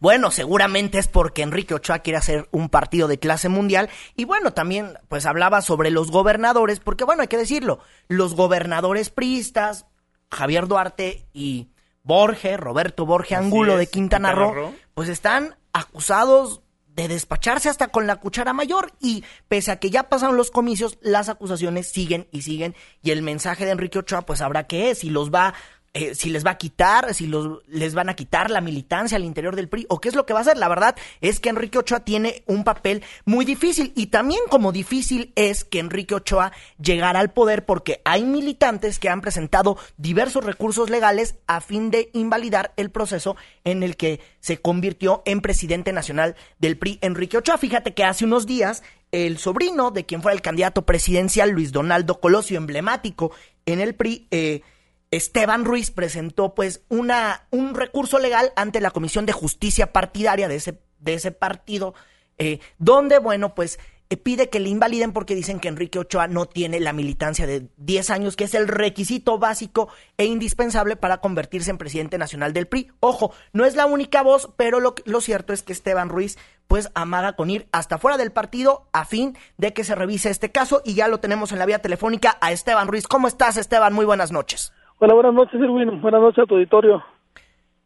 Bueno, 0.00 0.30
seguramente 0.30 0.98
es 0.98 1.08
porque 1.08 1.42
Enrique 1.42 1.74
Ochoa 1.74 2.00
quiere 2.00 2.18
hacer 2.18 2.48
un 2.50 2.68
partido 2.68 3.08
de 3.08 3.18
clase 3.18 3.48
mundial. 3.48 3.90
Y 4.14 4.24
bueno, 4.24 4.52
también 4.52 4.98
pues 5.08 5.26
hablaba 5.26 5.62
sobre 5.62 5.90
los 5.90 6.10
gobernadores, 6.10 6.80
porque 6.80 7.04
bueno, 7.04 7.22
hay 7.22 7.28
que 7.28 7.36
decirlo, 7.36 7.80
los 8.08 8.34
gobernadores 8.34 9.10
priistas, 9.10 9.86
Javier 10.30 10.66
Duarte 10.66 11.26
y 11.32 11.68
Borge, 12.02 12.56
Roberto 12.56 13.04
Borge 13.04 13.34
Angulo 13.34 13.76
de 13.76 13.88
Quintana 13.88 14.32
Roo, 14.32 14.74
pues 14.94 15.08
están 15.08 15.56
acusados 15.72 16.62
de 16.86 17.08
despacharse 17.08 17.68
hasta 17.68 17.88
con 17.88 18.06
la 18.06 18.16
cuchara 18.16 18.54
mayor. 18.54 18.92
Y 19.00 19.24
pese 19.48 19.70
a 19.70 19.78
que 19.78 19.90
ya 19.90 20.08
pasaron 20.08 20.36
los 20.36 20.50
comicios, 20.50 20.98
las 21.02 21.28
acusaciones 21.28 21.88
siguen 21.88 22.28
y 22.32 22.42
siguen. 22.42 22.74
Y 23.02 23.10
el 23.10 23.22
mensaje 23.22 23.66
de 23.66 23.72
Enrique 23.72 23.98
Ochoa 23.98 24.22
pues 24.22 24.40
habrá 24.40 24.66
que 24.66 24.90
es, 24.90 24.98
si 25.00 25.10
los 25.10 25.30
va 25.30 25.54
eh, 25.94 26.14
si 26.14 26.30
les 26.30 26.44
va 26.44 26.52
a 26.52 26.58
quitar, 26.58 27.14
si 27.14 27.26
los, 27.26 27.62
les 27.66 27.94
van 27.94 28.08
a 28.08 28.14
quitar 28.14 28.50
la 28.50 28.60
militancia 28.60 29.16
al 29.16 29.24
interior 29.24 29.56
del 29.56 29.68
PRI 29.68 29.86
o 29.88 30.00
qué 30.00 30.08
es 30.08 30.14
lo 30.14 30.26
que 30.26 30.32
va 30.32 30.40
a 30.40 30.42
hacer. 30.42 30.58
La 30.58 30.68
verdad 30.68 30.94
es 31.20 31.40
que 31.40 31.48
Enrique 31.48 31.78
Ochoa 31.78 32.00
tiene 32.00 32.42
un 32.46 32.64
papel 32.64 33.02
muy 33.24 33.44
difícil 33.44 33.92
y 33.96 34.06
también 34.08 34.40
como 34.50 34.72
difícil 34.72 35.32
es 35.36 35.64
que 35.64 35.78
Enrique 35.78 36.14
Ochoa 36.14 36.52
llegara 36.78 37.20
al 37.20 37.32
poder 37.32 37.64
porque 37.64 38.02
hay 38.04 38.24
militantes 38.24 38.98
que 38.98 39.08
han 39.08 39.20
presentado 39.20 39.78
diversos 39.96 40.44
recursos 40.44 40.90
legales 40.90 41.36
a 41.46 41.60
fin 41.60 41.90
de 41.90 42.10
invalidar 42.12 42.72
el 42.76 42.90
proceso 42.90 43.36
en 43.64 43.82
el 43.82 43.96
que 43.96 44.20
se 44.40 44.58
convirtió 44.58 45.22
en 45.24 45.40
presidente 45.40 45.92
nacional 45.92 46.36
del 46.58 46.76
PRI 46.76 46.98
Enrique 47.00 47.38
Ochoa. 47.38 47.58
Fíjate 47.58 47.94
que 47.94 48.04
hace 48.04 48.24
unos 48.24 48.46
días 48.46 48.82
el 49.12 49.38
sobrino 49.38 49.90
de 49.90 50.04
quien 50.04 50.22
fuera 50.22 50.34
el 50.34 50.42
candidato 50.42 50.84
presidencial, 50.84 51.50
Luis 51.50 51.72
Donaldo 51.72 52.20
Colosio, 52.20 52.58
emblemático 52.58 53.32
en 53.64 53.80
el 53.80 53.94
PRI, 53.94 54.26
eh, 54.30 54.62
Esteban 55.10 55.64
Ruiz 55.64 55.90
presentó 55.90 56.54
pues 56.54 56.82
una, 56.88 57.46
un 57.50 57.74
recurso 57.74 58.18
legal 58.18 58.52
ante 58.56 58.80
la 58.80 58.90
Comisión 58.90 59.26
de 59.26 59.32
Justicia 59.32 59.92
Partidaria 59.92 60.48
de 60.48 60.56
ese, 60.56 60.80
de 60.98 61.14
ese 61.14 61.30
partido, 61.30 61.94
eh, 62.38 62.60
donde, 62.78 63.18
bueno, 63.18 63.54
pues 63.54 63.78
eh, 64.08 64.16
pide 64.16 64.48
que 64.48 64.60
le 64.60 64.68
invaliden 64.68 65.12
porque 65.12 65.34
dicen 65.34 65.58
que 65.58 65.68
Enrique 65.68 65.98
Ochoa 65.98 66.28
no 66.28 66.46
tiene 66.46 66.78
la 66.78 66.92
militancia 66.92 67.46
de 67.46 67.68
10 67.76 68.10
años, 68.10 68.36
que 68.36 68.44
es 68.44 68.54
el 68.54 68.68
requisito 68.68 69.38
básico 69.38 69.88
e 70.16 70.26
indispensable 70.26 70.96
para 70.96 71.20
convertirse 71.20 71.70
en 71.70 71.78
presidente 71.78 72.18
nacional 72.18 72.52
del 72.52 72.68
PRI. 72.68 72.92
Ojo, 73.00 73.32
no 73.52 73.64
es 73.64 73.74
la 73.74 73.86
única 73.86 74.22
voz, 74.22 74.50
pero 74.56 74.78
lo, 74.78 74.94
lo 75.06 75.20
cierto 75.20 75.52
es 75.52 75.62
que 75.62 75.72
Esteban 75.72 76.08
Ruiz 76.08 76.36
pues 76.68 76.90
amaga 76.94 77.34
con 77.34 77.50
ir 77.50 77.68
hasta 77.72 77.98
fuera 77.98 78.16
del 78.16 78.32
partido 78.32 78.88
a 78.92 79.04
fin 79.04 79.36
de 79.56 79.72
que 79.72 79.84
se 79.84 79.94
revise 79.94 80.30
este 80.30 80.52
caso 80.52 80.82
y 80.84 80.94
ya 80.94 81.08
lo 81.08 81.20
tenemos 81.20 81.52
en 81.52 81.58
la 81.58 81.66
vía 81.66 81.80
telefónica 81.80 82.38
a 82.40 82.52
Esteban 82.52 82.88
Ruiz. 82.88 83.06
¿Cómo 83.08 83.28
estás, 83.28 83.56
Esteban? 83.56 83.92
Muy 83.92 84.04
buenas 84.04 84.30
noches. 84.30 84.72
Hola, 84.98 85.12
buenas 85.12 85.34
noches, 85.34 85.60
Irwin. 85.60 86.00
Buenas 86.00 86.20
noches 86.22 86.44
a 86.44 86.46
tu 86.46 86.54
auditorio. 86.54 87.04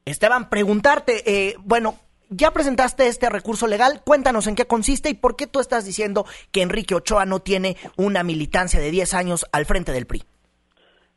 Esteban, 0.04 0.48
preguntarte, 0.48 1.22
eh, 1.26 1.54
bueno, 1.64 1.94
ya 2.28 2.52
presentaste 2.52 3.08
este 3.08 3.28
recurso 3.28 3.66
legal, 3.66 4.00
cuéntanos 4.04 4.46
en 4.46 4.54
qué 4.54 4.64
consiste 4.64 5.10
y 5.10 5.14
por 5.14 5.34
qué 5.34 5.48
tú 5.48 5.58
estás 5.58 5.84
diciendo 5.84 6.24
que 6.52 6.62
Enrique 6.62 6.94
Ochoa 6.94 7.26
no 7.26 7.40
tiene 7.40 7.76
una 7.96 8.22
militancia 8.22 8.78
de 8.78 8.92
10 8.92 9.14
años 9.14 9.44
al 9.52 9.64
frente 9.64 9.90
del 9.90 10.06
PRI. 10.06 10.22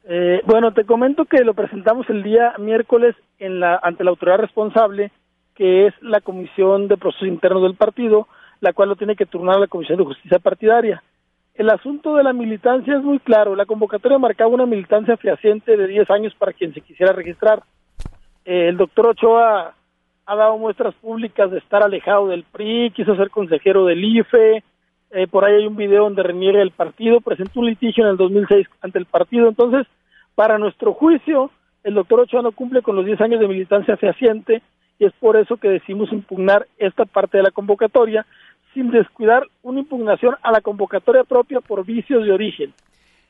Eh, 0.05 0.41
bueno, 0.45 0.73
te 0.73 0.83
comento 0.85 1.25
que 1.25 1.43
lo 1.43 1.53
presentamos 1.53 2.09
el 2.09 2.23
día 2.23 2.55
miércoles 2.57 3.15
en 3.37 3.59
la, 3.59 3.79
ante 3.81 4.03
la 4.03 4.09
autoridad 4.09 4.39
responsable, 4.39 5.11
que 5.55 5.87
es 5.87 5.93
la 6.01 6.21
Comisión 6.21 6.87
de 6.87 6.97
Procesos 6.97 7.27
Internos 7.27 7.61
del 7.61 7.75
partido, 7.75 8.27
la 8.59 8.73
cual 8.73 8.89
lo 8.89 8.95
tiene 8.95 9.15
que 9.15 9.27
turnar 9.27 9.59
la 9.59 9.67
Comisión 9.67 9.99
de 9.99 10.05
Justicia 10.05 10.39
Partidaria. 10.39 11.03
El 11.55 11.69
asunto 11.69 12.15
de 12.15 12.23
la 12.23 12.33
militancia 12.33 12.95
es 12.95 13.03
muy 13.03 13.19
claro. 13.19 13.55
La 13.55 13.65
convocatoria 13.65 14.17
marcaba 14.17 14.49
una 14.49 14.65
militancia 14.65 15.17
fehaciente 15.17 15.77
de 15.77 15.87
10 15.87 16.09
años 16.09 16.33
para 16.35 16.53
quien 16.53 16.73
se 16.73 16.81
quisiera 16.81 17.13
registrar. 17.13 17.61
Eh, 18.43 18.69
el 18.69 18.77
doctor 18.77 19.07
Ochoa 19.07 19.75
ha 20.25 20.35
dado 20.35 20.57
muestras 20.57 20.95
públicas 20.95 21.51
de 21.51 21.59
estar 21.59 21.83
alejado 21.83 22.27
del 22.27 22.43
PRI, 22.43 22.91
quiso 22.91 23.15
ser 23.15 23.29
consejero 23.29 23.85
del 23.85 24.03
IFE, 24.03 24.63
eh, 25.11 25.27
por 25.27 25.45
ahí 25.45 25.55
hay 25.55 25.67
un 25.67 25.75
video 25.75 26.03
donde 26.05 26.23
reniega 26.23 26.61
el 26.61 26.71
partido, 26.71 27.21
presentó 27.21 27.59
un 27.59 27.67
litigio 27.67 28.03
en 28.03 28.11
el 28.11 28.17
2006 28.17 28.67
ante 28.81 28.97
el 28.97 29.05
partido. 29.05 29.47
Entonces, 29.47 29.85
para 30.33 30.57
nuestro 30.57 30.93
juicio, 30.93 31.51
el 31.83 31.93
doctor 31.93 32.21
Ochoa 32.21 32.41
no 32.41 32.51
cumple 32.51 32.81
con 32.81 32.95
los 32.95 33.05
10 33.05 33.21
años 33.21 33.39
de 33.39 33.47
militancia 33.47 33.95
fehaciente 33.95 34.63
y 34.97 35.05
es 35.05 35.13
por 35.19 35.37
eso 35.37 35.57
que 35.57 35.69
decimos 35.69 36.11
impugnar 36.11 36.65
esta 36.77 37.05
parte 37.05 37.37
de 37.37 37.43
la 37.43 37.51
convocatoria 37.51 38.25
sin 38.73 38.91
descuidar 38.91 39.43
una 39.61 39.79
impugnación 39.79 40.35
a 40.41 40.51
la 40.51 40.61
convocatoria 40.61 41.23
propia 41.23 41.61
por 41.61 41.85
vicios 41.85 42.25
de 42.25 42.31
origen. 42.31 42.73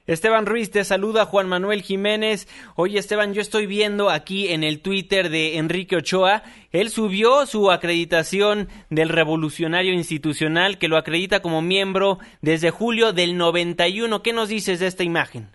Esteban 0.05 0.45
Ruiz, 0.45 0.69
te 0.69 0.83
saluda 0.83 1.23
Juan 1.23 1.47
Manuel 1.47 1.81
Jiménez. 1.81 2.45
Oye 2.75 2.99
Esteban, 2.99 3.33
yo 3.33 3.39
estoy 3.39 3.67
viendo 3.67 4.09
aquí 4.09 4.49
en 4.49 4.65
el 4.65 4.81
Twitter 4.81 5.29
de 5.29 5.57
Enrique 5.57 5.95
Ochoa, 5.95 6.43
él 6.73 6.89
subió 6.89 7.45
su 7.45 7.71
acreditación 7.71 8.67
del 8.89 9.07
revolucionario 9.07 9.93
institucional 9.93 10.77
que 10.77 10.89
lo 10.89 10.97
acredita 10.97 11.41
como 11.41 11.61
miembro 11.61 12.17
desde 12.41 12.69
julio 12.69 13.13
del 13.13 13.37
91. 13.37 14.21
¿Qué 14.21 14.33
nos 14.33 14.49
dices 14.49 14.81
de 14.81 14.87
esta 14.87 15.05
imagen? 15.05 15.47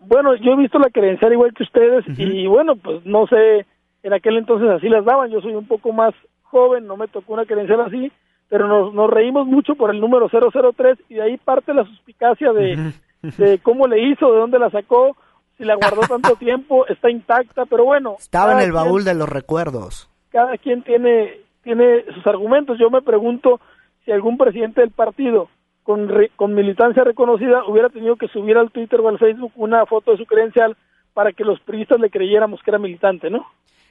Bueno, 0.00 0.34
yo 0.36 0.52
he 0.52 0.56
visto 0.56 0.78
la 0.78 0.88
credencial 0.88 1.34
igual 1.34 1.52
que 1.52 1.64
ustedes 1.64 2.04
y 2.16 2.46
bueno, 2.46 2.76
pues 2.76 3.04
no 3.04 3.26
sé, 3.26 3.66
en 4.02 4.12
aquel 4.14 4.38
entonces 4.38 4.70
así 4.70 4.88
las 4.88 5.04
daban, 5.04 5.30
yo 5.30 5.42
soy 5.42 5.54
un 5.54 5.66
poco 5.66 5.92
más 5.92 6.14
joven, 6.44 6.86
no 6.86 6.96
me 6.96 7.08
tocó 7.08 7.34
una 7.34 7.44
credencial 7.44 7.82
así, 7.82 8.10
pero 8.48 8.68
nos, 8.68 8.94
nos 8.94 9.10
reímos 9.10 9.46
mucho 9.46 9.74
por 9.74 9.90
el 9.90 10.00
número 10.00 10.28
003 10.28 10.98
y 11.08 11.14
de 11.14 11.22
ahí 11.22 11.36
parte 11.36 11.74
la 11.74 11.84
suspicacia 11.84 12.52
de, 12.52 12.92
de 13.22 13.58
cómo 13.58 13.86
le 13.86 14.08
hizo, 14.08 14.32
de 14.32 14.38
dónde 14.38 14.58
la 14.58 14.70
sacó, 14.70 15.16
si 15.56 15.64
la 15.64 15.74
guardó 15.74 16.02
tanto 16.02 16.36
tiempo, 16.38 16.86
está 16.86 17.10
intacta, 17.10 17.64
pero 17.66 17.84
bueno. 17.84 18.16
Estaba 18.18 18.52
en 18.52 18.60
el 18.60 18.72
baúl 18.72 19.04
de 19.04 19.14
los 19.14 19.28
recuerdos. 19.28 20.08
Cada 20.30 20.56
quien 20.58 20.82
tiene, 20.82 21.40
tiene 21.62 22.04
sus 22.14 22.26
argumentos. 22.26 22.78
Yo 22.78 22.90
me 22.90 23.02
pregunto 23.02 23.60
si 24.04 24.12
algún 24.12 24.36
presidente 24.36 24.82
del 24.82 24.90
partido 24.90 25.48
con, 25.82 26.08
con 26.36 26.54
militancia 26.54 27.04
reconocida 27.04 27.64
hubiera 27.66 27.88
tenido 27.88 28.16
que 28.16 28.28
subir 28.28 28.58
al 28.58 28.70
Twitter 28.70 29.00
o 29.00 29.08
al 29.08 29.18
Facebook 29.18 29.52
una 29.56 29.86
foto 29.86 30.12
de 30.12 30.18
su 30.18 30.26
credencial 30.26 30.76
para 31.14 31.32
que 31.32 31.44
los 31.44 31.58
periodistas 31.60 32.00
le 32.00 32.10
creyéramos 32.10 32.60
que 32.62 32.70
era 32.70 32.78
militante, 32.78 33.30
¿no? 33.30 33.46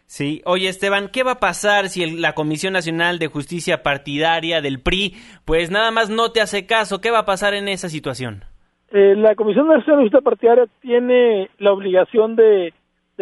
Sí, 0.07 0.41
oye 0.45 0.69
Esteban, 0.69 1.09
¿qué 1.11 1.23
va 1.23 1.31
a 1.31 1.39
pasar 1.39 1.89
si 1.89 2.05
la 2.19 2.33
Comisión 2.33 2.73
Nacional 2.73 3.17
de 3.17 3.27
Justicia 3.27 3.81
Partidaria 3.81 4.61
del 4.61 4.79
PRI, 4.79 5.15
pues 5.45 5.71
nada 5.71 5.89
más 5.91 6.09
no 6.09 6.31
te 6.31 6.41
hace 6.41 6.67
caso? 6.67 7.01
¿Qué 7.01 7.09
va 7.09 7.19
a 7.19 7.25
pasar 7.25 7.55
en 7.55 7.67
esa 7.67 7.89
situación? 7.89 8.43
Eh, 8.91 9.15
la 9.15 9.35
Comisión 9.35 9.67
Nacional 9.67 9.97
de 9.97 10.03
Justicia 10.03 10.21
Partidaria 10.21 10.65
tiene 10.79 11.49
la 11.57 11.73
obligación 11.73 12.35
de, 12.35 12.73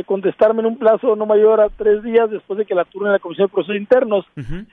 contestarme 0.06 0.62
en 0.62 0.66
un 0.66 0.78
plazo 0.78 1.16
no 1.16 1.26
mayor 1.26 1.62
a 1.62 1.70
tres 1.70 2.04
días 2.04 2.30
después 2.30 2.58
de 2.58 2.66
que 2.66 2.76
la 2.76 2.84
turne 2.84 3.12
la 3.12 3.20
Comisión 3.20 3.48
de 3.48 3.54
Procesos 3.54 3.78
Internos. 3.78 4.26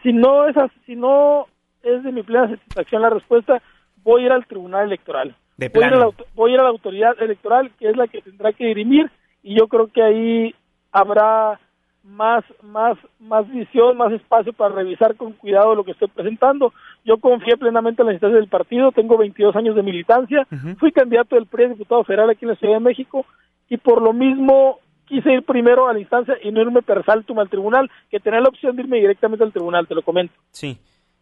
Si 0.02 0.12
no 0.12 0.48
es 0.48 0.56
si 0.86 0.96
no 0.96 1.46
es 1.82 2.02
de 2.02 2.10
mi 2.10 2.22
plena 2.22 2.48
satisfacción 2.48 3.02
la 3.02 3.10
respuesta, 3.10 3.62
voy 4.02 4.22
a 4.22 4.26
ir 4.26 4.32
al 4.32 4.46
Tribunal 4.46 4.86
Electoral. 4.86 5.36
voy, 5.58 5.84
a 5.84 5.86
ir 5.86 5.94
a 5.94 5.98
la, 5.98 6.10
voy 6.34 6.50
a 6.50 6.54
ir 6.54 6.60
a 6.60 6.64
la 6.64 6.70
autoridad 6.70 7.22
electoral, 7.22 7.70
que 7.78 7.88
es 7.88 7.96
la 7.96 8.08
que 8.08 8.22
tendrá 8.22 8.52
que 8.52 8.66
dirimir, 8.66 9.10
y 9.42 9.58
yo 9.58 9.68
creo 9.68 9.86
que 9.86 10.02
ahí 10.02 10.54
habrá 10.90 11.60
más, 12.04 12.44
más, 12.62 12.96
más 13.18 13.48
visión, 13.50 13.96
más 13.96 14.12
espacio 14.12 14.52
para 14.52 14.74
revisar 14.74 15.16
con 15.16 15.32
cuidado 15.32 15.74
lo 15.74 15.84
que 15.84 15.92
estoy 15.92 16.08
presentando. 16.08 16.72
Yo 17.04 17.18
confié 17.18 17.56
plenamente 17.56 18.02
en 18.02 18.06
la 18.06 18.12
instancia 18.12 18.38
del 18.38 18.48
partido, 18.48 18.92
tengo 18.92 19.18
22 19.18 19.54
años 19.56 19.76
de 19.76 19.82
militancia, 19.82 20.46
fui 20.78 20.92
candidato 20.92 21.36
del 21.36 21.46
PRI 21.46 21.68
diputado 21.68 22.04
federal 22.04 22.30
aquí 22.30 22.44
en 22.44 22.50
la 22.50 22.56
Ciudad 22.56 22.74
de 22.74 22.80
México 22.80 23.26
y 23.68 23.76
por 23.76 24.02
lo 24.02 24.12
mismo 24.12 24.78
quise 25.06 25.32
ir 25.32 25.42
primero 25.42 25.88
a 25.88 25.92
la 25.92 26.00
instancia 26.00 26.36
y 26.42 26.52
no 26.52 26.60
irme 26.60 26.82
per 26.82 27.04
saltum 27.04 27.38
al 27.38 27.48
tribunal, 27.48 27.90
que 28.10 28.20
tenía 28.20 28.40
la 28.40 28.48
opción 28.48 28.76
de 28.76 28.82
irme 28.82 28.98
directamente 28.98 29.44
al 29.44 29.52
tribunal, 29.52 29.86
te 29.86 29.94
lo 29.94 30.02
comento. 30.02 30.34
Sí. 30.50 30.78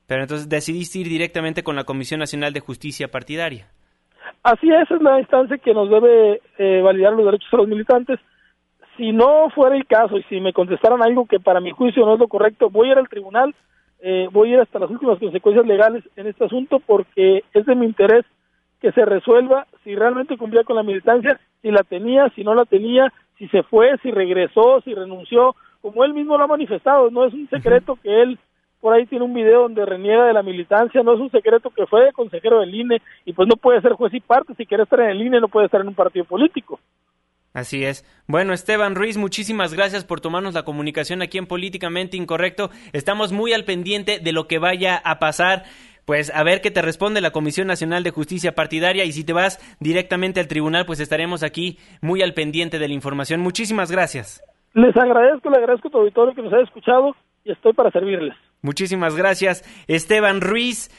Pero 0.07 0.22
entonces 0.22 0.49
decidiste 0.49 1.01
ir 1.01 1.09
directamente 1.09 1.62
con 1.62 1.76
la 1.76 1.85
Comisión 1.85 2.20
Nacional 2.20 2.53
de 2.53 2.61
Justicia 2.61 3.09
Partidaria. 3.09 3.68
Así 4.43 4.70
es, 4.70 4.91
es 4.91 5.03
la 5.03 5.18
instancia 5.18 5.59
que 5.59 5.74
nos 5.74 5.91
debe 5.91 6.41
eh, 6.59 6.81
validar 6.83 7.12
los 7.12 7.24
derechos 7.24 7.51
de 7.51 7.57
los 7.59 7.68
militantes. 7.68 8.18
Si 8.99 9.12
no 9.12 9.49
fuera 9.55 9.76
el 9.76 9.86
caso 9.86 10.18
y 10.18 10.24
si 10.24 10.40
me 10.40 10.53
contestaran 10.53 11.03
algo 11.03 11.24
que 11.24 11.38
para 11.38 11.61
mi 11.61 11.70
juicio 11.70 12.05
no 12.05 12.14
es 12.14 12.18
lo 12.18 12.26
correcto, 12.26 12.68
voy 12.68 12.88
a 12.88 12.92
ir 12.92 12.99
al 12.99 13.09
tribunal, 13.09 13.55
eh, 14.01 14.28
voy 14.32 14.51
a 14.51 14.55
ir 14.55 14.61
hasta 14.61 14.80
las 14.80 14.90
últimas 14.90 15.20
consecuencias 15.20 15.64
legales 15.66 16.03
en 16.16 16.26
este 16.26 16.44
asunto 16.44 16.80
porque 16.84 17.44
es 17.55 17.64
de 17.64 17.74
mi 17.76 17.86
interés 17.86 18.24
que 18.80 18.90
se 18.90 19.05
resuelva 19.05 19.68
si 19.84 19.94
realmente 19.94 20.36
cumplía 20.36 20.64
con 20.64 20.74
la 20.74 20.82
militancia, 20.82 21.38
si 21.62 21.70
la 21.70 21.84
tenía, 21.84 22.28
si 22.30 22.42
no 22.42 22.57
la 22.57 22.64
tenía, 22.64 23.12
si 23.38 23.46
se 23.49 23.62
fue, 23.62 23.96
si 24.03 24.11
regresó, 24.11 24.80
si 24.82 24.92
renunció, 24.94 25.55
como 25.80 26.03
él 26.05 26.12
mismo 26.12 26.36
lo 26.36 26.44
ha 26.44 26.49
manifestado, 26.49 27.09
no 27.09 27.24
es 27.24 27.32
un 27.32 27.49
secreto 27.49 27.96
que 28.03 28.22
él 28.22 28.38
por 28.80 28.94
ahí 28.94 29.07
tiene 29.07 29.24
un 29.24 29.34
video 29.34 29.62
donde 29.62 29.86
reniega 29.86 30.26
de 30.26 30.32
la 30.32 30.42
militancia, 30.42 31.05
no 31.05 31.12
es 31.12 31.20
un 31.20 31.30
secreto 31.30 31.70
que 31.70 31.86
fue 31.86 32.12
consejero 32.12 32.61
del 32.61 32.74
INE 32.74 33.01
y 33.24 33.32
pues 33.32 33.49
no 33.49 33.57
puede 33.57 33.80
ser 33.80 33.92
juez 33.92 34.12
y 34.14 34.20
parte, 34.20 34.55
si 34.55 34.66
quiere 34.66 34.82
estar 34.82 35.01
en 35.01 35.11
el 35.11 35.22
INE 35.22 35.40
no 35.40 35.49
puede 35.49 35.66
estar 35.66 35.80
en 35.80 35.88
un 35.88 35.94
partido 35.94 36.24
político. 36.24 36.80
Así 37.59 37.84
es. 37.84 38.04
Bueno, 38.28 38.52
Esteban 38.52 38.94
Ruiz, 38.94 39.16
muchísimas 39.16 39.74
gracias 39.74 40.04
por 40.04 40.20
tomarnos 40.20 40.54
la 40.54 40.62
comunicación 40.62 41.22
aquí 41.22 41.38
en 41.38 41.46
Políticamente 41.46 42.16
Incorrecto. 42.16 42.70
Estamos 42.92 43.32
muy 43.32 43.52
al 43.52 43.64
pendiente 43.64 44.20
de 44.20 44.32
lo 44.32 44.46
que 44.46 44.59
vaya 44.59 44.96
a 44.96 45.18
pasar. 45.18 45.64
Pues 46.04 46.32
a 46.34 46.42
ver 46.44 46.61
qué 46.61 46.70
te 46.70 46.80
responde 46.80 47.20
la 47.20 47.32
Comisión 47.32 47.66
Nacional 47.66 48.04
de 48.04 48.11
Justicia 48.11 48.54
Partidaria 48.54 49.04
y 49.04 49.12
si 49.12 49.24
te 49.24 49.32
vas 49.32 49.59
directamente 49.80 50.40
al 50.40 50.46
tribunal, 50.46 50.86
pues 50.86 51.00
estaremos 51.00 51.42
aquí 51.42 51.78
muy 52.00 52.22
al 52.22 52.32
pendiente 52.32 52.78
de 52.78 52.88
la 52.88 52.94
información. 52.94 53.40
Muchísimas 53.40 53.90
gracias. 53.90 54.42
Les 54.72 54.96
agradezco, 54.96 55.50
le 55.50 55.59
agradezco 55.59 55.88
a 55.88 55.90
tu 55.90 55.98
auditorio 55.98 56.34
que 56.34 56.42
nos 56.42 56.52
haya 56.52 56.62
escuchado 56.62 57.14
y 57.44 57.50
estoy 57.50 57.72
para 57.72 57.90
servirles. 57.90 58.34
Muchísimas 58.62 59.16
gracias, 59.16 59.64
Esteban 59.88 60.40
Ruiz. 60.40 60.90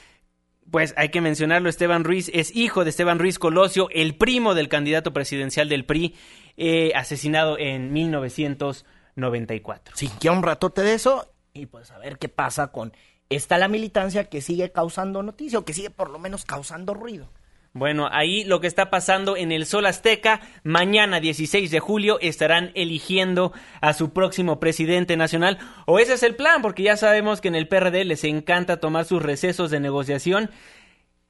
Pues 0.71 0.93
hay 0.97 1.09
que 1.09 1.21
mencionarlo, 1.21 1.69
Esteban 1.69 2.03
Ruiz 2.03 2.29
es 2.33 2.55
hijo 2.55 2.83
de 2.83 2.91
Esteban 2.91 3.19
Ruiz 3.19 3.39
Colosio, 3.39 3.89
el 3.91 4.15
primo 4.15 4.55
del 4.55 4.69
candidato 4.69 5.13
presidencial 5.13 5.69
del 5.69 5.85
PRI, 5.85 6.15
eh, 6.57 6.91
asesinado 6.95 7.57
en 7.57 7.91
1994. 7.91 9.95
Sí, 9.95 10.09
que 10.19 10.29
un 10.29 10.43
ratote 10.43 10.81
de 10.81 10.93
eso 10.93 11.31
y 11.53 11.65
pues 11.65 11.91
a 11.91 11.97
ver 11.97 12.17
qué 12.17 12.29
pasa 12.29 12.71
con 12.71 12.93
está 13.29 13.57
la 13.57 13.67
militancia 13.67 14.25
que 14.25 14.41
sigue 14.41 14.71
causando 14.71 15.23
noticia 15.23 15.59
o 15.59 15.65
que 15.65 15.73
sigue 15.73 15.89
por 15.89 16.09
lo 16.09 16.19
menos 16.19 16.45
causando 16.45 16.93
ruido. 16.93 17.29
Bueno, 17.73 18.09
ahí 18.11 18.43
lo 18.45 18.61
que 18.61 18.67
está 18.67 18.89
pasando 18.89 19.37
en 19.37 19.51
el 19.51 19.67
Sol 19.67 19.85
Azteca, 19.85 20.41
mañana 20.63 21.19
16 21.19 21.69
de 21.69 21.79
julio 21.79 22.17
estarán 22.19 22.71
eligiendo 22.73 23.53
a 23.79 23.93
su 23.93 24.11
próximo 24.11 24.59
presidente 24.59 25.15
nacional, 25.17 25.59
o 25.85 25.99
ese 25.99 26.13
es 26.13 26.23
el 26.23 26.35
plan, 26.35 26.63
porque 26.63 26.81
ya 26.81 26.97
sabemos 26.97 27.41
que 27.41 27.47
en 27.47 27.55
el 27.55 27.67
PRD 27.67 28.05
les 28.05 28.23
encanta 28.23 28.79
tomar 28.79 29.05
sus 29.05 29.21
recesos 29.21 29.69
de 29.69 29.79
negociación. 29.79 30.49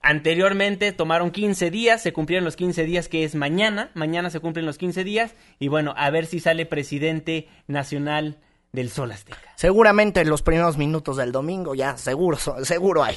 Anteriormente 0.01 0.93
tomaron 0.93 1.31
15 1.31 1.71
días, 1.71 2.01
se 2.01 2.13
cumplieron 2.13 2.45
los 2.45 2.55
15 2.55 2.85
días 2.85 3.09
que 3.09 3.25
es 3.25 3.35
mañana, 3.35 3.91
mañana 3.93 4.29
se 4.29 4.39
cumplen 4.39 4.65
los 4.65 4.77
15 4.77 5.03
días, 5.03 5.35
y 5.59 5.67
bueno, 5.67 5.93
a 5.97 6.09
ver 6.09 6.25
si 6.25 6.39
sale 6.39 6.65
presidente 6.65 7.49
nacional 7.67 8.37
del 8.71 8.89
Sol 8.89 9.11
Azteca. 9.11 9.39
Seguramente 9.55 10.21
en 10.21 10.29
los 10.29 10.43
primeros 10.43 10.77
minutos 10.77 11.17
del 11.17 11.31
domingo, 11.31 11.75
ya 11.75 11.97
seguro, 11.97 12.37
seguro 12.37 13.03
hay. 13.03 13.15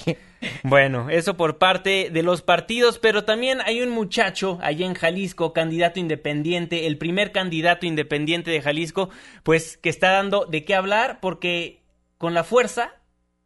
Bueno, 0.64 1.10
eso 1.10 1.36
por 1.36 1.58
parte 1.58 2.10
de 2.10 2.22
los 2.22 2.42
partidos, 2.42 2.98
pero 2.98 3.24
también 3.24 3.60
hay 3.64 3.80
un 3.80 3.90
muchacho 3.90 4.58
allá 4.62 4.86
en 4.86 4.94
Jalisco, 4.94 5.52
candidato 5.52 6.00
independiente, 6.00 6.86
el 6.86 6.98
primer 6.98 7.32
candidato 7.32 7.86
independiente 7.86 8.50
de 8.50 8.62
Jalisco, 8.62 9.10
pues 9.42 9.76
que 9.76 9.88
está 9.88 10.10
dando 10.10 10.46
de 10.46 10.64
qué 10.64 10.74
hablar 10.74 11.20
porque 11.20 11.82
con 12.18 12.34
la 12.34 12.44
fuerza 12.44 12.94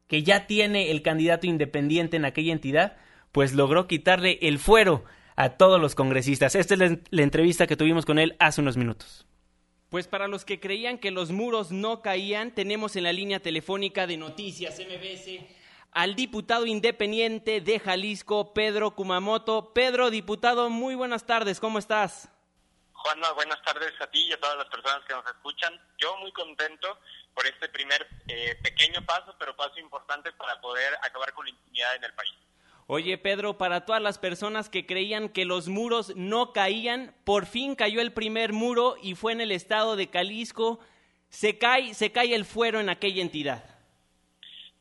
que 0.07 0.23
ya 0.23 0.47
tiene 0.47 0.91
el 0.91 1.03
candidato 1.03 1.47
independiente 1.47 2.17
en 2.17 2.25
aquella 2.25 2.53
entidad, 2.53 2.97
pues 3.33 3.53
logró 3.53 3.89
quitarle 3.89 4.39
el 4.43 4.59
fuero 4.59 5.05
a 5.35 5.51
todos 5.51 5.81
los 5.81 5.95
congresistas. 5.95 6.55
Esta 6.55 6.75
es 6.75 6.81
la, 6.81 6.99
la 7.11 7.23
entrevista 7.23 7.67
que 7.67 7.77
tuvimos 7.77 8.07
con 8.07 8.19
él 8.19 8.37
hace 8.39 8.61
unos 8.61 8.77
minutos. 8.77 9.27
Pues 9.91 10.09
para 10.09 10.29
los 10.29 10.45
que 10.45 10.61
creían 10.61 10.99
que 10.99 11.11
los 11.11 11.31
muros 11.31 11.71
no 11.71 12.03
caían, 12.03 12.55
tenemos 12.55 12.97
en 12.97 13.05
la 13.05 13.13
línea 13.13 13.41
telefónica 13.41 14.07
de 14.07 14.17
Noticias 14.17 14.79
MBS 14.81 15.57
al 15.97 16.15
diputado 16.15 16.67
independiente 16.67 17.63
de 17.63 17.81
Jalisco, 17.81 18.53
Pedro 18.53 18.91
Kumamoto. 18.91 19.73
Pedro, 19.73 20.11
diputado, 20.11 20.69
muy 20.69 20.95
buenas 20.95 21.25
tardes, 21.25 21.59
¿cómo 21.59 21.79
estás? 21.79 22.29
Juanma, 22.93 23.33
buenas 23.33 23.63
tardes 23.63 23.99
a 24.03 24.07
ti 24.09 24.23
y 24.27 24.33
a 24.35 24.39
todas 24.39 24.59
las 24.59 24.67
personas 24.67 25.03
que 25.09 25.15
nos 25.15 25.25
escuchan. 25.25 25.73
Yo 25.97 26.15
muy 26.19 26.31
contento 26.33 26.99
por 27.33 27.47
este 27.47 27.71
primer 27.71 28.07
eh, 28.29 28.59
pequeño 28.63 29.07
paso, 29.07 29.35
pero 29.39 29.57
paso 29.57 29.81
importante 29.81 30.31
para 30.33 30.61
poder 30.61 30.99
acabar 31.01 31.33
con 31.33 31.47
la 31.47 31.53
impunidad 31.53 31.97
en 31.97 32.05
el 32.05 32.13
país. 32.13 32.35
Oye 32.89 33.19
Pedro, 33.19 33.59
para 33.59 33.85
todas 33.85 34.01
las 34.01 34.19
personas 34.19 34.69
que 34.69 34.87
creían 34.87 35.29
que 35.29 35.45
los 35.45 35.67
muros 35.67 36.15
no 36.15 36.53
caían, 36.53 37.17
por 37.25 37.47
fin 37.47 37.75
cayó 37.75 38.01
el 38.01 38.13
primer 38.13 38.53
muro 38.53 38.97
y 39.03 39.17
fue 39.17 39.33
en 39.33 39.41
el 39.41 39.51
estado 39.51 39.97
de 39.97 40.07
Jalisco. 40.07 40.79
Se 41.29 41.59
cae, 41.59 41.95
se 41.95 42.13
cae 42.13 42.33
el 42.33 42.45
fuero 42.45 42.79
en 42.79 42.89
aquella 42.89 43.23
entidad. 43.23 43.65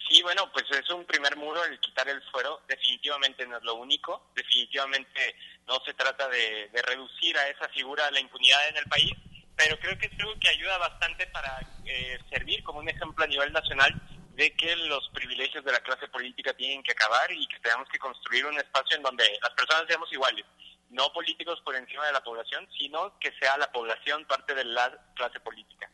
Sí, 0.08 0.22
bueno, 0.22 0.52
pues 0.54 0.66
es 0.70 0.88
un 0.92 1.04
primer 1.06 1.36
muro 1.36 1.66
el 1.66 1.80
quitar 1.80 2.08
el 2.08 2.22
fuero. 2.32 2.62
Definitivamente 2.68 3.48
no 3.48 3.58
es 3.58 3.64
lo 3.64 3.74
único. 3.74 4.30
Definitivamente 4.36 5.36
no 5.68 5.80
se 5.84 5.96
trata 5.96 6.30
de, 6.30 6.70
de 6.72 6.82
reducir 6.84 7.36
a 7.40 7.50
esa 7.50 7.68
figura 7.70 8.12
la 8.12 8.20
impunidad 8.20 8.70
en 8.70 8.78
el 8.78 8.86
país, 8.86 9.14
pero 9.56 9.80
creo 9.80 9.98
que 9.98 10.06
es 10.06 10.20
algo 10.20 10.40
que 10.40 10.50
ayuda 10.50 10.78
bastante 10.78 11.26
para 11.26 11.60
eh, 11.86 12.20
servir 12.30 12.64
como 12.64 12.80
un 12.80 12.90
ejemplo 12.90 13.24
a 13.24 13.28
nivel 13.28 13.52
nacional 13.52 14.00
de 14.36 14.54
que 14.54 14.76
los 14.76 15.10
privilegios 15.10 15.64
de 15.64 15.72
la 15.72 15.80
clase 15.80 16.08
política 16.10 16.54
tienen 16.54 16.84
que 16.84 16.92
acabar 16.92 17.32
y 17.32 17.48
que 17.48 17.60
tenemos 17.60 17.88
que 17.90 17.98
construir 17.98 18.46
un 18.46 18.58
espacio 18.58 18.98
en 18.98 19.04
donde 19.04 19.24
las 19.42 19.52
personas 19.52 19.86
seamos 19.88 20.12
iguales, 20.12 20.46
no 20.90 21.12
políticos 21.14 21.62
por 21.64 21.76
encima 21.76 22.06
de 22.06 22.14
la 22.14 22.24
población, 22.24 22.68
sino 22.78 23.18
que 23.20 23.32
sea 23.40 23.58
la 23.58 23.72
población 23.72 24.26
parte 24.26 24.54
de 24.54 24.66
la 24.66 24.92
clase 25.16 25.40
política. 25.40 25.90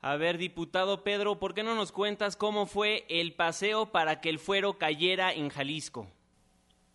A 0.00 0.16
ver, 0.16 0.38
diputado 0.38 1.04
Pedro, 1.04 1.38
¿por 1.38 1.54
qué 1.54 1.62
no 1.62 1.74
nos 1.74 1.92
cuentas 1.92 2.36
cómo 2.36 2.66
fue 2.66 3.04
el 3.08 3.34
paseo 3.34 3.92
para 3.92 4.20
que 4.20 4.30
el 4.30 4.38
fuero 4.38 4.78
cayera 4.78 5.32
en 5.32 5.50
Jalisco? 5.50 6.10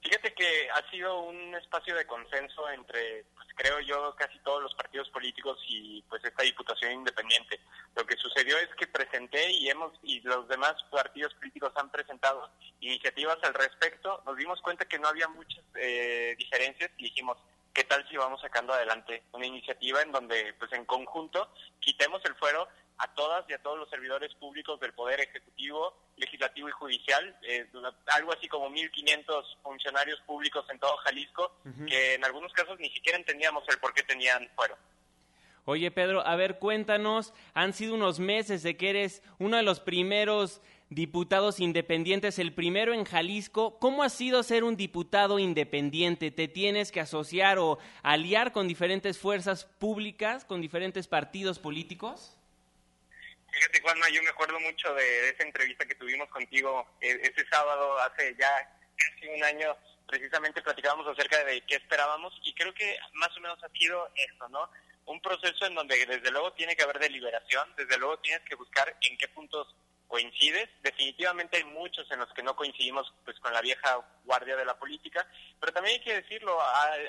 Fíjate 0.01 0.33
que 0.33 0.69
ha 0.71 0.89
sido 0.89 1.21
un 1.21 1.53
espacio 1.55 1.95
de 1.95 2.05
consenso 2.07 2.69
entre, 2.69 3.25
creo 3.57 3.79
yo, 3.81 4.15
casi 4.15 4.39
todos 4.39 4.61
los 4.61 4.73
partidos 4.75 5.09
políticos 5.09 5.59
y 5.67 6.01
pues 6.03 6.23
esta 6.23 6.43
diputación 6.43 6.93
independiente. 6.93 7.59
Lo 7.95 8.05
que 8.05 8.15
sucedió 8.15 8.57
es 8.57 8.69
que 8.79 8.87
presenté 8.87 9.51
y 9.51 9.69
hemos 9.69 9.91
y 10.03 10.21
los 10.21 10.47
demás 10.47 10.75
partidos 10.91 11.33
políticos 11.33 11.73
han 11.75 11.91
presentado 11.91 12.49
iniciativas 12.79 13.37
al 13.43 13.55
respecto. 13.55 14.21
Nos 14.25 14.37
dimos 14.37 14.61
cuenta 14.61 14.85
que 14.85 14.99
no 14.99 15.07
había 15.07 15.27
muchas 15.27 15.63
eh, 15.75 16.35
diferencias 16.37 16.91
y 16.97 17.05
dijimos, 17.05 17.37
¿qué 17.73 17.83
tal 17.83 18.07
si 18.07 18.15
vamos 18.15 18.39
sacando 18.41 18.73
adelante 18.73 19.23
una 19.33 19.47
iniciativa 19.47 20.01
en 20.01 20.11
donde, 20.11 20.53
pues 20.59 20.71
en 20.73 20.85
conjunto, 20.85 21.51
quitemos 21.79 22.23
el 22.25 22.35
fuero 22.35 22.67
a 22.97 23.13
todas 23.13 23.47
y 23.49 23.53
a 23.53 23.61
todos 23.61 23.77
los 23.77 23.89
servidores 23.89 24.33
públicos 24.35 24.79
del 24.79 24.93
Poder 24.93 25.19
Ejecutivo, 25.19 25.93
Legislativo 26.15 26.67
y 26.67 26.71
Judicial, 26.71 27.37
eh, 27.43 27.67
algo 28.07 28.33
así 28.33 28.47
como 28.47 28.69
1.500 28.69 29.43
funcionarios 29.61 30.19
públicos 30.21 30.65
en 30.69 30.79
todo 30.79 30.97
Jalisco, 30.97 31.51
que 31.87 32.15
en 32.15 32.25
algunos 32.25 32.51
casos 32.53 32.79
ni 32.79 32.89
siquiera 32.89 33.17
entendíamos 33.17 33.63
el 33.69 33.77
por 33.79 33.93
qué 33.93 34.03
tenían 34.03 34.49
fuero. 34.55 34.75
Oye 35.65 35.91
Pedro, 35.91 36.25
a 36.25 36.35
ver, 36.37 36.59
cuéntanos, 36.59 37.33
han 37.53 37.73
sido 37.73 37.93
unos 37.93 38.19
meses 38.19 38.63
de 38.63 38.77
que 38.77 38.89
eres 38.89 39.21
uno 39.37 39.57
de 39.57 39.63
los 39.63 39.81
primeros 39.81 40.61
diputados 40.89 41.59
independientes, 41.59 42.39
el 42.39 42.53
primero 42.53 42.93
en 42.93 43.03
Jalisco. 43.03 43.77
¿Cómo 43.79 44.03
ha 44.03 44.09
sido 44.09 44.43
ser 44.43 44.63
un 44.63 44.77
diputado 44.77 45.39
independiente? 45.39 46.31
¿Te 46.31 46.47
tienes 46.47 46.91
que 46.91 47.01
asociar 47.01 47.59
o 47.59 47.79
aliar 48.01 48.53
con 48.53 48.67
diferentes 48.67 49.19
fuerzas 49.19 49.65
públicas, 49.65 50.45
con 50.45 50.61
diferentes 50.61 51.07
partidos 51.07 51.59
políticos? 51.59 52.36
Fíjate, 53.57 53.81
Juanma, 53.81 54.07
yo 54.09 54.21
me 54.21 54.29
acuerdo 54.29 54.59
mucho 54.59 54.93
de, 54.93 55.29
esa 55.29 55.41
entrevista 55.41 55.83
que 55.83 55.95
tuvimos 55.95 56.29
contigo 56.29 56.87
e, 57.01 57.09
ese 57.09 57.43
sábado, 57.49 57.97
hace 57.97 58.35
ya 58.37 58.51
casi 58.95 59.29
un 59.29 59.43
año, 59.43 59.75
precisamente 60.05 60.61
platicábamos 60.61 61.07
acerca 61.07 61.43
de 61.43 61.61
qué 61.61 61.77
esperábamos 61.77 62.39
y 62.43 62.53
creo 62.53 62.71
que 62.75 62.99
más 63.13 63.35
o 63.35 63.39
menos 63.39 63.57
ha 63.63 63.69
sido 63.69 64.11
esto, 64.13 64.47
¿no? 64.49 64.69
Un 65.05 65.19
proceso 65.21 65.65
en 65.65 65.73
donde 65.73 66.05
desde 66.05 66.29
luego 66.29 66.53
tiene 66.53 66.75
que 66.75 66.83
haber 66.83 66.99
deliberación, 66.99 67.67
desde 67.75 67.97
luego 67.97 68.19
tienes 68.19 68.47
que 68.47 68.53
buscar 68.53 68.95
en 69.01 69.17
qué 69.17 69.27
puntos 69.29 69.75
coincides. 70.07 70.69
Definitivamente 70.83 71.57
hay 71.57 71.63
muchos 71.63 72.05
en 72.11 72.19
los 72.19 72.31
que 72.33 72.43
no 72.43 72.55
coincidimos 72.55 73.11
pues 73.25 73.39
con 73.39 73.53
la 73.53 73.61
vieja 73.61 74.05
guardia 74.23 74.55
de 74.55 74.65
la 74.65 74.77
política, 74.77 75.27
pero 75.59 75.73
también 75.73 75.97
hay 75.97 76.05
que 76.05 76.21
decirlo, 76.21 76.59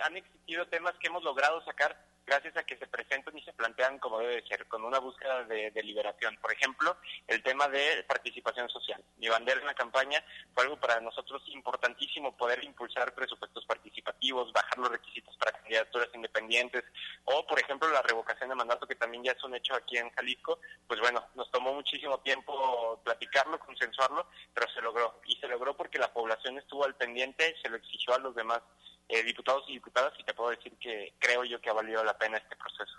han 0.02 0.16
existido 0.16 0.66
temas 0.68 0.94
que 0.98 1.08
hemos 1.08 1.22
logrado 1.22 1.62
sacar 1.66 2.07
gracias 2.28 2.56
a 2.56 2.62
que 2.62 2.76
se 2.76 2.86
presentan 2.86 3.36
y 3.36 3.42
se 3.42 3.52
plantean 3.54 3.98
como 3.98 4.18
debe 4.18 4.46
ser, 4.46 4.66
con 4.66 4.84
una 4.84 4.98
búsqueda 4.98 5.44
de, 5.44 5.70
de, 5.70 5.82
liberación. 5.82 6.36
Por 6.36 6.52
ejemplo, 6.52 6.96
el 7.26 7.42
tema 7.42 7.68
de 7.68 8.04
participación 8.06 8.68
social. 8.68 9.02
Mi 9.16 9.28
bandera 9.28 9.60
en 9.60 9.66
la 9.66 9.74
campaña 9.74 10.22
fue 10.54 10.64
algo 10.64 10.78
para 10.78 11.00
nosotros 11.00 11.42
importantísimo, 11.48 12.36
poder 12.36 12.62
impulsar 12.62 13.14
presupuestos 13.14 13.64
participativos, 13.64 14.52
bajar 14.52 14.78
los 14.78 14.90
requisitos 14.90 15.36
para 15.38 15.52
candidaturas 15.52 16.08
independientes, 16.14 16.84
o 17.24 17.46
por 17.46 17.58
ejemplo 17.58 17.88
la 17.90 18.02
revocación 18.02 18.50
de 18.50 18.54
mandato, 18.54 18.86
que 18.86 18.94
también 18.94 19.24
ya 19.24 19.32
es 19.32 19.42
un 19.42 19.54
hecho 19.54 19.74
aquí 19.74 19.96
en 19.96 20.10
Jalisco. 20.10 20.60
Pues 20.86 21.00
bueno, 21.00 21.24
nos 21.34 21.50
tomó 21.50 21.72
muchísimo 21.72 22.18
tiempo 22.20 23.00
platicarlo, 23.04 23.58
consensuarlo, 23.58 24.26
pero 24.52 24.70
se 24.72 24.82
logró. 24.82 25.20
Y 25.24 25.36
se 25.36 25.48
logró 25.48 25.76
porque 25.76 25.98
la 25.98 26.12
población 26.12 26.58
estuvo 26.58 26.84
al 26.84 26.94
pendiente, 26.94 27.56
se 27.62 27.70
lo 27.70 27.76
exigió 27.76 28.14
a 28.14 28.18
los 28.18 28.34
demás 28.34 28.60
eh, 29.08 29.22
diputados 29.22 29.64
y 29.68 29.72
diputadas 29.74 30.12
y 30.18 30.24
te 30.24 30.34
puedo 30.34 30.50
decir 30.50 30.72
que 30.78 31.14
creo 31.18 31.44
yo 31.44 31.60
que 31.60 31.70
ha 31.70 31.74
valido 31.74 32.04
la 32.04 32.16
pena 32.16 32.36
este 32.36 32.56
proceso. 32.56 32.94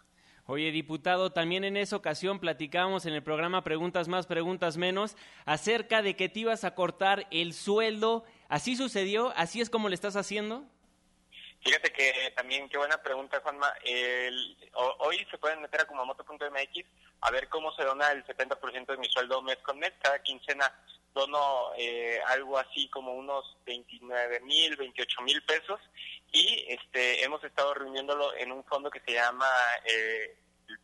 Oye, 0.46 0.72
diputado, 0.72 1.32
también 1.32 1.64
en 1.64 1.78
esa 1.78 1.96
ocasión 1.96 2.40
platicamos 2.40 3.06
en 3.06 3.14
el 3.14 3.22
programa 3.22 3.64
Preguntas 3.64 4.08
más, 4.08 4.26
preguntas 4.26 4.78
menos 4.78 5.16
acerca 5.46 6.02
de 6.02 6.16
que 6.16 6.28
te 6.28 6.40
ibas 6.40 6.64
a 6.64 6.74
cortar 6.74 7.28
el 7.30 7.54
sueldo. 7.54 8.26
¿Así 8.48 8.76
sucedió? 8.76 9.32
¿Así 9.36 9.62
es 9.62 9.70
como 9.70 9.90
le 9.90 9.94
estás 9.94 10.16
haciendo? 10.16 10.66
Fíjate 11.62 11.92
que 11.92 12.34
también, 12.36 12.68
qué 12.68 12.80
buena 12.80 12.98
pregunta, 13.00 13.40
Juanma. 13.42 13.72
El, 13.84 14.58
hoy 14.74 15.24
se 15.30 15.38
pueden 15.38 15.62
meter 15.62 15.82
a 15.82 15.86
kumamoto.mx 15.86 16.86
a 17.22 17.32
ver 17.32 17.48
cómo 17.50 17.72
se 17.74 17.84
dona 17.84 18.12
el 18.12 18.26
70% 18.26 18.88
de 18.88 18.98
mi 18.98 19.08
sueldo 19.10 19.44
mes 19.44 19.58
con 19.58 19.78
mes. 19.78 19.94
Cada 20.02 20.18
quincena 20.24 20.74
dono 21.14 21.72
eh, 21.78 22.20
algo 22.28 22.58
así 22.58 22.88
como 22.90 23.14
unos 23.14 23.58
29 23.66 24.40
mil, 24.42 24.76
28 24.76 25.22
mil 25.22 25.42
pesos. 25.44 25.80
Y 26.32 26.66
este 26.68 27.24
hemos 27.24 27.44
estado 27.44 27.74
reuniéndolo 27.74 28.36
en 28.36 28.52
un 28.52 28.64
fondo 28.66 28.92
que 28.92 29.02
se 29.02 29.14
llama 29.14 29.48
eh, 29.86 30.38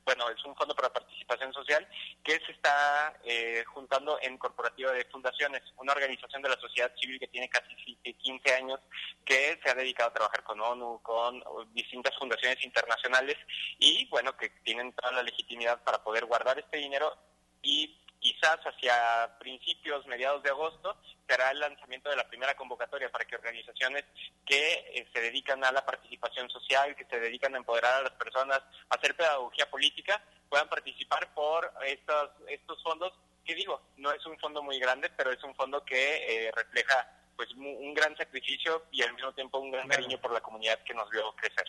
bueno, 0.03 0.29
es 0.29 0.43
un 0.45 0.55
fondo 0.55 0.75
para 0.75 0.93
participación 0.93 1.53
social 1.53 1.87
que 2.23 2.39
se 2.45 2.51
está 2.51 3.19
eh, 3.23 3.63
juntando 3.67 4.19
en 4.21 4.37
Corporativa 4.37 4.91
de 4.91 5.05
Fundaciones, 5.05 5.61
una 5.77 5.93
organización 5.93 6.41
de 6.41 6.49
la 6.49 6.59
sociedad 6.59 6.91
civil 6.99 7.19
que 7.19 7.27
tiene 7.27 7.49
casi 7.49 7.75
15 7.75 8.53
años, 8.53 8.79
que 9.23 9.59
se 9.63 9.69
ha 9.69 9.75
dedicado 9.75 10.09
a 10.09 10.13
trabajar 10.13 10.43
con 10.43 10.59
ONU, 10.59 11.01
con 11.01 11.43
distintas 11.73 12.15
fundaciones 12.17 12.63
internacionales 12.63 13.37
y, 13.79 14.07
bueno, 14.09 14.35
que 14.37 14.49
tienen 14.63 14.93
toda 14.93 15.11
la 15.11 15.23
legitimidad 15.23 15.83
para 15.83 16.03
poder 16.03 16.25
guardar 16.25 16.59
este 16.59 16.77
dinero 16.77 17.15
y 17.61 17.99
quizás 18.19 18.59
hacia 18.65 19.37
principios, 19.39 20.05
mediados 20.07 20.43
de 20.43 20.49
agosto, 20.49 20.97
se 21.27 21.33
hará 21.33 21.51
el 21.51 21.59
lanzamiento 21.59 22.09
de 22.09 22.15
la 22.15 22.27
primera 22.27 22.55
convocatoria 22.55 23.11
para 23.11 23.25
que 23.25 23.35
organizaciones 23.35 24.03
que 24.45 24.73
eh, 24.93 25.07
se 25.13 25.21
dedican 25.21 25.63
a 25.63 25.71
la 25.71 25.85
participación 25.85 26.49
social, 26.49 26.95
que 26.95 27.05
se 27.05 27.19
dedican 27.19 27.53
a 27.55 27.57
empoderar 27.57 27.95
a 27.95 28.03
las 28.03 28.13
personas, 28.13 28.59
a 28.89 28.95
hacer 28.95 29.15
pedagogía 29.15 29.69
política, 29.69 30.21
puedan 30.49 30.69
participar 30.69 31.33
por 31.33 31.71
estos, 31.85 32.31
estos 32.47 32.81
fondos, 32.83 33.13
que 33.43 33.55
digo, 33.55 33.81
no 33.97 34.11
es 34.11 34.25
un 34.25 34.37
fondo 34.39 34.63
muy 34.63 34.79
grande, 34.79 35.09
pero 35.09 35.31
es 35.31 35.43
un 35.43 35.55
fondo 35.55 35.83
que 35.83 36.47
eh, 36.47 36.51
refleja 36.51 37.11
pues 37.35 37.51
un 37.53 37.93
gran 37.93 38.15
sacrificio 38.15 38.85
y 38.91 39.01
al 39.01 39.13
mismo 39.13 39.33
tiempo 39.33 39.59
un 39.59 39.69
gran 39.69 39.87
cariño 39.87 40.17
por 40.19 40.31
la 40.31 40.39
comunidad 40.39 40.79
que 40.83 40.93
nos 40.93 41.09
vio 41.09 41.35
crecer. 41.35 41.65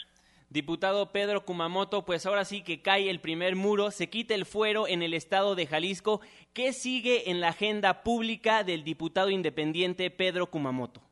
Diputado 0.49 1.11
Pedro 1.11 1.44
Kumamoto, 1.44 2.05
pues 2.05 2.24
ahora 2.24 2.44
sí 2.44 2.62
que 2.62 2.80
cae 2.80 3.11
el 3.11 3.20
primer 3.20 3.57
muro, 3.57 3.90
se 3.90 4.09
quita 4.09 4.34
el 4.34 4.47
fuero 4.47 4.86
en 4.86 5.03
el 5.03 5.12
estado 5.12 5.57
de 5.57 5.66
Jalisco. 5.66 6.20
¿Qué 6.55 6.72
sigue 6.72 7.30
en 7.30 7.40
la 7.40 7.49
agenda 7.49 8.05
pública 8.05 8.62
del 8.62 8.84
diputado 8.84 9.30
independiente 9.30 10.09
Pedro 10.11 10.47
Kumamoto? 10.47 11.03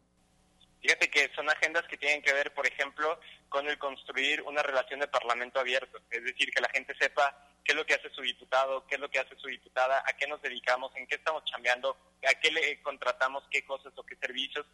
Fíjate 0.80 1.10
que 1.10 1.30
son 1.34 1.48
agendas 1.50 1.84
que 1.88 1.96
tienen 1.96 2.22
que 2.22 2.32
ver, 2.32 2.52
por 2.54 2.66
ejemplo, 2.66 3.18
con 3.48 3.66
el 3.66 3.76
construir 3.78 4.42
una 4.42 4.62
relación 4.62 5.00
de 5.00 5.08
parlamento 5.08 5.58
abierto, 5.58 5.98
es 6.10 6.22
decir, 6.22 6.50
que 6.52 6.60
la 6.60 6.68
gente 6.68 6.94
sepa 7.00 7.36
qué 7.64 7.72
es 7.72 7.76
lo 7.76 7.86
que 7.86 7.94
hace 7.94 8.10
su 8.10 8.22
diputado, 8.22 8.86
qué 8.86 8.96
es 8.96 9.00
lo 9.00 9.10
que 9.10 9.18
hace 9.18 9.36
su 9.36 9.48
diputada, 9.48 10.02
a 10.06 10.12
qué 10.12 10.26
nos 10.26 10.40
dedicamos, 10.42 10.94
en 10.96 11.06
qué 11.06 11.16
estamos 11.16 11.44
chambeando, 11.46 11.96
a 12.28 12.34
qué 12.40 12.50
le 12.50 12.82
contratamos, 12.82 13.44
qué 13.50 13.64
cosas 13.64 13.92
o 13.96 14.02
qué 14.04 14.16
servicios. 14.16 14.66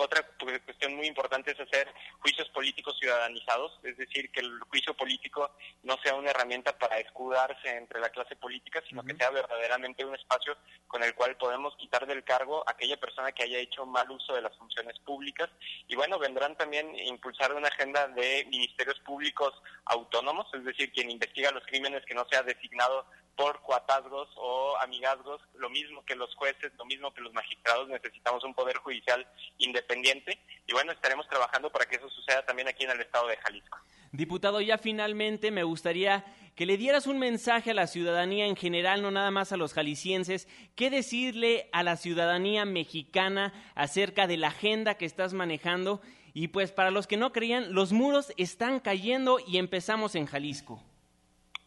Otra 0.00 0.22
cuestión 0.64 0.94
muy 0.94 1.06
importante 1.06 1.50
es 1.50 1.58
hacer 1.58 1.92
juicios 2.20 2.48
políticos 2.50 2.96
ciudadanizados, 3.00 3.80
es 3.82 3.96
decir, 3.96 4.30
que 4.30 4.40
el 4.40 4.60
juicio 4.60 4.96
político 4.96 5.50
no 5.82 5.98
sea 6.04 6.14
una 6.14 6.30
herramienta 6.30 6.78
para 6.78 7.00
escudarse 7.00 7.68
entre 7.68 7.98
la 7.98 8.10
clase 8.10 8.36
política, 8.36 8.80
sino 8.88 9.02
que 9.02 9.16
sea 9.16 9.30
verdaderamente 9.30 10.04
un 10.04 10.14
espacio 10.14 10.56
con 10.86 11.02
el 11.02 11.14
cual 11.16 11.36
podemos 11.36 11.74
quitar 11.76 12.06
del 12.06 12.22
cargo 12.22 12.62
a 12.68 12.72
aquella 12.72 12.96
persona 12.96 13.32
que 13.32 13.42
haya 13.42 13.58
hecho 13.58 13.86
mal 13.86 14.08
uso 14.08 14.34
de 14.34 14.42
las 14.42 14.56
funciones 14.56 14.96
públicas. 15.00 15.50
Y 15.88 15.96
bueno, 15.96 16.16
vendrán 16.20 16.56
también 16.56 16.94
impulsar 16.96 17.52
una 17.54 17.66
agenda 17.66 18.06
de 18.06 18.46
ministerios 18.48 19.00
públicos 19.00 19.52
autónomos, 19.86 20.46
es 20.54 20.64
decir, 20.64 20.92
quien 20.92 21.10
investiga 21.10 21.50
los 21.50 21.66
crímenes 21.66 22.04
que 22.04 22.14
no 22.14 22.27
sea 22.28 22.42
designado 22.42 23.06
por 23.38 23.60
cuatazgos 23.60 24.28
o 24.36 24.76
amigazgos, 24.78 25.40
lo 25.54 25.70
mismo 25.70 26.04
que 26.04 26.16
los 26.16 26.34
jueces, 26.34 26.72
lo 26.76 26.84
mismo 26.84 27.14
que 27.14 27.20
los 27.20 27.32
magistrados, 27.32 27.88
necesitamos 27.88 28.42
un 28.42 28.52
poder 28.52 28.76
judicial 28.78 29.24
independiente 29.58 30.40
y 30.66 30.72
bueno, 30.72 30.90
estaremos 30.90 31.28
trabajando 31.28 31.70
para 31.70 31.86
que 31.86 31.96
eso 31.96 32.10
suceda 32.10 32.44
también 32.44 32.66
aquí 32.66 32.84
en 32.84 32.90
el 32.90 33.00
estado 33.00 33.28
de 33.28 33.36
Jalisco. 33.36 33.78
Diputado, 34.10 34.60
ya 34.60 34.76
finalmente 34.76 35.52
me 35.52 35.62
gustaría 35.62 36.24
que 36.56 36.66
le 36.66 36.76
dieras 36.76 37.06
un 37.06 37.20
mensaje 37.20 37.70
a 37.70 37.74
la 37.74 37.86
ciudadanía 37.86 38.46
en 38.46 38.56
general, 38.56 39.02
no 39.02 39.12
nada 39.12 39.30
más 39.30 39.52
a 39.52 39.56
los 39.56 39.72
jaliscienses, 39.72 40.48
qué 40.74 40.90
decirle 40.90 41.68
a 41.70 41.84
la 41.84 41.96
ciudadanía 41.96 42.64
mexicana 42.64 43.52
acerca 43.76 44.26
de 44.26 44.38
la 44.38 44.48
agenda 44.48 44.96
que 44.96 45.04
estás 45.04 45.32
manejando 45.32 46.00
y 46.34 46.48
pues 46.48 46.72
para 46.72 46.90
los 46.90 47.06
que 47.06 47.16
no 47.16 47.32
creían, 47.32 47.72
los 47.72 47.92
muros 47.92 48.32
están 48.36 48.80
cayendo 48.80 49.38
y 49.46 49.58
empezamos 49.58 50.16
en 50.16 50.26
Jalisco. 50.26 50.82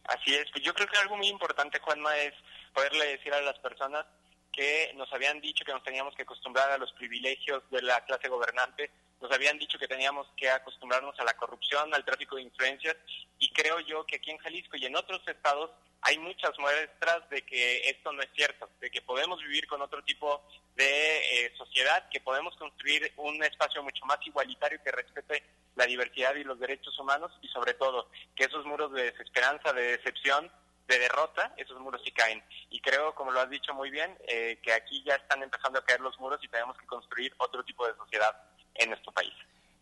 Así 0.06 0.34
es, 0.34 0.50
pues 0.52 0.64
yo 0.64 0.74
creo 0.74 0.88
que 0.88 0.98
algo 0.98 1.18
muy 1.18 1.28
importante, 1.28 1.80
Juanma, 1.80 2.16
es 2.18 2.34
poderle 2.74 3.06
decir 3.18 3.34
a 3.34 3.42
las 3.42 3.58
personas 3.60 4.06
que 4.52 4.92
nos 4.96 5.12
habían 5.14 5.40
dicho 5.40 5.64
que 5.64 5.72
nos 5.72 5.84
teníamos 5.84 6.16
que 6.16 6.24
acostumbrar 6.24 6.72
a 6.72 6.78
los 6.78 6.92
privilegios 6.94 7.64
de 7.70 7.82
la 7.82 8.04
clase 8.06 8.28
gobernante, 8.28 8.92
nos 9.22 9.32
habían 9.32 9.58
dicho 9.58 9.78
que 9.78 9.88
teníamos 9.88 10.28
que 10.36 10.50
acostumbrarnos 10.50 11.18
a 11.20 11.24
la 11.24 11.36
corrupción, 11.36 11.94
al 11.94 12.04
tráfico 12.04 12.36
de 12.36 12.42
influencias, 12.42 12.98
y 13.40 13.50
creo 13.54 13.80
yo 13.80 14.06
que 14.06 14.18
aquí 14.18 14.32
en 14.32 14.40
Jalisco 14.40 14.78
y 14.78 14.86
en 14.86 14.96
otros 14.96 15.22
estados 15.28 15.72
hay 16.02 16.18
muchas 16.18 16.58
muestras 16.58 17.30
de 17.30 17.44
que 17.44 17.90
esto 17.90 18.12
no 18.12 18.22
es 18.22 18.30
cierto, 18.36 18.70
de 18.80 18.90
que 18.90 19.02
podemos 19.02 19.42
vivir 19.42 19.68
con 19.68 19.82
otro 19.82 20.04
tipo 20.04 20.44
de 20.76 21.46
eh, 21.46 21.54
sociedad, 21.58 22.10
que 22.10 22.20
podemos 22.20 22.56
construir 22.56 23.12
un 23.18 23.44
espacio 23.44 23.84
mucho 23.84 24.06
más 24.06 24.18
igualitario 24.26 24.82
que 24.84 24.92
respete 24.92 25.44
la 25.76 25.86
diversidad 25.86 26.36
y 26.36 26.44
los 26.44 26.60
derechos 26.60 26.98
humanos 27.00 27.32
y 27.42 27.48
sobre 27.50 27.76
todo 27.76 28.10
que 28.36 28.46
esos 28.46 28.66
muros 28.66 28.92
de 28.94 29.12
desesperanza, 29.12 29.74
de 29.74 29.98
decepción, 29.98 30.52
de 30.88 31.00
derrota, 31.00 31.54
esos 31.56 31.80
muros 31.80 32.02
sí 32.04 32.12
caen. 32.12 32.44
Y 32.70 32.82
creo, 32.82 33.14
como 33.14 33.32
lo 33.32 33.40
has 33.40 33.50
dicho 33.50 33.74
muy 33.74 33.92
bien, 33.92 34.18
eh, 34.28 34.60
que 34.62 34.74
aquí 34.74 35.04
ya 35.06 35.16
están 35.16 35.44
empezando 35.44 35.80
a 35.80 35.86
caer 35.86 36.02
los 36.02 36.20
muros 36.20 36.40
y 36.44 36.48
tenemos 36.48 36.78
que 36.78 36.86
construir 36.86 37.34
otro 37.38 37.64
tipo 37.64 37.88
de 37.88 37.96
sociedad 37.96 38.36
en 38.76 38.90
nuestro 38.90 39.12
país. 39.12 39.34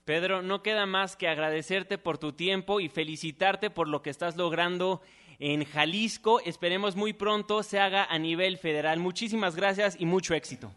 Pedro, 0.05 0.41
no 0.41 0.63
queda 0.63 0.85
más 0.85 1.15
que 1.15 1.27
agradecerte 1.27 1.97
por 1.97 2.17
tu 2.17 2.33
tiempo 2.33 2.79
y 2.79 2.89
felicitarte 2.89 3.69
por 3.69 3.87
lo 3.87 4.01
que 4.01 4.09
estás 4.09 4.35
logrando 4.37 5.01
en 5.39 5.65
Jalisco. 5.65 6.41
Esperemos 6.41 6.95
muy 6.95 7.13
pronto 7.13 7.63
se 7.63 7.79
haga 7.79 8.05
a 8.05 8.19
nivel 8.19 8.57
federal. 8.57 8.99
Muchísimas 8.99 9.55
gracias 9.55 9.95
y 9.99 10.05
mucho 10.05 10.33
éxito. 10.33 10.71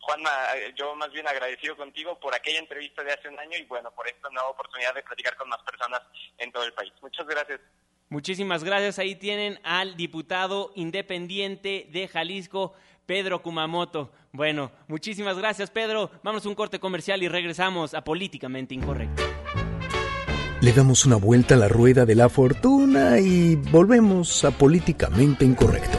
Juanma, 0.00 0.30
yo 0.76 0.94
más 0.96 1.12
bien 1.12 1.28
agradecido 1.28 1.76
contigo 1.76 2.18
por 2.18 2.34
aquella 2.34 2.58
entrevista 2.58 3.04
de 3.04 3.12
hace 3.12 3.28
un 3.28 3.38
año 3.38 3.56
y 3.58 3.64
bueno, 3.64 3.90
por 3.92 4.08
esta 4.08 4.28
nueva 4.30 4.48
oportunidad 4.48 4.94
de 4.94 5.02
platicar 5.02 5.36
con 5.36 5.48
más 5.48 5.60
personas 5.62 6.00
en 6.38 6.50
todo 6.50 6.64
el 6.64 6.72
país. 6.72 6.92
Muchas 7.02 7.26
gracias. 7.26 7.60
Muchísimas 8.08 8.64
gracias. 8.64 8.98
Ahí 8.98 9.14
tienen 9.14 9.60
al 9.62 9.96
diputado 9.96 10.72
independiente 10.74 11.86
de 11.90 12.08
Jalisco, 12.08 12.74
Pedro 13.06 13.40
Kumamoto. 13.40 14.10
Bueno, 14.32 14.72
muchísimas 14.88 15.38
gracias, 15.38 15.70
Pedro. 15.70 16.10
Vamos 16.24 16.44
a 16.44 16.48
un 16.48 16.54
corte 16.56 16.80
comercial 16.80 17.22
y 17.22 17.28
regresamos 17.28 17.94
a 17.94 18.02
Políticamente 18.02 18.74
Incorrecto. 18.74 19.22
Le 20.60 20.74
damos 20.74 21.06
una 21.06 21.16
vuelta 21.16 21.54
a 21.54 21.58
la 21.58 21.68
rueda 21.68 22.04
de 22.04 22.14
la 22.14 22.28
fortuna 22.28 23.18
y 23.18 23.56
volvemos 23.56 24.44
a 24.44 24.50
Políticamente 24.50 25.46
Incorrecto. 25.46 25.96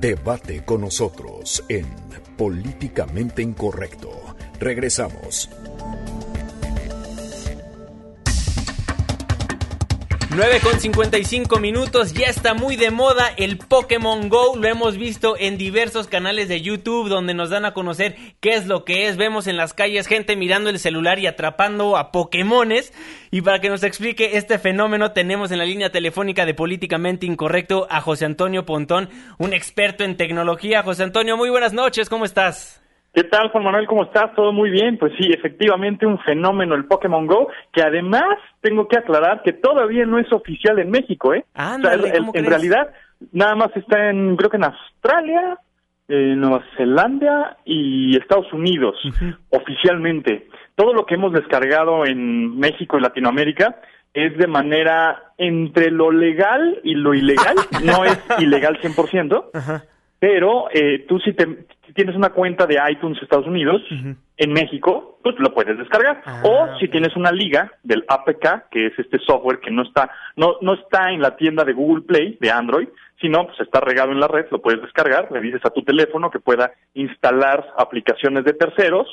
Debate 0.00 0.64
con 0.64 0.82
nosotros 0.82 1.64
en 1.68 1.86
Políticamente 2.36 3.42
Incorrecto. 3.42 4.10
Regresamos. 4.60 5.50
9 10.38 10.60
con 10.60 10.78
55 10.78 11.58
minutos, 11.58 12.12
ya 12.14 12.28
está 12.28 12.54
muy 12.54 12.76
de 12.76 12.92
moda 12.92 13.28
el 13.38 13.58
Pokémon 13.58 14.28
Go, 14.28 14.54
lo 14.54 14.68
hemos 14.68 14.96
visto 14.96 15.34
en 15.36 15.58
diversos 15.58 16.06
canales 16.06 16.46
de 16.46 16.60
YouTube 16.60 17.08
donde 17.08 17.34
nos 17.34 17.50
dan 17.50 17.64
a 17.64 17.74
conocer 17.74 18.14
qué 18.38 18.54
es 18.54 18.68
lo 18.68 18.84
que 18.84 19.08
es, 19.08 19.16
vemos 19.16 19.48
en 19.48 19.56
las 19.56 19.74
calles 19.74 20.06
gente 20.06 20.36
mirando 20.36 20.70
el 20.70 20.78
celular 20.78 21.18
y 21.18 21.26
atrapando 21.26 21.96
a 21.96 22.12
Pokémones 22.12 22.92
y 23.32 23.40
para 23.40 23.60
que 23.60 23.68
nos 23.68 23.82
explique 23.82 24.36
este 24.36 24.60
fenómeno 24.60 25.10
tenemos 25.10 25.50
en 25.50 25.58
la 25.58 25.64
línea 25.64 25.90
telefónica 25.90 26.46
de 26.46 26.54
Políticamente 26.54 27.26
Incorrecto 27.26 27.88
a 27.90 28.00
José 28.00 28.24
Antonio 28.24 28.64
Pontón, 28.64 29.10
un 29.38 29.52
experto 29.52 30.04
en 30.04 30.16
tecnología. 30.16 30.84
José 30.84 31.02
Antonio, 31.02 31.36
muy 31.36 31.50
buenas 31.50 31.72
noches, 31.72 32.08
¿cómo 32.08 32.24
estás? 32.24 32.80
¿Qué 33.14 33.24
tal, 33.24 33.48
Juan 33.50 33.64
Manuel? 33.64 33.86
¿Cómo 33.86 34.04
estás? 34.04 34.34
¿Todo 34.34 34.52
muy 34.52 34.70
bien? 34.70 34.96
Pues 34.98 35.12
sí, 35.18 35.30
efectivamente 35.32 36.06
un 36.06 36.18
fenómeno 36.20 36.74
el 36.74 36.84
Pokémon 36.84 37.26
Go, 37.26 37.48
que 37.72 37.82
además 37.82 38.24
tengo 38.60 38.86
que 38.86 38.98
aclarar 38.98 39.42
que 39.42 39.52
todavía 39.54 40.04
no 40.06 40.18
es 40.18 40.30
oficial 40.32 40.78
en 40.78 40.90
México, 40.90 41.34
¿eh? 41.34 41.44
Ándale, 41.54 41.96
O 41.96 42.06
sea, 42.06 42.12
el- 42.12 42.18
¿cómo 42.20 42.32
en 42.34 42.44
crees? 42.44 42.48
realidad 42.48 42.90
nada 43.32 43.54
más 43.56 43.76
está 43.76 44.10
en, 44.10 44.36
creo 44.36 44.50
que 44.50 44.58
en 44.58 44.64
Australia, 44.64 45.58
eh, 46.06 46.34
Nueva 46.36 46.62
Zelanda 46.76 47.56
y 47.64 48.16
Estados 48.16 48.52
Unidos, 48.52 48.96
oficialmente. 49.50 50.46
Todo 50.76 50.92
lo 50.94 51.04
que 51.04 51.14
hemos 51.14 51.32
descargado 51.32 52.06
en 52.06 52.56
México 52.58 52.98
y 52.98 53.02
Latinoamérica 53.02 53.76
es 54.14 54.36
de 54.38 54.46
manera 54.46 55.32
entre 55.38 55.90
lo 55.90 56.10
legal 56.10 56.80
y 56.84 56.94
lo 56.94 57.14
ilegal, 57.14 57.56
no 57.84 58.04
es 58.04 58.18
ilegal 58.38 58.78
100%, 58.80 59.82
pero 60.18 60.68
eh, 60.72 61.04
tú 61.08 61.18
si, 61.20 61.32
te, 61.32 61.46
si 61.86 61.92
tienes 61.92 62.16
una 62.16 62.30
cuenta 62.30 62.66
de 62.66 62.78
iTunes 62.90 63.22
Estados 63.22 63.46
Unidos, 63.46 63.82
en 64.36 64.52
México, 64.52 65.18
pues 65.22 65.36
lo 65.38 65.52
puedes 65.52 65.76
descargar. 65.78 66.22
o 66.42 66.78
si 66.78 66.88
tienes 66.88 67.14
una 67.16 67.32
liga 67.32 67.72
del 67.82 68.04
APK, 68.08 68.68
que 68.70 68.86
es 68.86 68.98
este 68.98 69.18
software 69.18 69.60
que 69.60 69.70
no 69.70 69.82
está, 69.82 70.10
no, 70.36 70.56
no 70.60 70.74
está 70.74 71.10
en 71.12 71.20
la 71.20 71.36
tienda 71.36 71.64
de 71.64 71.72
Google 71.72 72.02
Play 72.02 72.38
de 72.40 72.50
Android, 72.50 72.88
sino 73.20 73.46
pues 73.46 73.60
está 73.60 73.80
regado 73.80 74.12
en 74.12 74.20
la 74.20 74.28
red, 74.28 74.46
lo 74.50 74.62
puedes 74.62 74.80
descargar, 74.80 75.30
le 75.32 75.40
dices 75.40 75.60
a 75.64 75.70
tu 75.70 75.82
teléfono 75.82 76.30
que 76.30 76.38
pueda 76.38 76.72
instalar 76.94 77.66
aplicaciones 77.76 78.44
de 78.44 78.52
terceros, 78.52 79.08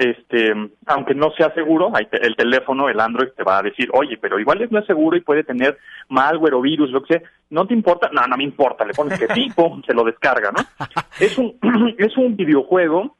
este, 0.00 0.52
aunque 0.86 1.14
no 1.14 1.30
sea 1.32 1.52
seguro, 1.52 1.92
el 2.10 2.34
teléfono, 2.36 2.88
el 2.88 2.98
Android 2.98 3.28
te 3.36 3.42
va 3.44 3.58
a 3.58 3.62
decir, 3.62 3.88
oye, 3.92 4.16
pero 4.16 4.38
igual 4.40 4.66
no 4.70 4.78
es 4.78 4.86
seguro 4.86 5.16
y 5.16 5.20
puede 5.20 5.44
tener 5.44 5.76
malware 6.08 6.54
o 6.54 6.60
virus, 6.62 6.90
lo 6.90 7.02
que 7.02 7.18
sea, 7.18 7.30
¿no 7.50 7.66
te 7.66 7.74
importa? 7.74 8.08
No, 8.12 8.22
no 8.26 8.36
me 8.36 8.44
importa, 8.44 8.84
le 8.86 8.94
pones 8.94 9.18
que 9.18 9.26
pum, 9.54 9.82
se 9.86 9.92
lo 9.92 10.02
descarga, 10.04 10.50
¿no? 10.52 10.62
Es 11.20 11.36
un, 11.36 11.54
es 11.98 12.16
un 12.16 12.34
videojuego, 12.34 13.14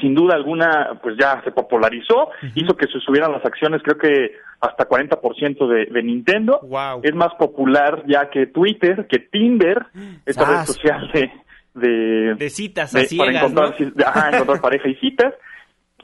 sin 0.00 0.14
duda 0.14 0.34
alguna, 0.36 0.98
pues 1.02 1.16
ya 1.18 1.42
se 1.42 1.50
popularizó, 1.50 2.30
hizo 2.54 2.76
que 2.76 2.86
se 2.86 3.00
subieran 3.00 3.32
las 3.32 3.44
acciones, 3.44 3.82
creo 3.82 3.98
que 3.98 4.32
hasta 4.60 4.88
40% 4.88 5.66
de, 5.68 5.86
de 5.86 6.02
Nintendo. 6.02 6.60
Es 7.02 7.14
más 7.14 7.34
popular 7.34 8.04
ya 8.06 8.30
que 8.30 8.46
Twitter, 8.46 9.06
que 9.08 9.18
Tinder, 9.18 9.86
esta 10.24 10.44
red 10.44 10.64
social 10.66 11.10
de... 11.12 11.30
De, 11.74 12.34
De 12.36 12.48
citas 12.48 12.90
de- 12.90 13.00
a 13.00 13.02
para 13.02 13.08
ciegas, 13.08 13.42
encontrar, 13.42 13.74
¿no? 13.80 14.04
ajá, 14.06 14.30
encontrar 14.30 14.60
pareja 14.62 14.88
y 14.88 14.94
citas. 14.94 15.34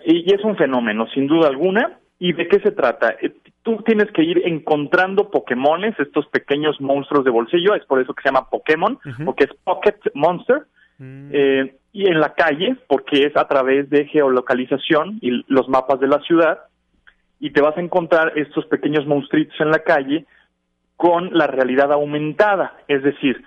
Y, 0.06 0.32
es 0.32 0.44
un 0.44 0.56
fenómeno, 0.56 1.06
sin 1.14 1.26
duda 1.26 1.48
alguna. 1.48 1.98
¿Y 2.18 2.32
de 2.34 2.46
qué 2.46 2.60
se 2.60 2.70
trata? 2.70 3.16
Eh, 3.20 3.32
Tú 3.62 3.76
tienes 3.86 4.10
que 4.10 4.24
ir 4.24 4.42
encontrando 4.44 5.30
Pokémones, 5.30 5.98
estos 6.00 6.26
pequeños 6.26 6.80
monstruos 6.80 7.24
de 7.24 7.30
bolsillo, 7.30 7.76
es 7.76 7.84
por 7.84 8.00
eso 8.00 8.12
que 8.12 8.22
se 8.22 8.28
llama 8.28 8.50
Pokémon, 8.50 8.98
porque 9.24 9.44
es 9.44 9.50
Pocket 9.62 9.98
Monster, 10.14 10.62
eh, 10.98 11.76
y 11.92 12.08
en 12.08 12.18
la 12.18 12.34
calle, 12.34 12.76
porque 12.88 13.24
es 13.24 13.36
a 13.36 13.46
través 13.46 13.88
de 13.88 14.06
geolocalización 14.06 15.18
y 15.20 15.44
los 15.46 15.68
mapas 15.68 16.00
de 16.00 16.08
la 16.08 16.20
ciudad, 16.22 16.58
y 17.38 17.50
te 17.50 17.60
vas 17.60 17.76
a 17.76 17.80
encontrar 17.80 18.32
estos 18.36 18.66
pequeños 18.66 19.06
monstruitos 19.06 19.60
en 19.60 19.70
la 19.70 19.78
calle 19.78 20.26
con 20.96 21.30
la 21.32 21.46
realidad 21.46 21.92
aumentada, 21.92 22.78
es 22.88 23.02
decir, 23.04 23.44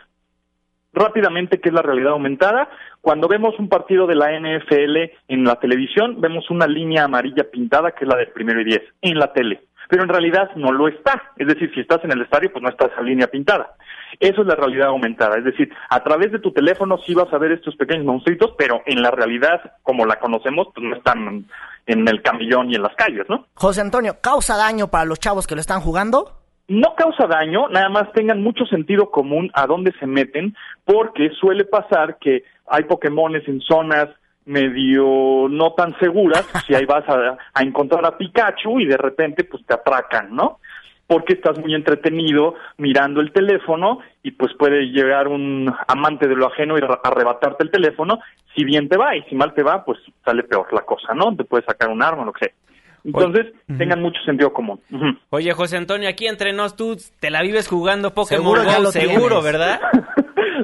rápidamente 0.95 1.59
qué 1.59 1.69
es 1.69 1.75
la 1.75 1.81
realidad 1.81 2.13
aumentada. 2.13 2.69
Cuando 3.01 3.27
vemos 3.27 3.53
un 3.59 3.69
partido 3.69 4.07
de 4.07 4.15
la 4.15 4.31
NFL 4.31 5.11
en 5.27 5.43
la 5.43 5.59
televisión, 5.59 6.19
vemos 6.19 6.49
una 6.49 6.67
línea 6.67 7.03
amarilla 7.03 7.49
pintada 7.51 7.91
que 7.91 8.05
es 8.05 8.09
la 8.09 8.17
del 8.17 8.31
primero 8.31 8.61
y 8.61 8.65
diez 8.65 8.81
en 9.01 9.19
la 9.19 9.31
tele. 9.33 9.61
Pero 9.87 10.03
en 10.03 10.09
realidad 10.09 10.49
no 10.55 10.71
lo 10.71 10.87
está. 10.87 11.31
Es 11.37 11.47
decir, 11.47 11.71
si 11.73 11.81
estás 11.81 12.03
en 12.03 12.11
el 12.11 12.21
estadio, 12.21 12.51
pues 12.51 12.63
no 12.63 12.69
está 12.69 12.87
esa 12.87 13.01
línea 13.01 13.27
pintada. 13.27 13.75
Eso 14.19 14.41
es 14.41 14.47
la 14.47 14.55
realidad 14.55 14.87
aumentada. 14.87 15.37
Es 15.37 15.43
decir, 15.43 15.71
a 15.89 16.03
través 16.03 16.31
de 16.31 16.39
tu 16.39 16.51
teléfono 16.51 16.97
sí 17.05 17.13
vas 17.13 17.31
a 17.31 17.37
ver 17.37 17.51
estos 17.51 17.75
pequeños 17.75 18.05
monstruitos, 18.05 18.53
pero 18.57 18.81
en 18.85 19.01
la 19.01 19.11
realidad, 19.11 19.73
como 19.83 20.05
la 20.05 20.19
conocemos, 20.19 20.69
pues 20.73 20.87
no 20.87 20.95
están 20.95 21.45
en 21.85 22.07
el 22.07 22.21
camellón 22.21 22.71
y 22.71 22.75
en 22.75 22.81
las 22.81 22.95
calles, 22.95 23.25
¿no? 23.29 23.45
José 23.53 23.81
Antonio, 23.81 24.15
¿causa 24.21 24.57
daño 24.57 24.87
para 24.89 25.05
los 25.05 25.19
chavos 25.19 25.45
que 25.45 25.55
lo 25.55 25.61
están 25.61 25.81
jugando? 25.81 26.44
No 26.67 26.95
causa 26.95 27.27
daño, 27.27 27.69
nada 27.69 27.89
más 27.89 28.11
tengan 28.13 28.41
mucho 28.41 28.65
sentido 28.65 29.11
común 29.11 29.51
a 29.53 29.67
dónde 29.67 29.91
se 29.99 30.07
meten, 30.07 30.55
porque 30.83 31.29
suele 31.39 31.65
pasar 31.65 32.17
que 32.19 32.43
hay 32.67 32.83
Pokémones 32.83 33.47
en 33.47 33.61
zonas 33.61 34.09
medio 34.45 35.47
no 35.49 35.73
tan 35.73 35.97
seguras, 35.99 36.45
si 36.65 36.75
ahí 36.75 36.85
vas 36.85 37.03
a, 37.09 37.37
encontrar 37.61 38.05
a 38.05 38.17
Pikachu 38.17 38.79
y 38.79 38.85
de 38.85 38.97
repente 38.97 39.43
pues 39.43 39.65
te 39.65 39.73
atracan, 39.73 40.35
¿no? 40.35 40.59
Porque 41.07 41.33
estás 41.33 41.59
muy 41.59 41.75
entretenido 41.75 42.55
mirando 42.77 43.21
el 43.21 43.31
teléfono 43.31 43.99
y 44.23 44.31
pues 44.31 44.53
puede 44.57 44.85
llegar 44.87 45.27
un 45.27 45.71
amante 45.87 46.27
de 46.27 46.35
lo 46.35 46.47
ajeno 46.47 46.77
y 46.77 46.81
arre- 46.81 46.99
arrebatarte 47.03 47.63
el 47.63 47.71
teléfono, 47.71 48.19
si 48.55 48.63
bien 48.63 48.87
te 48.89 48.97
va 48.97 49.15
y 49.15 49.21
si 49.23 49.35
mal 49.35 49.53
te 49.53 49.61
va, 49.63 49.83
pues 49.83 49.99
sale 50.23 50.43
peor 50.43 50.71
la 50.73 50.81
cosa, 50.81 51.13
¿no? 51.13 51.35
Te 51.35 51.43
puede 51.43 51.63
sacar 51.65 51.89
un 51.89 52.01
arma, 52.01 52.25
lo 52.25 52.33
que 52.33 52.45
sea. 52.45 52.55
Entonces, 53.05 53.53
tengan 53.77 54.01
mucho 54.01 54.19
sentido 54.25 54.51
común. 54.51 54.79
Oye, 55.29 55.53
José 55.53 55.77
Antonio, 55.77 56.09
aquí 56.09 56.27
entre 56.27 56.53
nos 56.53 56.75
tú 56.75 56.97
te 57.19 57.29
la 57.29 57.43
vives 57.43 57.67
jugando 57.67 58.13
Pokémon 58.13 58.57
Seguro 58.57 58.63
Go, 58.63 58.91
seguro, 58.91 59.41
tienes. 59.41 59.43
¿verdad? 59.43 59.79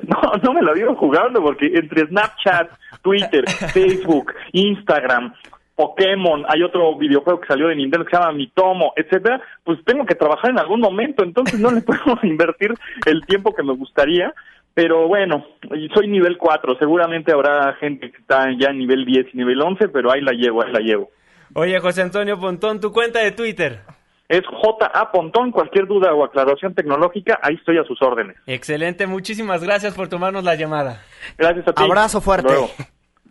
No, 0.07 0.19
no 0.43 0.53
me 0.53 0.61
la 0.61 0.73
vivo 0.73 0.95
jugando 0.95 1.41
porque 1.41 1.67
entre 1.73 2.07
Snapchat, 2.07 2.69
Twitter, 3.01 3.43
Facebook, 3.73 4.33
Instagram, 4.51 5.33
Pokémon, 5.75 6.43
hay 6.47 6.63
otro 6.63 6.97
videojuego 6.97 7.39
que 7.39 7.47
salió 7.47 7.67
de 7.67 7.75
Nintendo 7.75 8.05
que 8.05 8.15
se 8.15 8.21
llama 8.21 8.33
Mitomo, 8.33 8.93
etcétera, 8.95 9.41
pues 9.63 9.79
tengo 9.85 10.05
que 10.05 10.15
trabajar 10.15 10.51
en 10.51 10.59
algún 10.59 10.81
momento, 10.81 11.23
entonces 11.23 11.59
no 11.59 11.71
le 11.71 11.81
puedo 11.81 12.19
invertir 12.23 12.73
el 13.05 13.25
tiempo 13.25 13.53
que 13.53 13.63
me 13.63 13.73
gustaría. 13.73 14.33
Pero 14.73 15.07
bueno, 15.07 15.45
soy 15.93 16.07
nivel 16.07 16.37
4, 16.37 16.77
seguramente 16.79 17.33
habrá 17.33 17.73
gente 17.73 18.09
que 18.09 18.17
está 18.17 18.47
ya 18.57 18.69
en 18.69 18.79
nivel 18.79 19.05
10 19.05 19.27
y 19.33 19.37
nivel 19.37 19.61
11, 19.61 19.89
pero 19.89 20.11
ahí 20.11 20.21
la 20.21 20.31
llevo, 20.31 20.63
ahí 20.63 20.71
la 20.71 20.79
llevo. 20.79 21.09
Oye, 21.53 21.79
José 21.79 22.01
Antonio 22.01 22.39
Pontón, 22.39 22.79
tu 22.79 22.91
cuenta 22.91 23.19
de 23.19 23.31
Twitter. 23.31 23.81
Es 24.29 24.43
JA 24.45 25.11
Pontón, 25.11 25.51
cualquier 25.51 25.87
duda 25.87 26.13
o 26.13 26.23
aclaración 26.23 26.73
tecnológica, 26.73 27.37
ahí 27.43 27.55
estoy 27.55 27.77
a 27.77 27.83
sus 27.83 28.01
órdenes. 28.01 28.37
Excelente, 28.47 29.05
muchísimas 29.05 29.61
gracias 29.61 29.93
por 29.93 30.07
tomarnos 30.07 30.45
la 30.45 30.55
llamada. 30.55 31.03
Gracias 31.37 31.67
a 31.67 31.73
ti. 31.73 31.83
Abrazo 31.83 32.21
fuerte. 32.21 32.47
Hasta 32.47 32.59
luego. 32.59 32.73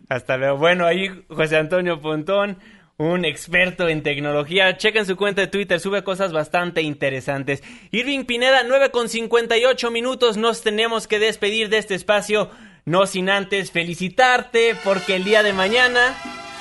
Hasta 0.09 0.37
luego. 0.37 0.57
Bueno, 0.57 0.85
ahí 0.85 1.09
José 1.29 1.57
Antonio 1.57 1.99
Pontón, 2.01 2.57
un 2.97 3.25
experto 3.25 3.89
en 3.89 4.03
tecnología. 4.03 4.77
Chequen 4.77 5.07
su 5.07 5.17
cuenta 5.17 5.41
de 5.41 5.47
Twitter, 5.47 5.79
sube 5.79 6.03
cosas 6.03 6.33
bastante 6.33 6.83
interesantes. 6.83 7.63
Irving 7.89 8.25
Pineda, 8.25 8.61
9 8.67 8.91
con 8.91 9.09
58 9.09 9.89
minutos. 9.89 10.37
Nos 10.37 10.61
tenemos 10.61 11.07
que 11.07 11.17
despedir 11.17 11.69
de 11.69 11.79
este 11.79 11.95
espacio, 11.95 12.51
no 12.85 13.07
sin 13.07 13.31
antes 13.31 13.71
felicitarte, 13.71 14.75
porque 14.83 15.15
el 15.15 15.23
día 15.23 15.41
de 15.41 15.53
mañana, 15.53 16.13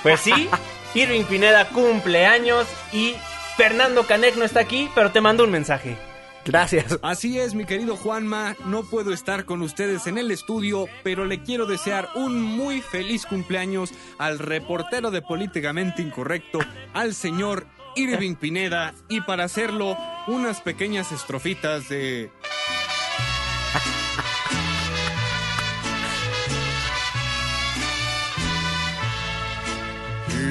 pues 0.02 0.20
sí, 0.20 0.48
Irving 0.94 1.24
Pineda 1.24 1.68
cumple 1.68 2.26
años 2.26 2.66
y 2.92 3.14
Fernando 3.56 4.06
Canek 4.06 4.36
no 4.36 4.44
está 4.44 4.60
aquí, 4.60 4.90
pero 4.94 5.12
te 5.12 5.20
mando 5.20 5.44
un 5.44 5.50
mensaje. 5.50 5.96
Gracias. 6.44 6.98
Así 7.02 7.38
es, 7.38 7.54
mi 7.54 7.64
querido 7.64 7.96
Juanma, 7.96 8.56
no 8.64 8.82
puedo 8.82 9.12
estar 9.12 9.44
con 9.44 9.62
ustedes 9.62 10.06
en 10.06 10.18
el 10.18 10.30
estudio, 10.30 10.86
pero 11.02 11.26
le 11.26 11.42
quiero 11.42 11.66
desear 11.66 12.08
un 12.14 12.42
muy 12.42 12.80
feliz 12.80 13.26
cumpleaños 13.26 13.92
al 14.18 14.38
reportero 14.38 15.10
de 15.10 15.22
Políticamente 15.22 16.02
Incorrecto, 16.02 16.58
al 16.94 17.14
señor 17.14 17.66
Irving 17.94 18.34
Pineda, 18.34 18.94
y 19.08 19.20
para 19.20 19.44
hacerlo, 19.44 19.96
unas 20.26 20.60
pequeñas 20.60 21.12
estrofitas 21.12 21.88
de... 21.88 22.30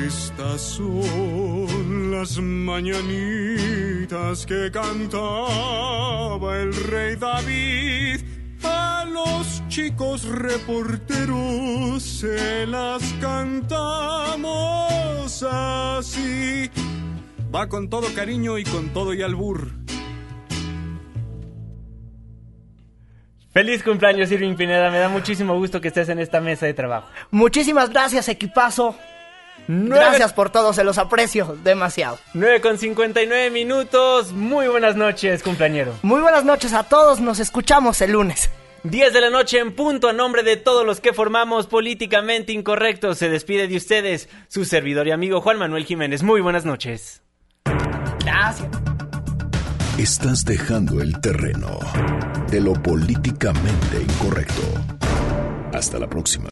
Estas 0.10 0.62
son 0.62 2.10
las 2.10 2.39
mañanitas 2.39 4.43
que 4.47 4.72
cantaba 4.72 6.57
el 6.57 6.74
rey 6.74 7.16
David. 7.16 8.22
A 8.64 9.05
los 9.05 9.62
chicos 9.68 10.26
reporteros 10.26 12.01
se 12.01 12.66
las 12.66 13.03
cantamos 13.22 14.47
así. 15.43 16.72
Va 17.53 17.70
con 17.70 17.88
todo 17.88 18.12
cariño 18.16 18.57
y 18.57 18.64
con 18.64 18.89
todo 18.89 19.14
y 19.14 19.22
albur. 19.22 19.70
Feliz 23.51 23.84
cumpleaños, 23.84 24.32
Irving 24.32 24.55
Pineda. 24.55 24.89
Me 24.89 24.97
da 24.97 25.10
muchísimo 25.10 25.55
gusto 25.55 25.80
que 25.80 25.89
estés 25.89 26.10
en 26.10 26.18
esta 26.18 26.41
mesa 26.41 26.66
de 26.66 26.74
trabajo. 26.74 27.07
Muchísimas 27.30 27.91
gracias, 27.91 28.28
equipazo. 28.28 28.95
Gracias 29.72 30.34
por 30.34 30.49
todo, 30.49 30.74
se 30.74 30.84
los 30.84 30.97
aprecio 30.97 31.55
demasiado. 31.63 32.17
9 32.34 32.59
con 32.59 32.80
59 32.80 33.51
minutos. 33.51 34.32
Muy 34.32 34.67
buenas 34.67 34.95
noches, 34.95 35.43
cumpleañero. 35.43 35.93
Muy 36.01 36.22
buenas 36.22 36.43
noches 36.43 36.74
a 36.74 36.84
todos, 36.84 37.20
nos 37.20 37.39
escuchamos 37.39 38.01
el 38.01 38.13
lunes. 38.13 38.49
10 38.84 39.13
de 39.13 39.22
la 39.22 39.30
noche 39.30 39.59
en 39.59 39.76
punto 39.76 40.09
a 40.09 40.13
nombre 40.13 40.41
de 40.41 40.57
todos 40.57 40.86
los 40.88 41.01
que 41.01 41.13
formamos 41.13 41.67
Políticamente 41.67 42.51
Incorrectos. 42.51 43.20
Se 43.20 43.30
despide 43.30 43.67
de 43.67 43.78
ustedes 43.78 44.28
su 44.47 44.65
servidor 44.65 45.07
y 45.07 45.11
amigo 45.11 45.39
Juan 45.39 45.59
Manuel 45.59 45.86
Jiménez. 45.86 46.24
Muy 46.24 46.41
buenas 46.41 46.65
noches. 46.65 47.22
Gracias. 48.26 48.70
Estás 49.99 50.45
dejando 50.45 50.99
el 51.01 51.20
terreno 51.22 51.78
de 52.49 52.61
lo 52.61 52.74
políticamente 52.74 54.01
incorrecto. 54.01 54.63
Hasta 55.74 55.99
la 55.99 56.07
próxima. 56.07 56.47